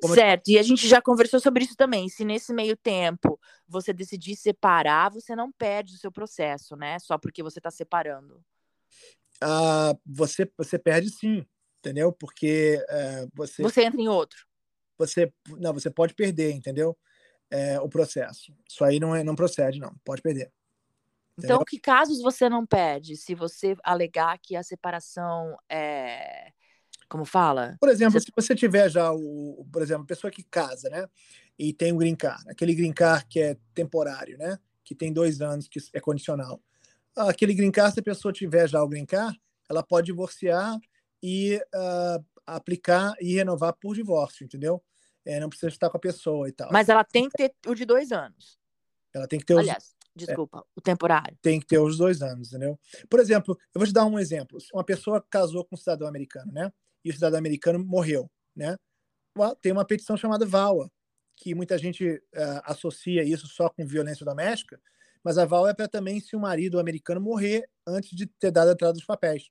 Como 0.00 0.14
certo, 0.14 0.48
eu... 0.48 0.54
e 0.54 0.58
a 0.58 0.62
gente 0.62 0.88
já 0.88 1.00
conversou 1.00 1.40
sobre 1.40 1.64
isso 1.64 1.76
também. 1.76 2.08
Se 2.08 2.24
nesse 2.24 2.52
meio 2.52 2.76
tempo 2.76 3.38
você 3.66 3.92
decidir 3.92 4.36
separar, 4.36 5.10
você 5.10 5.36
não 5.36 5.52
perde 5.52 5.94
o 5.94 5.98
seu 5.98 6.10
processo, 6.10 6.74
né? 6.76 6.98
Só 6.98 7.18
porque 7.18 7.42
você 7.42 7.58
está 7.58 7.70
separando. 7.70 8.42
Ah, 9.40 9.94
você, 10.04 10.50
você 10.56 10.78
perde 10.78 11.10
sim, 11.10 11.44
entendeu? 11.78 12.12
Porque 12.12 12.82
é, 12.88 13.26
você. 13.34 13.62
Você 13.62 13.84
entra 13.84 14.00
em 14.00 14.08
outro. 14.08 14.46
Você, 14.96 15.32
não, 15.58 15.72
você 15.72 15.90
pode 15.90 16.14
perder, 16.14 16.52
entendeu? 16.52 16.96
É, 17.50 17.80
o 17.80 17.88
processo. 17.88 18.54
Isso 18.68 18.84
aí 18.84 19.00
não, 19.00 19.14
é, 19.14 19.24
não 19.24 19.34
procede, 19.34 19.80
não. 19.80 19.94
Pode 20.04 20.20
perder. 20.20 20.52
Entendeu? 21.38 21.56
Então, 21.56 21.64
que 21.64 21.78
casos 21.78 22.20
você 22.20 22.48
não 22.48 22.66
perde 22.66 23.16
se 23.16 23.34
você 23.34 23.76
alegar 23.82 24.38
que 24.38 24.56
a 24.56 24.62
separação 24.62 25.56
é 25.68 26.52
como 27.08 27.24
fala? 27.24 27.76
Por 27.80 27.88
exemplo, 27.88 28.20
você... 28.20 28.26
se 28.26 28.32
você 28.34 28.54
tiver 28.54 28.90
já 28.90 29.10
o, 29.12 29.66
por 29.72 29.80
exemplo, 29.82 30.06
pessoa 30.06 30.30
que 30.30 30.42
casa, 30.42 30.90
né? 30.90 31.08
E 31.58 31.72
tem 31.72 31.92
o 31.92 31.96
green 31.96 32.14
card, 32.14 32.44
aquele 32.48 32.74
green 32.74 32.92
card 32.92 33.26
que 33.28 33.40
é 33.40 33.56
temporário, 33.74 34.36
né? 34.36 34.58
Que 34.84 34.94
tem 34.94 35.12
dois 35.12 35.40
anos, 35.40 35.66
que 35.66 35.80
é 35.92 36.00
condicional. 36.00 36.60
Aquele 37.16 37.54
green 37.54 37.70
card, 37.70 37.94
se 37.94 38.00
a 38.00 38.02
pessoa 38.02 38.32
tiver 38.32 38.68
já 38.68 38.82
o 38.82 38.88
green 38.88 39.06
card, 39.06 39.40
ela 39.68 39.82
pode 39.82 40.06
divorciar 40.06 40.78
e 41.22 41.56
uh, 41.74 42.24
aplicar 42.46 43.14
e 43.20 43.34
renovar 43.34 43.72
por 43.72 43.94
divórcio, 43.94 44.44
entendeu? 44.44 44.82
É, 45.26 45.38
não 45.40 45.48
precisa 45.48 45.68
estar 45.68 45.90
com 45.90 45.96
a 45.96 46.00
pessoa 46.00 46.48
e 46.48 46.52
tal. 46.52 46.70
Mas 46.72 46.88
ela 46.88 47.04
tem 47.04 47.28
que 47.28 47.36
ter 47.36 47.52
o 47.66 47.74
de 47.74 47.84
dois 47.84 48.12
anos. 48.12 48.58
Ela 49.14 49.26
tem 49.26 49.38
que 49.38 49.46
ter 49.46 49.54
os... 49.54 49.60
Aliás, 49.60 49.94
desculpa, 50.14 50.58
é, 50.58 50.62
o 50.76 50.80
temporário. 50.80 51.36
Tem 51.42 51.60
que 51.60 51.66
ter 51.66 51.78
os 51.78 51.98
dois 51.98 52.22
anos, 52.22 52.48
entendeu? 52.48 52.78
Por 53.08 53.20
exemplo, 53.20 53.56
eu 53.74 53.78
vou 53.78 53.86
te 53.86 53.92
dar 53.92 54.06
um 54.06 54.18
exemplo. 54.18 54.58
Uma 54.72 54.84
pessoa 54.84 55.24
casou 55.30 55.64
com 55.64 55.74
um 55.74 55.78
cidadão 55.78 56.08
americano, 56.08 56.52
né? 56.52 56.72
e 57.04 57.10
o 57.10 57.14
cidadão 57.14 57.38
americano 57.38 57.78
morreu, 57.78 58.30
né? 58.54 58.76
Tem 59.60 59.72
uma 59.72 59.84
petição 59.84 60.16
chamada 60.16 60.44
VAWA, 60.44 60.90
que 61.36 61.54
muita 61.54 61.78
gente 61.78 62.04
uh, 62.06 62.60
associa 62.64 63.22
isso 63.22 63.46
só 63.46 63.68
com 63.68 63.86
violência 63.86 64.26
doméstica, 64.26 64.80
mas 65.22 65.38
a 65.38 65.44
VAWA 65.44 65.70
é 65.70 65.74
para 65.74 65.88
também 65.88 66.20
se 66.20 66.34
o 66.34 66.40
marido 66.40 66.78
americano 66.78 67.20
morrer 67.20 67.68
antes 67.86 68.10
de 68.10 68.26
ter 68.26 68.50
dado 68.50 68.68
a 68.68 68.72
entrada 68.72 68.94
dos 68.94 69.04
papéis. 69.04 69.48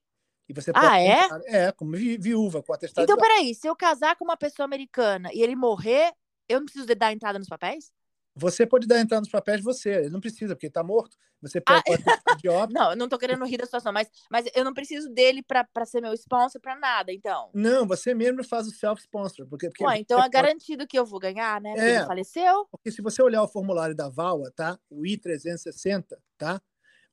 E 0.50 0.54
você 0.54 0.72
pode 0.72 0.86
ah, 0.86 1.00
é? 1.00 1.28
é, 1.48 1.72
como 1.72 1.92
vi, 1.92 2.18
viúva, 2.18 2.64
com 2.64 2.74
atestado. 2.74 3.04
Então, 3.04 3.18
peraí, 3.18 3.54
se 3.54 3.68
eu 3.68 3.76
casar 3.76 4.16
com 4.16 4.24
uma 4.24 4.38
pessoa 4.38 4.66
americana 4.66 5.30
e 5.34 5.42
ele 5.42 5.56
morrer, 5.56 6.14
eu 6.48 6.60
não 6.60 6.66
preciso 6.66 6.86
dar 6.96 7.12
entrada 7.12 7.38
nos 7.38 7.50
papéis? 7.50 7.92
Você 8.34 8.66
pode 8.66 8.88
dar 8.88 9.00
entrada 9.00 9.22
nos 9.22 9.32
papéis 9.32 9.64
você, 9.64 9.90
ele 9.90 10.10
não 10.10 10.20
precisa, 10.20 10.56
porque 10.56 10.68
está 10.68 10.84
morto. 10.84 11.18
Você 11.42 11.60
pega 11.62 11.84
ah, 12.26 12.36
de 12.36 12.50
óbito. 12.50 12.74
Não, 12.80 12.92
eu 12.92 12.98
não 12.98 13.06
estou 13.06 13.20
querendo 13.20 13.46
rir 13.46 13.58
da 13.58 13.66
situação, 13.66 13.94
mas, 13.94 14.10
mas 14.30 14.48
eu 14.56 14.64
não 14.64 14.74
preciso 14.74 15.08
dele 15.10 15.44
para 15.44 15.86
ser 15.86 16.02
meu 16.02 16.12
sponsor 16.14 16.60
para 16.60 16.76
nada, 16.76 17.14
então. 17.14 17.52
Não, 17.54 17.86
você 17.86 18.14
mesmo 18.16 18.44
faz 18.44 18.66
o 18.66 18.72
self-sponsor. 18.72 19.48
Porque, 19.48 19.70
porque 19.70 20.00
então 20.00 20.22
é 20.22 20.28
garantido 20.30 20.88
que 20.88 20.98
eu 20.98 21.06
vou 21.06 21.20
ganhar, 21.20 21.62
né? 21.62 21.72
Porque 21.74 21.86
é, 21.86 21.96
ele 21.98 22.06
faleceu. 22.06 22.68
Porque 22.72 22.92
se 22.92 23.04
você 23.04 23.22
olhar 23.22 23.44
o 23.44 23.48
formulário 23.48 23.96
da 23.96 24.10
VAWA, 24.10 24.52
tá? 24.56 24.80
O 24.90 25.06
I-360, 25.06 26.06
tá? 26.40 26.60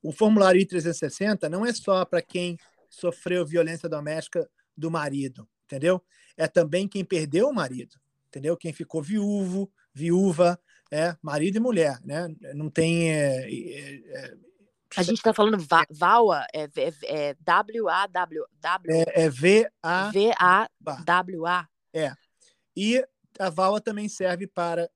O 0.01 0.11
formulário 0.11 0.59
I-360 0.59 1.47
não 1.47 1.63
é 1.63 1.71
só 1.71 2.03
para 2.03 2.21
quem 2.21 2.57
sofreu 2.95 3.45
violência 3.45 3.89
doméstica 3.89 4.49
do 4.75 4.89
marido, 4.89 5.47
entendeu? 5.65 6.01
É 6.37 6.47
também 6.47 6.87
quem 6.87 7.03
perdeu 7.03 7.49
o 7.49 7.53
marido, 7.53 7.95
entendeu? 8.27 8.55
Quem 8.57 8.73
ficou 8.73 9.01
viúvo, 9.01 9.71
viúva, 9.93 10.59
é 10.91 11.15
marido 11.21 11.57
e 11.57 11.59
mulher, 11.59 11.99
né? 12.03 12.27
Não 12.53 12.69
tem. 12.69 13.11
É, 13.11 13.49
é, 13.49 13.95
é 14.07 14.37
a 14.95 15.03
gente 15.03 15.17
está 15.17 15.33
falando 15.33 15.57
va 15.59 15.85
VAWA, 15.89 16.45
é, 16.53 16.69
é, 16.77 16.93
é 17.03 17.35
W-A-W. 17.41 18.45
É, 18.87 19.25
é 19.25 19.29
V-A. 19.29 20.09
V-A-W-A. 20.11 21.67
É. 21.93 22.13
E 22.77 23.05
a 23.37 23.49
VAWA 23.49 23.81
também 23.81 24.07
serve 24.07 24.47
para 24.47 24.89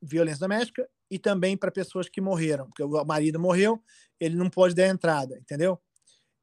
violência 0.00 0.38
doméstica 0.38 0.88
e 1.10 1.18
também 1.18 1.56
para 1.56 1.72
pessoas 1.72 2.08
que 2.08 2.20
morreram, 2.20 2.66
porque 2.68 2.84
o 2.84 3.04
marido 3.04 3.40
morreu, 3.40 3.82
ele 4.20 4.36
não 4.36 4.48
pode 4.48 4.74
dar 4.76 4.86
entrada, 4.86 5.36
entendeu? 5.38 5.80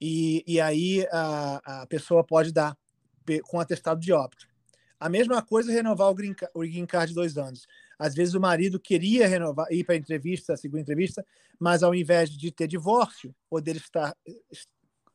E, 0.05 0.43
e 0.45 0.59
aí 0.59 1.07
a, 1.13 1.83
a 1.83 1.87
pessoa 1.87 2.25
pode 2.25 2.51
dar 2.51 2.77
com 3.47 3.57
atestado 3.57 4.01
de 4.01 4.11
óbito. 4.11 4.45
A 4.99 5.07
mesma 5.07 5.41
coisa 5.41 5.71
renovar 5.71 6.09
o 6.09 6.13
green, 6.13 6.35
o 6.53 6.59
green 6.59 6.85
card 6.85 7.07
de 7.07 7.15
dois 7.15 7.37
anos. 7.37 7.65
Às 7.97 8.13
vezes 8.13 8.33
o 8.33 8.39
marido 8.39 8.77
queria 8.77 9.25
renovar, 9.29 9.65
ir 9.71 9.85
para 9.85 9.95
a 9.95 9.97
entrevista, 9.97 10.51
a 10.51 10.57
segunda 10.57 10.81
entrevista, 10.81 11.25
mas 11.57 11.83
ao 11.83 11.95
invés 11.95 12.29
de 12.29 12.51
ter 12.51 12.67
divórcio 12.67 13.33
ou 13.49 13.61
dele 13.61 13.79
estar 13.79 14.13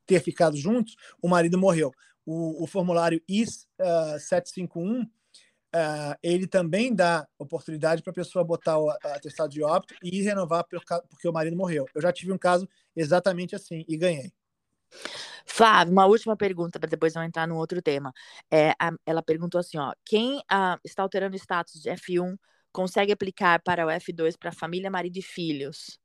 ter 0.06 0.22
ficado 0.22 0.56
juntos, 0.56 0.96
o 1.20 1.28
marido 1.28 1.58
morreu. 1.58 1.92
O, 2.24 2.64
o 2.64 2.66
formulário 2.66 3.20
I-751 3.28 4.70
uh, 4.74 5.02
uh, 5.02 6.16
ele 6.22 6.46
também 6.46 6.94
dá 6.94 7.28
oportunidade 7.38 8.02
para 8.02 8.10
a 8.10 8.14
pessoa 8.14 8.42
botar 8.42 8.78
o 8.78 8.88
atestado 8.88 9.52
de 9.52 9.62
óbito 9.62 9.94
e 10.02 10.22
renovar 10.22 10.64
porque 10.64 11.28
o 11.28 11.32
marido 11.32 11.58
morreu. 11.58 11.86
Eu 11.94 12.00
já 12.00 12.10
tive 12.10 12.32
um 12.32 12.38
caso 12.38 12.66
exatamente 12.96 13.54
assim 13.54 13.84
e 13.86 13.94
ganhei. 13.94 14.32
Flávio, 15.44 15.92
uma 15.92 16.06
última 16.06 16.36
pergunta 16.36 16.78
para 16.78 16.88
depois 16.88 17.14
eu 17.14 17.22
entrar 17.22 17.46
no 17.46 17.56
outro 17.56 17.80
tema. 17.82 18.12
É, 18.50 18.70
a, 18.78 18.92
ela 19.06 19.22
perguntou 19.22 19.58
assim: 19.58 19.78
ó, 19.78 19.92
quem 20.04 20.38
uh, 20.38 20.78
está 20.84 21.02
alterando 21.02 21.34
o 21.34 21.38
status 21.38 21.80
de 21.80 21.90
F1 21.90 22.36
consegue 22.72 23.12
aplicar 23.12 23.60
para 23.62 23.86
o 23.86 23.88
F2 23.88 24.36
para 24.38 24.52
família, 24.52 24.90
marido 24.90 25.16
e 25.16 25.22
filhos? 25.22 25.98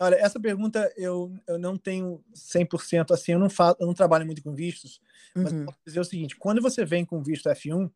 Olha, 0.00 0.16
essa 0.16 0.40
pergunta 0.40 0.92
eu, 0.96 1.32
eu 1.46 1.58
não 1.58 1.76
tenho 1.76 2.22
100% 2.34 3.12
assim, 3.12 3.32
eu 3.32 3.38
não, 3.38 3.48
falo, 3.48 3.76
eu 3.78 3.86
não 3.86 3.94
trabalho 3.94 4.26
muito 4.26 4.42
com 4.42 4.54
vistos, 4.54 5.00
mas 5.34 5.52
uhum. 5.52 5.66
posso 5.66 5.78
dizer 5.86 6.00
o 6.00 6.04
seguinte, 6.04 6.36
quando 6.36 6.60
você 6.60 6.84
vem 6.84 7.04
com 7.04 7.22
visto 7.22 7.48
F1, 7.48 7.90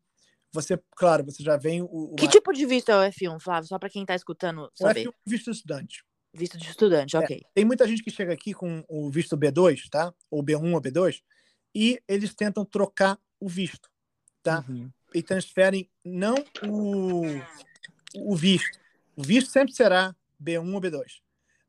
você, 0.53 0.81
claro, 0.97 1.25
você 1.25 1.43
já 1.43 1.57
vem 1.57 1.83
o... 1.83 1.89
o 2.13 2.15
que 2.15 2.29
tipo 2.29 2.53
de 2.53 2.65
visto 2.65 2.91
é 2.91 2.97
o 2.97 3.13
F1, 3.13 3.41
Flávio? 3.41 3.69
Só 3.69 3.79
para 3.79 3.91
quem 3.91 4.03
está 4.03 4.15
escutando 4.15 4.71
saber. 4.75 5.09
O 5.09 5.11
F1 5.11 5.15
é 5.15 5.31
visto 5.31 5.51
estudante. 5.51 6.05
Visto 6.39 6.57
de 6.57 6.69
estudante, 6.69 7.17
é, 7.17 7.19
ok. 7.19 7.43
Tem 7.55 7.65
muita 7.65 7.87
gente 7.87 8.03
que 8.03 8.11
chega 8.11 8.33
aqui 8.33 8.55
com 8.55 8.85
o 8.89 9.11
visto 9.11 9.37
B2, 9.37 9.89
tá? 9.91 10.15
Ou 10.31 10.43
B1 10.43 10.73
ou 10.73 10.81
B2, 10.81 11.21
e 11.75 12.01
eles 12.07 12.35
tentam 12.35 12.65
trocar 12.65 13.19
o 13.41 13.49
visto, 13.49 13.91
tá? 14.43 14.65
Uhum. 14.69 14.91
E 15.15 15.23
transferem 15.23 15.91
não 16.05 16.37
o, 16.65 17.23
o 18.17 18.37
visto. 18.37 18.79
O 19.17 19.23
visto 19.23 19.51
sempre 19.51 19.75
será 19.75 20.15
B1 20.43 20.73
ou 20.73 20.81
B2, 20.81 21.21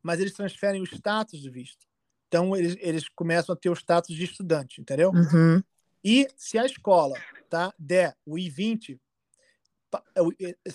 mas 0.04 0.20
eles 0.20 0.34
transferem 0.34 0.82
o 0.82 0.86
status 0.86 1.42
do 1.42 1.52
visto. 1.52 1.88
Então, 2.28 2.56
eles, 2.56 2.78
eles 2.80 3.10
começam 3.10 3.54
a 3.54 3.58
ter 3.58 3.70
o 3.70 3.76
status 3.76 4.16
de 4.16 4.24
estudante, 4.24 4.80
entendeu? 4.80 5.10
Uhum. 5.10 5.64
E 6.04 6.28
se 6.38 6.60
a 6.60 6.66
escola 6.66 7.20
tá, 7.50 7.74
der 7.78 8.16
o 8.26 8.38
I-20, 8.38 9.00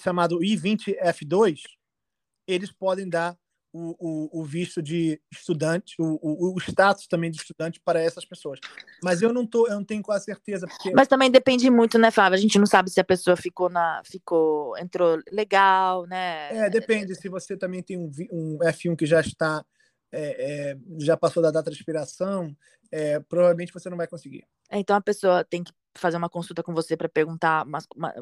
chamado 0.02 0.42
I-20 0.42 0.98
F2, 1.00 1.60
eles 2.46 2.72
podem 2.72 3.08
dar 3.08 3.38
o, 3.74 3.96
o, 3.98 4.40
o, 4.40 4.44
visto 4.44 4.80
de 4.80 5.20
estudante, 5.32 5.96
o, 5.98 6.54
o, 6.54 6.56
status 6.60 7.08
também 7.08 7.28
de 7.28 7.38
estudante 7.38 7.80
para 7.84 8.00
essas 8.00 8.24
pessoas. 8.24 8.60
Mas 9.02 9.20
eu 9.20 9.32
não 9.32 9.44
tô, 9.44 9.66
eu 9.66 9.74
não 9.74 9.84
tenho 9.84 10.00
quase 10.00 10.26
certeza. 10.26 10.68
Porque... 10.68 10.92
Mas 10.92 11.08
também 11.08 11.28
depende 11.28 11.68
muito, 11.68 11.98
né, 11.98 12.12
Flávia? 12.12 12.38
A 12.38 12.40
gente 12.40 12.56
não 12.56 12.66
sabe 12.66 12.88
se 12.88 13.00
a 13.00 13.04
pessoa 13.04 13.36
ficou 13.36 13.68
na. 13.68 14.00
ficou. 14.04 14.78
entrou 14.78 15.20
legal, 15.32 16.06
né? 16.06 16.56
É, 16.56 16.70
depende. 16.70 17.16
Se 17.16 17.28
você 17.28 17.56
também 17.56 17.82
tem 17.82 17.98
um, 17.98 18.10
um 18.30 18.58
F1 18.62 18.96
que 18.96 19.06
já 19.06 19.20
está. 19.20 19.64
É, 20.12 20.70
é, 20.70 20.76
já 21.00 21.16
passou 21.16 21.42
da 21.42 21.50
data 21.50 21.68
de 21.68 21.76
expiração, 21.76 22.56
é, 22.92 23.18
provavelmente 23.18 23.72
você 23.72 23.90
não 23.90 23.96
vai 23.96 24.06
conseguir. 24.06 24.44
É, 24.70 24.78
então 24.78 24.94
a 24.94 25.00
pessoa 25.00 25.42
tem 25.42 25.64
que 25.64 25.72
fazer 25.96 26.16
uma 26.16 26.28
consulta 26.28 26.62
com 26.62 26.72
você 26.72 26.96
para 26.96 27.08
perguntar, 27.08 27.66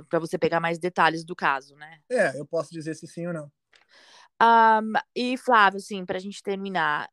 para 0.08 0.18
você 0.18 0.38
pegar 0.38 0.58
mais 0.58 0.78
detalhes 0.78 1.22
do 1.22 1.36
caso, 1.36 1.76
né? 1.76 1.98
É, 2.10 2.40
eu 2.40 2.46
posso 2.46 2.70
dizer 2.70 2.94
se 2.94 3.06
sim 3.06 3.26
ou 3.26 3.34
não. 3.34 3.52
Um, 4.42 4.92
e 5.14 5.37
Flávio, 5.37 5.78
assim, 5.78 6.05
pra 6.05 6.18
gente 6.18 6.42
terminar, 6.42 7.09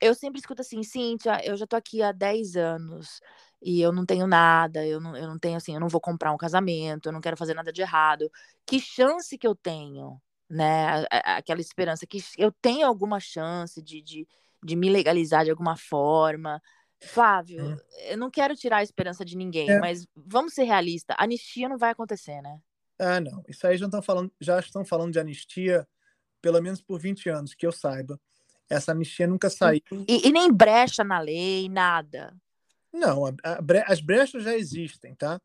eu 0.00 0.14
sempre 0.14 0.40
escuto 0.40 0.62
assim, 0.62 0.82
Cíntia, 0.82 1.40
eu 1.44 1.56
já 1.56 1.66
tô 1.66 1.76
aqui 1.76 2.02
há 2.02 2.10
10 2.10 2.56
anos 2.56 3.20
e 3.62 3.80
eu 3.80 3.92
não 3.92 4.04
tenho 4.04 4.26
nada, 4.26 4.86
eu 4.86 5.00
não, 5.00 5.16
eu 5.16 5.26
não 5.26 5.38
tenho 5.38 5.56
assim, 5.56 5.74
eu 5.74 5.80
não 5.80 5.88
vou 5.88 6.00
comprar 6.00 6.32
um 6.32 6.36
casamento, 6.36 7.06
eu 7.08 7.12
não 7.12 7.20
quero 7.20 7.36
fazer 7.36 7.54
nada 7.54 7.72
de 7.72 7.82
errado. 7.82 8.30
Que 8.66 8.80
chance 8.80 9.36
que 9.36 9.46
eu 9.46 9.54
tenho, 9.54 10.20
né? 10.48 11.06
Aquela 11.10 11.60
esperança 11.60 12.06
que 12.06 12.18
eu 12.38 12.52
tenho 12.52 12.86
alguma 12.86 13.20
chance 13.20 13.82
de, 13.82 14.02
de, 14.02 14.28
de 14.62 14.76
me 14.76 14.90
legalizar 14.90 15.44
de 15.44 15.50
alguma 15.50 15.76
forma. 15.76 16.62
Flávio, 17.00 17.64
hum. 17.64 17.76
eu 18.08 18.16
não 18.16 18.30
quero 18.30 18.54
tirar 18.54 18.78
a 18.78 18.82
esperança 18.82 19.24
de 19.24 19.36
ninguém, 19.36 19.70
é. 19.70 19.78
mas 19.78 20.06
vamos 20.16 20.54
ser 20.54 20.64
realistas, 20.64 21.14
anistia 21.18 21.68
não 21.68 21.76
vai 21.76 21.90
acontecer, 21.90 22.40
né? 22.40 22.58
Ah, 22.98 23.20
não. 23.20 23.42
Isso 23.48 23.66
aí 23.66 23.76
já 23.76 23.86
estão 23.86 24.00
falando, 24.00 24.32
já 24.40 24.58
estão 24.58 24.84
falando 24.84 25.12
de 25.12 25.18
anistia 25.18 25.86
pelo 26.44 26.60
menos 26.60 26.82
por 26.82 27.00
20 27.00 27.30
anos, 27.30 27.54
que 27.54 27.66
eu 27.66 27.72
saiba. 27.72 28.20
Essa 28.68 28.92
anistia 28.92 29.26
nunca 29.26 29.48
saiu. 29.48 29.80
E, 30.06 30.28
e 30.28 30.30
nem 30.30 30.52
brecha 30.52 31.02
na 31.02 31.18
lei, 31.18 31.70
nada. 31.70 32.36
Não, 32.92 33.24
a, 33.24 33.32
a 33.42 33.62
bre 33.62 33.82
as 33.86 34.02
brechas 34.02 34.44
já 34.44 34.54
existem, 34.54 35.14
tá? 35.14 35.40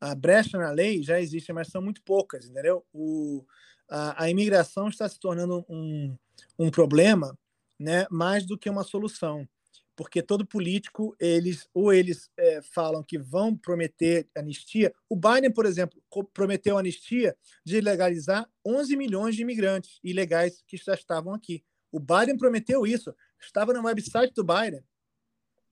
A 0.00 0.14
brecha 0.14 0.56
na 0.56 0.70
lei 0.70 1.02
já 1.02 1.20
existe, 1.20 1.52
mas 1.52 1.66
são 1.66 1.82
muito 1.82 2.00
poucas, 2.04 2.46
entendeu? 2.46 2.86
O, 2.92 3.44
a, 3.90 4.22
a 4.24 4.30
imigração 4.30 4.86
está 4.86 5.08
se 5.08 5.18
tornando 5.18 5.64
um, 5.68 6.16
um 6.56 6.70
problema 6.70 7.36
né, 7.76 8.06
mais 8.08 8.46
do 8.46 8.56
que 8.56 8.70
uma 8.70 8.84
solução. 8.84 9.48
Porque 9.96 10.22
todo 10.22 10.46
político, 10.46 11.14
eles 11.20 11.68
ou 11.72 11.92
eles 11.92 12.30
é, 12.36 12.60
falam 12.62 13.02
que 13.02 13.18
vão 13.18 13.56
prometer 13.56 14.28
anistia. 14.34 14.92
O 15.08 15.16
Biden, 15.16 15.52
por 15.52 15.66
exemplo, 15.66 16.02
prometeu 16.32 16.76
anistia 16.76 17.36
de 17.64 17.80
legalizar 17.80 18.48
11 18.64 18.96
milhões 18.96 19.36
de 19.36 19.42
imigrantes 19.42 20.00
ilegais 20.02 20.62
que 20.66 20.76
já 20.76 20.94
estavam 20.94 21.32
aqui. 21.32 21.64
O 21.92 22.00
Biden 22.00 22.36
prometeu 22.36 22.86
isso. 22.86 23.14
Estava 23.40 23.72
no 23.72 23.84
website 23.84 24.34
do 24.34 24.44
Biden. 24.44 24.82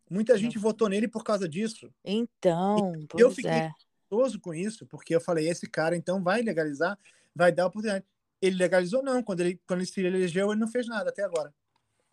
Muita 0.08 0.36
gente 0.36 0.58
votou 0.58 0.88
nele 0.88 1.08
por 1.08 1.24
causa 1.24 1.48
disso. 1.48 1.92
Então, 2.04 2.92
eu 3.16 3.30
fiquei 3.30 3.50
é. 3.50 3.72
com 4.40 4.54
isso, 4.54 4.86
porque 4.86 5.14
eu 5.14 5.20
falei, 5.20 5.48
esse 5.48 5.68
cara 5.68 5.96
então 5.96 6.22
vai 6.22 6.42
legalizar, 6.42 6.98
vai 7.34 7.50
dar 7.50 7.66
oportunidade. 7.66 8.04
Ele 8.40 8.56
legalizou 8.56 9.02
não, 9.02 9.22
quando 9.22 9.40
ele 9.40 9.60
quando 9.66 9.80
ele 9.80 9.86
se 9.86 10.00
elegeu, 10.00 10.50
ele 10.50 10.60
não 10.60 10.68
fez 10.68 10.86
nada 10.86 11.08
até 11.08 11.22
agora 11.22 11.52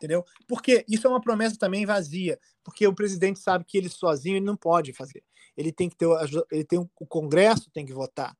entendeu? 0.00 0.24
Porque 0.48 0.84
isso 0.88 1.06
é 1.06 1.10
uma 1.10 1.20
promessa 1.20 1.58
também 1.58 1.84
vazia, 1.84 2.40
porque 2.64 2.86
o 2.86 2.94
presidente 2.94 3.38
sabe 3.38 3.64
que 3.64 3.76
ele 3.76 3.90
sozinho 3.90 4.36
ele 4.36 4.46
não 4.46 4.56
pode 4.56 4.94
fazer. 4.94 5.22
Ele 5.56 5.70
tem 5.70 5.90
que 5.90 5.96
ter, 5.96 6.06
ele 6.50 6.64
tem 6.64 6.78
o 6.78 7.06
Congresso 7.06 7.70
tem 7.70 7.84
que 7.84 7.92
votar 7.92 8.34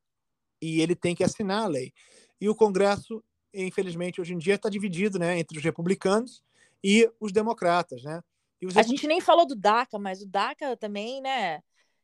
e 0.59 0.81
ele 0.81 0.95
tem 0.95 1.13
que 1.15 1.23
assinar 1.23 1.63
a 1.63 1.67
lei. 1.67 1.93
E 2.39 2.49
o 2.49 2.55
Congresso, 2.55 3.23
infelizmente, 3.53 4.19
hoje 4.19 4.33
em 4.33 4.39
dia 4.39 4.55
está 4.55 4.69
dividido, 4.69 5.19
né, 5.19 5.37
entre 5.37 5.57
os 5.57 5.63
republicanos 5.63 6.43
e 6.83 7.09
os 7.19 7.31
democratas, 7.31 8.03
né? 8.03 8.21
Os... 8.63 8.75
A 8.75 8.81
gente 8.81 9.07
nem 9.07 9.21
falou 9.21 9.45
do 9.45 9.55
DACA, 9.55 9.99
mas 9.99 10.21
o 10.21 10.27
DACA 10.27 10.75
também, 10.77 11.21
né? 11.21 11.61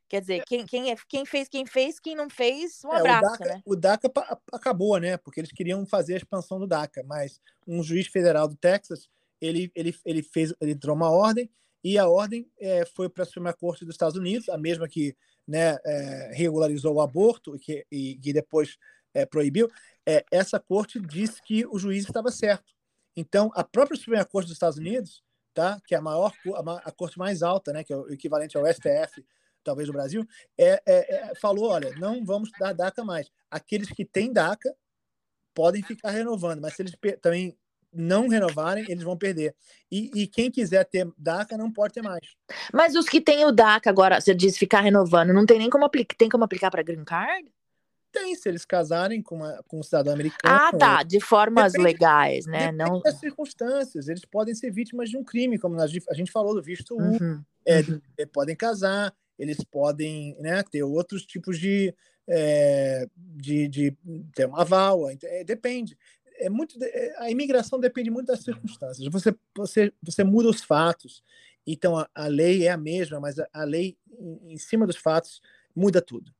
Quer 0.10 0.22
dizer, 0.22 0.44
quem, 0.46 0.66
quem, 0.66 0.92
é, 0.92 0.96
quem 1.08 1.26
fez, 1.26 1.50
quem 1.50 1.66
fez, 1.66 2.00
quem 2.00 2.16
não 2.16 2.30
fez, 2.30 2.84
um 2.86 2.92
abraço, 2.92 3.26
é, 3.26 3.28
o 3.28 3.32
DACA, 3.32 3.46
né? 3.46 3.62
O 3.66 3.76
DACA 3.76 4.40
acabou, 4.54 4.98
né? 4.98 5.18
Porque 5.18 5.40
eles 5.40 5.52
queriam 5.52 5.86
fazer 5.86 6.14
a 6.14 6.18
expansão 6.18 6.60
do 6.60 6.68
DACA, 6.68 7.04
mas 7.06 7.42
um 7.68 7.84
juiz 7.84 8.08
federal 8.08 8.48
do 8.48 8.56
Texas 8.56 9.10
ele, 9.42 9.72
ele, 9.76 9.96
ele 10.06 10.24
fez, 10.24 10.54
ele 10.60 10.72
entrou 10.72 10.96
uma 10.96 11.10
ordem 11.10 11.50
e 11.84 11.98
a 11.98 12.08
ordem 12.08 12.50
é, 12.60 12.86
foi 12.86 13.08
para 13.08 13.24
a 13.24 13.26
Suprema 13.26 13.54
Corte 13.54 13.86
dos 13.86 13.94
Estados 13.94 14.18
Unidos, 14.18 14.50
a 14.50 14.58
mesma 14.58 14.88
que 14.88 15.16
né, 15.48 15.78
é, 15.86 16.32
regularizou 16.34 16.96
o 16.96 17.02
aborto 17.02 17.56
e 17.56 17.60
que, 17.60 17.86
e, 17.92 18.16
que 18.16 18.34
depois 18.34 18.78
é, 19.14 19.26
proibiu. 19.26 19.70
É, 20.06 20.26
essa 20.32 20.60
corte 20.60 21.00
disse 21.00 21.42
que 21.42 21.66
o 21.66 21.80
juiz 21.80 22.06
estava 22.06 22.32
certo. 22.32 22.74
Então, 23.16 23.52
a 23.56 23.64
própria 23.64 23.98
Suprema 23.98 24.26
Corte 24.26 24.48
dos 24.48 24.56
Estados 24.56 24.78
Unidos, 24.78 25.24
tá, 25.54 25.80
que 25.88 25.96
é 25.96 25.98
a 25.98 26.02
maior, 26.02 26.34
a, 26.56 26.90
a 26.90 26.92
corte 26.92 27.18
mais 27.18 27.42
alta, 27.42 27.72
né, 27.72 27.84
que 27.84 27.94
é 27.94 27.98
o 27.98 28.12
equivalente 28.12 28.58
ao 28.58 28.66
STF, 28.66 29.26
talvez 29.64 29.88
do 29.88 29.94
Brasil, 29.94 30.26
é, 30.58 30.82
é, 30.86 31.36
falou, 31.36 31.70
olha, 31.70 31.94
não 31.98 32.24
vamos 32.24 32.52
dar 32.60 32.74
DACA 32.74 33.04
mais. 33.04 33.30
Aqueles 33.50 33.90
que 33.90 34.06
têm 34.06 34.32
DACA 34.32 34.74
podem 35.54 35.82
ficar 35.82 36.12
renovando, 36.12 36.62
mas 36.62 36.76
se 36.76 36.84
eles 36.84 36.96
também 37.22 37.58
não 37.98 38.28
renovarem, 38.28 38.86
eles 38.88 39.04
vão 39.04 39.18
perder. 39.18 39.56
E, 39.92 40.12
e, 40.14 40.28
quem 40.28 40.52
quiser 40.52 40.84
ter 40.86 41.08
DACA 41.18 41.58
não 41.58 41.72
pode 41.72 41.94
ter 41.94 42.02
mais. 42.02 42.36
Mas 42.74 42.96
os 42.96 43.08
que 43.08 43.22
têm 43.22 43.46
o 43.46 43.52
DACA 43.52 43.90
agora, 43.90 44.20
você 44.22 44.36
diz 44.36 44.58
ficar 44.58 44.82
renovando, 44.82 45.34
não 45.34 45.46
tem 45.46 45.58
nem 45.58 45.70
como 45.70 45.86
aplicar, 45.86 46.16
tem 46.16 46.30
como 46.30 46.44
aplicar 46.44 46.70
para 46.70 46.84
Green 46.84 47.04
Card? 47.04 47.50
Tem, 48.12 48.36
se 48.36 48.50
eles 48.50 48.66
casarem 48.66 49.22
com, 49.22 49.36
uma, 49.36 49.64
com 49.68 49.80
um 49.80 49.84
cidadão 49.84 50.14
americano. 50.14 50.56
Ah, 50.56 50.72
tá, 50.72 51.04
de 51.04 51.20
formas 51.20 51.74
depende, 51.74 51.94
legais, 51.94 52.46
né? 52.46 52.72
Depende 52.72 52.78
não 52.78 53.00
das 53.02 53.20
circunstâncias. 53.20 54.08
Eles 54.08 54.26
podem 54.26 54.56
ser 54.56 54.72
vítimas 54.72 55.10
de 55.10 55.18
um 55.18 55.24
crime, 55.24 55.60
como 55.60 55.80
a 55.80 55.88
gente 55.88 56.32
falou 56.32 56.56
do 56.56 56.62
visto 56.62 56.96
U. 56.96 57.02
Uhum, 57.02 57.44
é, 57.66 57.82
uhum. 57.82 58.02
podem 58.32 58.56
casar, 58.56 59.14
eles 59.38 59.64
podem 59.64 60.36
né, 60.40 60.64
ter 60.64 60.84
outros 60.84 61.26
tipos 61.26 61.60
de, 61.60 61.94
é, 62.28 63.08
de, 63.18 63.68
de 63.68 63.98
ter 64.34 64.46
uma 64.46 64.62
aval, 64.62 65.10
é, 65.10 65.44
depende 65.44 65.98
é 66.40 66.50
muito 66.50 66.78
é, 66.82 67.16
a 67.20 67.30
imigração 67.30 67.80
depende 67.80 68.10
muito 68.10 68.28
das 68.28 68.42
circunstâncias. 68.42 69.08
Você 69.12 69.36
você 69.56 69.94
você 70.02 70.24
muda 70.24 70.50
os 70.50 70.64
fatos. 70.64 71.24
Então 71.66 71.98
a, 71.98 72.10
a 72.16 72.28
lei 72.28 72.66
é 72.66 72.72
a 72.72 72.78
mesma, 72.78 73.20
mas 73.20 73.38
a, 73.38 73.48
a 73.54 73.64
lei 73.64 73.98
em, 74.10 74.54
em, 74.54 74.58
cima 74.58 74.88
dos 74.88 74.96
fatos 74.96 75.42
muda 75.76 76.02
tudo. 76.02 76.32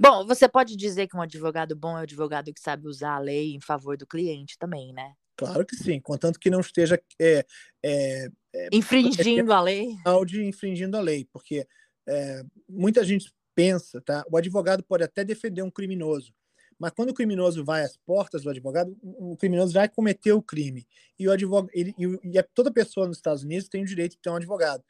Bom, 0.00 0.24
você 0.26 0.48
pode 0.48 0.76
dizer 0.76 1.06
que 1.06 1.16
um 1.16 1.20
advogado 1.20 1.74
bom 1.76 1.90
é 1.90 2.00
um 2.00 2.04
advogado 2.04 2.52
que 2.52 2.60
sabe 2.60 2.88
usar 2.88 3.16
a 3.16 3.18
lei 3.18 3.54
em 3.54 3.60
favor 3.60 3.96
do 3.96 4.06
cliente 4.06 4.56
também, 4.58 4.92
né? 4.92 5.12
Claro 5.36 5.66
que 5.66 5.76
sim, 5.76 6.00
contanto 6.00 6.40
que 6.40 6.48
não 6.48 6.60
esteja 6.60 6.98
é, 7.20 7.44
é, 7.82 8.30
é, 8.54 8.68
infringindo 8.72 9.52
a 9.52 9.60
lei. 9.60 9.94
De 10.26 10.44
infringindo 10.44 10.96
a 10.96 11.00
lei, 11.00 11.26
porque 11.30 11.66
é, 12.06 12.42
muita 12.66 13.04
gente 13.04 13.30
pensa, 13.54 14.00
tá? 14.00 14.24
O 14.30 14.36
advogado 14.36 14.82
pode 14.82 15.02
até 15.02 15.24
defender 15.24 15.62
um 15.62 15.70
criminoso, 15.70 16.32
mas 16.78 16.92
quando 16.92 17.10
o 17.10 17.14
criminoso 17.14 17.64
vai 17.64 17.82
às 17.82 17.96
portas 17.96 18.42
do 18.42 18.50
advogado, 18.50 18.96
o 19.02 19.36
criminoso 19.36 19.72
já 19.72 19.88
cometeu 19.88 20.36
o 20.36 20.42
crime. 20.42 20.86
E 21.18 21.26
o 21.26 21.32
advogado, 21.32 21.70
ele, 21.72 21.94
e 21.98 22.42
toda 22.54 22.70
pessoa 22.70 23.06
nos 23.06 23.16
Estados 23.16 23.42
Unidos 23.42 23.68
tem 23.68 23.82
o 23.82 23.86
direito 23.86 24.12
de 24.12 24.18
ter 24.18 24.30
um 24.30 24.36
advogado 24.36 24.84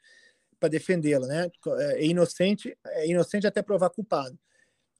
para 0.59 0.69
defendê-la, 0.69 1.27
né? 1.27 1.51
É 1.95 2.05
inocente, 2.05 2.77
é 2.85 3.07
inocente 3.07 3.47
até 3.47 3.61
provar 3.61 3.89
culpado. 3.89 4.37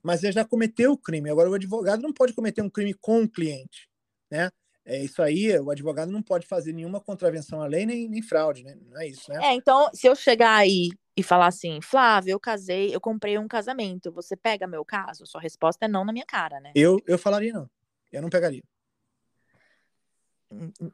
Mas 0.02 0.22
ele 0.22 0.32
já 0.32 0.44
cometeu 0.44 0.92
o 0.92 0.98
crime. 0.98 1.28
Agora 1.28 1.50
o 1.50 1.54
advogado 1.54 2.00
não 2.00 2.12
pode 2.12 2.32
cometer 2.32 2.62
um 2.62 2.70
crime 2.70 2.94
com 2.94 3.22
o 3.22 3.28
cliente, 3.28 3.88
né? 4.30 4.50
É 4.90 5.04
isso 5.04 5.20
aí, 5.20 5.58
o 5.58 5.70
advogado 5.70 6.10
não 6.10 6.22
pode 6.22 6.46
fazer 6.46 6.72
nenhuma 6.72 6.98
contravenção 6.98 7.60
à 7.60 7.66
lei 7.66 7.84
nem, 7.84 8.08
nem 8.08 8.22
fraude, 8.22 8.64
né? 8.64 8.74
Não 8.88 8.98
é 8.98 9.06
isso, 9.06 9.30
né? 9.30 9.38
É, 9.44 9.52
então, 9.52 9.90
se 9.92 10.06
eu 10.06 10.16
chegar 10.16 10.56
aí 10.56 10.88
e 11.18 11.22
falar 11.24 11.48
assim, 11.48 11.80
Flávio, 11.80 12.30
eu 12.30 12.38
casei, 12.38 12.94
eu 12.94 13.00
comprei 13.00 13.36
um 13.36 13.48
casamento, 13.48 14.12
você 14.12 14.36
pega 14.36 14.68
meu 14.68 14.84
caso? 14.84 15.26
Sua 15.26 15.40
resposta 15.40 15.84
é 15.84 15.88
não 15.88 16.04
na 16.04 16.12
minha 16.12 16.24
cara, 16.24 16.60
né? 16.60 16.70
Eu, 16.76 17.02
eu 17.08 17.18
falaria 17.18 17.52
não. 17.52 17.68
Eu 18.12 18.22
não 18.22 18.30
pegaria. 18.30 18.62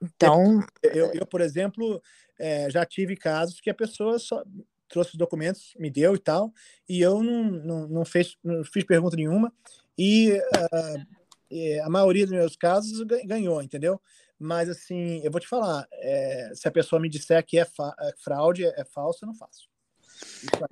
Então. 0.03 0.67
Eu, 0.83 1.13
eu 1.13 1.27
por 1.27 1.43
exemplo, 1.43 2.03
é, 2.39 2.71
já 2.71 2.87
tive 2.87 3.15
casos 3.19 3.61
que 3.61 3.69
a 3.69 3.75
pessoa 3.75 4.19
só 4.19 4.43
trouxe 4.89 5.11
os 5.11 5.17
documentos, 5.17 5.75
me 5.79 5.91
deu 5.91 6.15
e 6.15 6.19
tal, 6.19 6.51
e 6.89 7.03
eu 7.03 7.23
não, 7.23 7.45
não, 7.45 7.89
não, 7.89 8.05
fez, 8.07 8.39
não 8.43 8.65
fiz 8.65 8.83
pergunta 8.83 9.17
nenhuma, 9.17 9.53
e 9.99 10.33
uh, 10.33 11.85
a 11.85 11.91
maioria 11.91 12.25
dos 12.25 12.35
meus 12.35 12.57
casos 12.57 13.05
ganhou, 13.27 13.63
entendeu? 13.63 14.01
Mas, 14.39 14.71
assim, 14.71 15.21
eu 15.23 15.31
vou 15.31 15.41
te 15.41 15.47
falar, 15.47 15.87
é, 15.93 16.51
se 16.55 16.67
a 16.67 16.71
pessoa 16.71 16.99
me 16.99 17.11
disser 17.11 17.45
que 17.45 17.59
é, 17.59 17.63
é 17.63 18.13
fraude, 18.17 18.65
é, 18.65 18.81
é 18.81 18.85
falso, 18.87 19.25
eu 19.25 19.27
não 19.27 19.35
faço. 19.35 19.74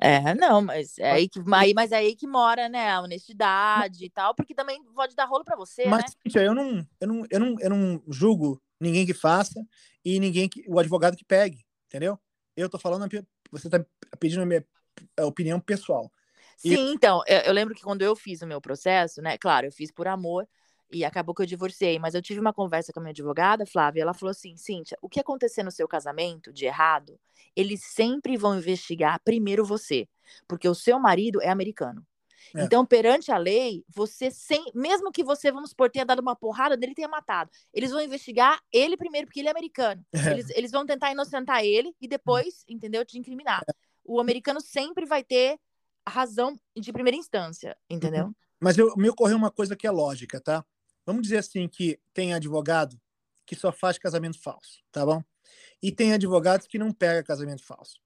É, 0.01 0.35
não, 0.35 0.63
mas 0.63 0.99
é 0.99 1.13
aí 1.13 1.29
que, 1.29 1.41
aí, 1.53 1.75
mas 1.75 1.93
é 1.93 1.97
aí 1.97 2.15
que 2.15 2.27
mora, 2.27 2.69
né, 2.69 2.91
a 2.91 3.01
honestidade 3.01 4.05
e 4.05 4.11
tal, 4.11 4.35
porque 4.35 4.55
também 4.55 4.83
pode 4.95 5.15
dar 5.15 5.25
rolo 5.25 5.45
para 5.45 5.57
você, 5.57 5.87
mas, 5.87 6.05
né? 6.05 6.47
eu 6.47 6.55
não, 6.55 6.87
eu 7.01 7.09
não, 7.09 7.27
eu 7.31 7.41
não, 7.41 7.57
eu 7.61 7.71
não 7.71 8.03
julgo 8.09 8.61
ninguém 8.81 9.07
que 9.07 9.15
faça 9.15 9.65
e 10.05 10.19
ninguém 10.19 10.49
que 10.49 10.65
o 10.69 10.79
advogado 10.79 11.17
que 11.17 11.25
pegue, 11.25 11.65
entendeu? 11.87 12.19
Eu 12.57 12.69
tô 12.69 12.79
falando, 12.79 13.09
você 13.51 13.69
tá 13.69 13.85
pedindo 14.19 14.43
a 14.43 14.47
minha 14.47 14.65
opinião 15.21 15.61
pessoal. 15.61 16.11
Sim, 16.57 16.91
e... 16.91 16.95
então, 16.95 17.23
eu, 17.27 17.39
eu 17.41 17.53
lembro 17.53 17.75
que 17.75 17.83
quando 17.83 18.03
eu 18.03 18.15
fiz 18.15 18.43
o 18.43 18.47
meu 18.47 18.61
processo, 18.61 19.23
né, 19.23 19.39
claro, 19.39 19.67
eu 19.67 19.73
fiz 19.73 19.91
por 19.91 20.07
amor, 20.07 20.47
e 20.93 21.05
acabou 21.05 21.35
que 21.35 21.43
eu 21.43 21.47
divorciei. 21.47 21.99
Mas 21.99 22.15
eu 22.15 22.23
tive 22.23 22.41
uma 22.41 22.53
conversa 22.53 22.93
com 22.93 23.01
a 23.01 23.03
minha 23.03 23.13
advogada, 23.13 23.67
Flávia, 23.67 24.01
e 24.01 24.03
ela 24.03 24.15
falou 24.15 24.31
assim: 24.31 24.57
Cíntia, 24.57 24.97
o 25.01 25.09
que 25.09 25.21
acontecer 25.21 25.63
no 25.63 25.71
seu 25.71 25.89
casamento 25.89 26.53
de 26.53 26.67
errado, 26.67 27.19
eles 27.57 27.83
sempre 27.85 28.37
vão 28.37 28.57
investigar 28.59 29.21
primeiro 29.25 29.65
você, 29.65 30.09
porque 30.47 30.69
o 30.69 30.75
seu 30.75 30.99
marido 30.99 31.41
é 31.41 31.49
americano. 31.49 32.07
É. 32.55 32.65
Então, 32.65 32.85
perante 32.85 33.31
a 33.31 33.39
lei, 33.39 33.85
você 33.89 34.31
sem, 34.31 34.65
mesmo 34.75 35.13
que 35.13 35.23
você, 35.23 35.51
vamos 35.51 35.71
supor, 35.71 35.91
tenha 35.91 36.05
dado 36.05 36.21
uma 36.21 36.37
porrada 36.37 36.77
dele 36.77 36.95
tenha 36.95 37.09
matado, 37.09 37.51
eles 37.73 37.91
vão 37.91 38.01
investigar 38.01 38.61
ele 38.73 38.97
primeiro, 38.97 39.27
porque 39.27 39.41
ele 39.41 39.49
é 39.49 39.51
americano. 39.51 40.05
É. 40.13 40.33
Eles, 40.33 40.51
eles 40.51 40.71
vão 40.71 40.85
tentar 40.85 41.11
inocentar 41.13 41.65
ele 41.65 41.95
e 42.01 42.09
depois, 42.09 42.65
entendeu, 42.69 43.05
te 43.05 43.19
incriminar. 43.19 43.63
É. 43.69 43.73
O 44.05 44.21
americano 44.21 44.61
sempre 44.61 45.07
vai 45.07 45.23
ter 45.23 45.59
a 46.05 46.11
razão 46.11 46.55
de 46.77 46.93
primeira 46.93 47.17
instância, 47.17 47.77
entendeu? 47.89 48.27
Uhum. 48.27 48.35
Mas 48.61 48.79
eu, 48.79 48.95
me 48.97 49.09
ocorreu 49.09 49.37
uma 49.37 49.51
coisa 49.51 49.75
que 49.75 49.87
é 49.87 49.91
lógica, 49.91 50.41
tá? 50.41 50.65
Vamos 51.05 51.23
dizer 51.23 51.39
assim 51.39 51.69
que 51.69 52.01
tem 52.15 52.35
advogado 52.35 53.01
que 53.45 53.57
só 53.57 53.73
faz 53.73 53.99
casamento 53.99 54.41
falso, 54.41 54.83
tá 54.91 55.05
bom? 55.05 55.23
E 55.83 55.91
tem 55.91 56.13
advogados 56.13 56.67
que 56.67 56.79
não 56.79 56.93
pega 56.93 57.23
casamento 57.25 57.65
falso. 57.65 58.01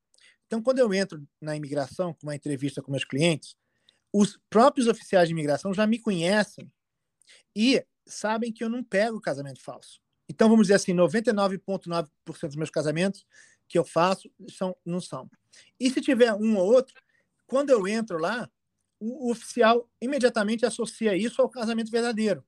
Então, 0.47 0.63
quando 0.63 0.79
eu 0.79 0.93
entro 0.95 1.27
na 1.41 1.57
imigração, 1.57 2.15
com 2.15 2.27
uma 2.27 2.35
entrevista 2.35 2.81
com 2.81 2.91
meus 2.91 3.05
clientes, 3.05 3.57
os 4.13 4.39
próprios 4.49 4.87
oficiais 4.87 5.29
de 5.29 5.33
imigração 5.33 5.75
já 5.75 5.87
me 5.87 5.99
conhecem 5.99 6.73
e 7.55 7.85
sabem 8.07 8.53
que 8.53 8.65
eu 8.65 8.69
não 8.69 8.83
pego 8.83 9.21
casamento 9.21 9.61
falso. 9.61 10.01
Então, 10.29 10.49
vamos 10.49 10.69
dizer 10.69 10.75
assim, 10.75 10.95
99,9% 10.95 12.11
dos 12.47 12.57
meus 12.57 12.71
casamentos 12.71 13.27
que 13.69 13.79
eu 13.79 13.85
faço 13.85 14.31
são, 14.49 14.77
não 14.85 15.01
são. 15.01 15.29
E 15.79 15.91
se 15.91 16.01
tiver 16.01 16.33
um 16.35 16.57
ou 16.57 16.73
outro, 16.73 16.95
quando 17.47 17.71
eu 17.71 17.87
entro 17.87 18.19
lá, 18.19 18.51
o 18.99 19.31
oficial 19.31 19.89
imediatamente 20.01 20.65
associa 20.65 21.17
isso 21.17 21.43
ao 21.43 21.51
casamento 21.51 21.91
verdadeiro. 21.91 22.45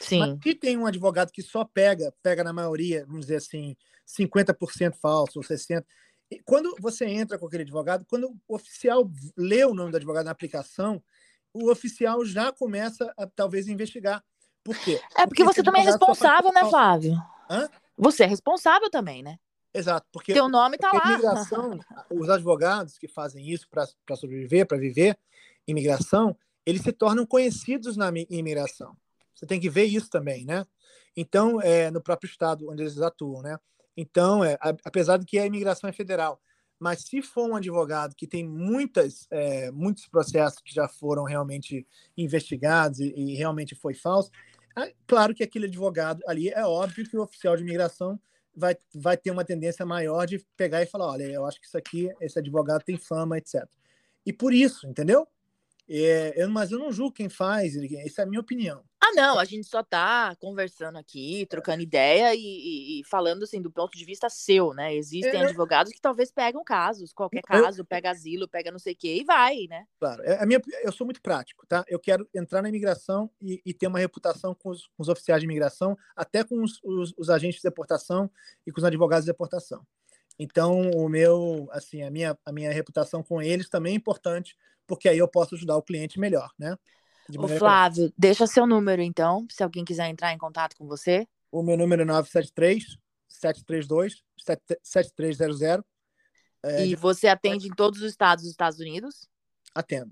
Sim. 0.00 0.20
Mas 0.20 0.38
se 0.42 0.54
tem 0.54 0.76
um 0.76 0.86
advogado 0.86 1.32
que 1.32 1.42
só 1.42 1.64
pega, 1.64 2.12
pega 2.22 2.44
na 2.44 2.52
maioria, 2.52 3.04
vamos 3.06 3.22
dizer 3.22 3.36
assim, 3.36 3.76
50% 4.06 4.94
falso 4.94 5.38
ou 5.38 5.44
60%, 5.44 5.84
quando 6.44 6.74
você 6.78 7.06
entra 7.06 7.38
com 7.38 7.46
aquele 7.46 7.62
advogado, 7.62 8.04
quando 8.06 8.36
o 8.46 8.54
oficial 8.54 9.10
lê 9.36 9.64
o 9.64 9.74
nome 9.74 9.90
do 9.90 9.96
advogado 9.96 10.26
na 10.26 10.30
aplicação, 10.30 11.02
o 11.52 11.70
oficial 11.70 12.24
já 12.24 12.52
começa 12.52 13.12
a 13.16 13.26
talvez 13.26 13.66
investigar. 13.66 14.22
Por 14.62 14.76
quê? 14.76 15.00
É 15.16 15.26
porque, 15.26 15.26
porque 15.26 15.44
você 15.44 15.62
também 15.62 15.82
é 15.82 15.86
responsável, 15.86 16.52
né, 16.52 16.68
Flávio? 16.68 17.14
Hã? 17.50 17.68
Você 17.96 18.24
é 18.24 18.26
responsável 18.26 18.90
também, 18.90 19.22
né? 19.22 19.38
Exato, 19.72 20.06
porque 20.12 20.32
teu 20.32 20.48
nome 20.48 20.76
está 20.76 20.92
lá. 20.92 21.12
Imigração, 21.12 21.78
os 22.10 22.28
advogados 22.28 22.98
que 22.98 23.08
fazem 23.08 23.48
isso 23.48 23.66
para 23.70 24.16
sobreviver, 24.16 24.66
para 24.66 24.78
viver 24.78 25.18
imigração, 25.66 26.36
eles 26.64 26.82
se 26.82 26.92
tornam 26.92 27.24
conhecidos 27.24 27.96
na 27.96 28.08
imigração. 28.28 28.96
Você 29.38 29.46
tem 29.46 29.60
que 29.60 29.70
ver 29.70 29.84
isso 29.84 30.10
também, 30.10 30.44
né? 30.44 30.66
Então, 31.16 31.62
é, 31.62 31.92
no 31.92 32.02
próprio 32.02 32.28
estado 32.28 32.68
onde 32.68 32.82
eles 32.82 32.98
atuam, 32.98 33.40
né? 33.40 33.56
Então, 33.96 34.44
é, 34.44 34.58
apesar 34.84 35.16
de 35.16 35.24
que 35.24 35.38
a 35.38 35.46
imigração 35.46 35.88
é 35.88 35.92
federal, 35.92 36.40
mas 36.78 37.04
se 37.04 37.22
for 37.22 37.48
um 37.48 37.56
advogado 37.56 38.16
que 38.16 38.26
tem 38.26 38.46
muitas, 38.46 39.26
é, 39.30 39.70
muitos 39.70 40.06
processos 40.08 40.60
que 40.60 40.74
já 40.74 40.88
foram 40.88 41.22
realmente 41.22 41.86
investigados 42.16 42.98
e, 42.98 43.12
e 43.16 43.34
realmente 43.36 43.76
foi 43.76 43.94
falso, 43.94 44.30
é, 44.76 44.92
claro 45.06 45.32
que 45.34 45.42
aquele 45.44 45.66
advogado 45.66 46.20
ali 46.26 46.48
é 46.48 46.64
óbvio 46.64 47.08
que 47.08 47.16
o 47.16 47.22
oficial 47.22 47.56
de 47.56 47.62
imigração 47.62 48.18
vai, 48.54 48.76
vai 48.92 49.16
ter 49.16 49.30
uma 49.30 49.44
tendência 49.44 49.86
maior 49.86 50.26
de 50.26 50.44
pegar 50.56 50.82
e 50.82 50.86
falar, 50.86 51.12
olha, 51.12 51.24
eu 51.24 51.46
acho 51.46 51.60
que 51.60 51.66
isso 51.66 51.78
aqui, 51.78 52.10
esse 52.20 52.38
advogado 52.40 52.82
tem 52.82 52.96
fama, 52.96 53.38
etc. 53.38 53.64
E 54.26 54.32
por 54.32 54.52
isso, 54.52 54.86
entendeu? 54.88 55.28
É, 55.90 56.34
eu, 56.36 56.50
mas 56.50 56.70
eu 56.70 56.78
não 56.78 56.92
julgo 56.92 57.14
quem 57.14 57.28
faz, 57.28 57.74
essa 57.76 58.20
é 58.20 58.24
a 58.24 58.26
minha 58.26 58.40
opinião. 58.40 58.84
Ah, 59.00 59.12
não, 59.14 59.38
a 59.38 59.44
gente 59.44 59.66
só 59.66 59.82
tá 59.82 60.36
conversando 60.36 60.98
aqui, 60.98 61.46
trocando 61.48 61.82
ideia 61.82 62.34
e, 62.34 62.40
e, 62.40 63.00
e 63.00 63.04
falando 63.04 63.44
assim 63.44 63.62
do 63.62 63.70
ponto 63.70 63.96
de 63.96 64.04
vista 64.04 64.28
seu, 64.28 64.74
né? 64.74 64.94
Existem 64.94 65.40
é, 65.40 65.44
advogados 65.44 65.92
que 65.92 66.00
talvez 66.00 66.30
pegam 66.30 66.62
casos, 66.62 67.12
qualquer 67.12 67.40
caso, 67.40 67.80
eu, 67.80 67.84
pega 67.86 68.10
asilo, 68.10 68.48
pega 68.48 68.70
não 68.70 68.78
sei 68.78 68.92
o 68.92 68.96
quê 68.96 69.18
e 69.20 69.24
vai, 69.24 69.66
né? 69.68 69.86
Claro, 69.98 70.22
é, 70.24 70.42
a 70.42 70.44
minha, 70.44 70.60
eu 70.82 70.92
sou 70.92 71.06
muito 71.06 71.22
prático, 71.22 71.66
tá? 71.66 71.84
Eu 71.88 71.98
quero 71.98 72.28
entrar 72.34 72.60
na 72.60 72.68
imigração 72.68 73.30
e, 73.40 73.62
e 73.64 73.72
ter 73.72 73.86
uma 73.86 73.98
reputação 73.98 74.54
com 74.54 74.70
os, 74.70 74.86
com 74.88 75.02
os, 75.02 75.08
oficiais 75.08 75.40
de 75.40 75.46
imigração, 75.46 75.96
até 76.14 76.44
com 76.44 76.62
os, 76.62 76.78
os, 76.84 77.14
os 77.16 77.30
agentes 77.30 77.62
de 77.62 77.68
deportação 77.68 78.30
e 78.66 78.72
com 78.72 78.78
os 78.78 78.84
advogados 78.84 79.24
de 79.24 79.32
deportação. 79.32 79.86
Então, 80.38 80.90
o 80.90 81.08
meu, 81.08 81.68
assim, 81.72 82.02
a 82.02 82.10
minha, 82.10 82.38
a 82.44 82.52
minha 82.52 82.72
reputação 82.72 83.22
com 83.22 83.42
eles 83.42 83.68
também 83.68 83.94
é 83.94 83.96
importante, 83.96 84.56
porque 84.88 85.08
aí 85.08 85.18
eu 85.18 85.28
posso 85.28 85.54
ajudar 85.54 85.76
o 85.76 85.82
cliente 85.82 86.18
melhor, 86.18 86.50
né? 86.58 86.76
De 87.28 87.38
Ô, 87.38 87.46
Flávio, 87.46 88.10
deixa 88.16 88.46
seu 88.46 88.66
número 88.66 89.02
então, 89.02 89.46
se 89.50 89.62
alguém 89.62 89.84
quiser 89.84 90.08
entrar 90.08 90.32
em 90.32 90.38
contato 90.38 90.74
com 90.76 90.86
você. 90.86 91.28
O 91.52 91.62
meu 91.62 91.76
número 91.76 92.02
é 92.02 92.04
973 92.06 92.98
732 93.28 94.24
7300. 94.82 95.84
É, 96.64 96.86
e 96.86 96.88
de... 96.88 96.96
você 96.96 97.28
atende 97.28 97.68
em 97.68 97.70
todos 97.70 98.00
os 98.00 98.10
estados 98.10 98.44
dos 98.44 98.50
Estados 98.50 98.80
Unidos? 98.80 99.28
Atendo. 99.74 100.10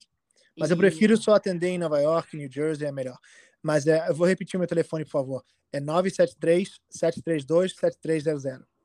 Mas 0.56 0.68
e... 0.68 0.74
eu 0.74 0.76
prefiro 0.76 1.16
só 1.16 1.34
atender 1.34 1.68
em 1.68 1.78
Nova 1.78 1.98
York, 1.98 2.36
New 2.36 2.52
Jersey, 2.52 2.86
é 2.86 2.92
melhor. 2.92 3.18
Mas 3.62 3.86
é, 3.86 4.08
eu 4.08 4.14
vou 4.14 4.26
repetir 4.26 4.56
o 4.56 4.60
meu 4.60 4.68
telefone, 4.68 5.04
por 5.04 5.10
favor. 5.10 5.44
É 5.72 5.80
973 5.80 6.78
732 6.90 7.74
7300. 7.74 8.75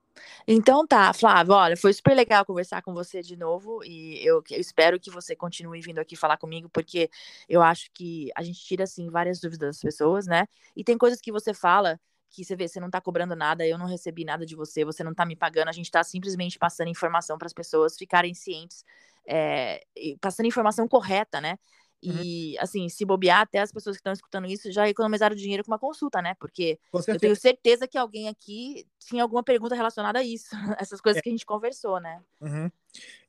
Então 0.47 0.85
tá, 0.85 1.13
Flávio, 1.13 1.53
olha, 1.53 1.77
foi 1.77 1.93
super 1.93 2.15
legal 2.15 2.45
conversar 2.45 2.81
com 2.81 2.93
você 2.93 3.21
de 3.21 3.35
novo 3.35 3.83
e 3.83 4.19
eu, 4.25 4.43
eu, 4.49 4.59
espero 4.59 4.99
que 4.99 5.09
você 5.09 5.35
continue 5.35 5.81
vindo 5.81 5.99
aqui 5.99 6.15
falar 6.15 6.37
comigo, 6.37 6.69
porque 6.69 7.09
eu 7.47 7.61
acho 7.61 7.89
que 7.93 8.29
a 8.35 8.43
gente 8.43 8.59
tira, 8.59 8.83
assim, 8.83 9.09
várias 9.09 9.39
dúvidas 9.39 9.69
das 9.69 9.79
pessoas, 9.79 10.27
né? 10.27 10.47
E 10.75 10.83
tem 10.83 10.97
coisas 10.97 11.21
que 11.21 11.31
você 11.31 11.53
fala 11.53 11.99
que 12.29 12.45
você 12.45 12.55
vê, 12.55 12.67
você 12.67 12.79
não 12.79 12.89
tá 12.89 13.01
cobrando 13.01 13.35
nada, 13.35 13.65
eu 13.67 13.77
não 13.77 13.85
recebi 13.85 14.23
nada 14.23 14.45
de 14.45 14.55
você, 14.55 14.85
você 14.85 15.03
não 15.03 15.13
tá 15.13 15.25
me 15.25 15.35
pagando, 15.35 15.67
a 15.67 15.73
gente 15.73 15.91
tá 15.91 16.03
simplesmente 16.03 16.57
passando 16.57 16.87
informação 16.87 17.37
para 17.37 17.45
as 17.45 17.53
pessoas 17.53 17.97
ficarem 17.97 18.33
cientes, 18.33 18.85
é, 19.27 19.83
passando 20.21 20.45
informação 20.45 20.87
correta, 20.87 21.41
né? 21.41 21.57
Uhum. 22.03 22.19
E, 22.23 22.55
uhum. 22.55 22.63
assim, 22.63 22.89
se 22.89 23.05
bobear, 23.05 23.41
até 23.41 23.59
as 23.59 23.71
pessoas 23.71 23.95
que 23.95 23.99
estão 23.99 24.13
escutando 24.13 24.47
isso 24.47 24.71
já 24.71 24.89
economizaram 24.89 25.35
dinheiro 25.35 25.63
com 25.63 25.71
uma 25.71 25.79
consulta, 25.79 26.21
né? 26.21 26.35
Porque 26.39 26.79
eu 27.07 27.19
tenho 27.19 27.35
certeza 27.35 27.87
que 27.87 27.97
alguém 27.97 28.27
aqui 28.27 28.87
tinha 28.99 29.21
alguma 29.21 29.43
pergunta 29.43 29.75
relacionada 29.75 30.19
a 30.19 30.23
isso, 30.23 30.49
essas 30.79 30.99
coisas 30.99 31.19
é. 31.19 31.21
que 31.21 31.29
a 31.29 31.31
gente 31.31 31.45
conversou, 31.45 31.99
né? 31.99 32.21
Uhum. 32.39 32.71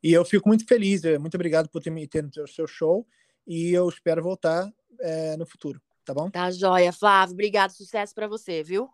E 0.03 0.13
eu 0.13 0.25
fico 0.25 0.49
muito 0.49 0.67
feliz, 0.67 1.05
é, 1.05 1.19
muito 1.19 1.35
obrigado 1.35 1.69
por 1.69 1.83
ter 1.83 1.91
me 1.91 2.07
ter 2.07 2.23
no 2.23 2.49
seu 2.49 2.67
show 2.67 3.07
e 3.47 3.73
eu 3.73 3.89
espero 3.89 4.23
voltar 4.23 4.73
é, 5.01 5.37
no 5.37 5.45
futuro, 5.45 5.81
tá 6.05 6.15
bom? 6.15 6.31
Tá 6.31 6.51
joia, 6.51 6.93
Flávio. 6.93 7.35
Obrigado, 7.35 7.71
sucesso 7.71 8.15
para 8.15 8.27
você, 8.27 8.63
viu? 8.63 8.89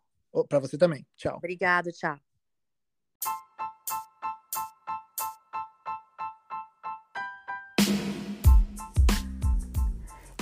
Para 0.48 0.58
você 0.58 0.76
também. 0.76 1.06
Tchau. 1.16 1.36
Obrigado, 1.36 1.90
tchau. 1.92 2.18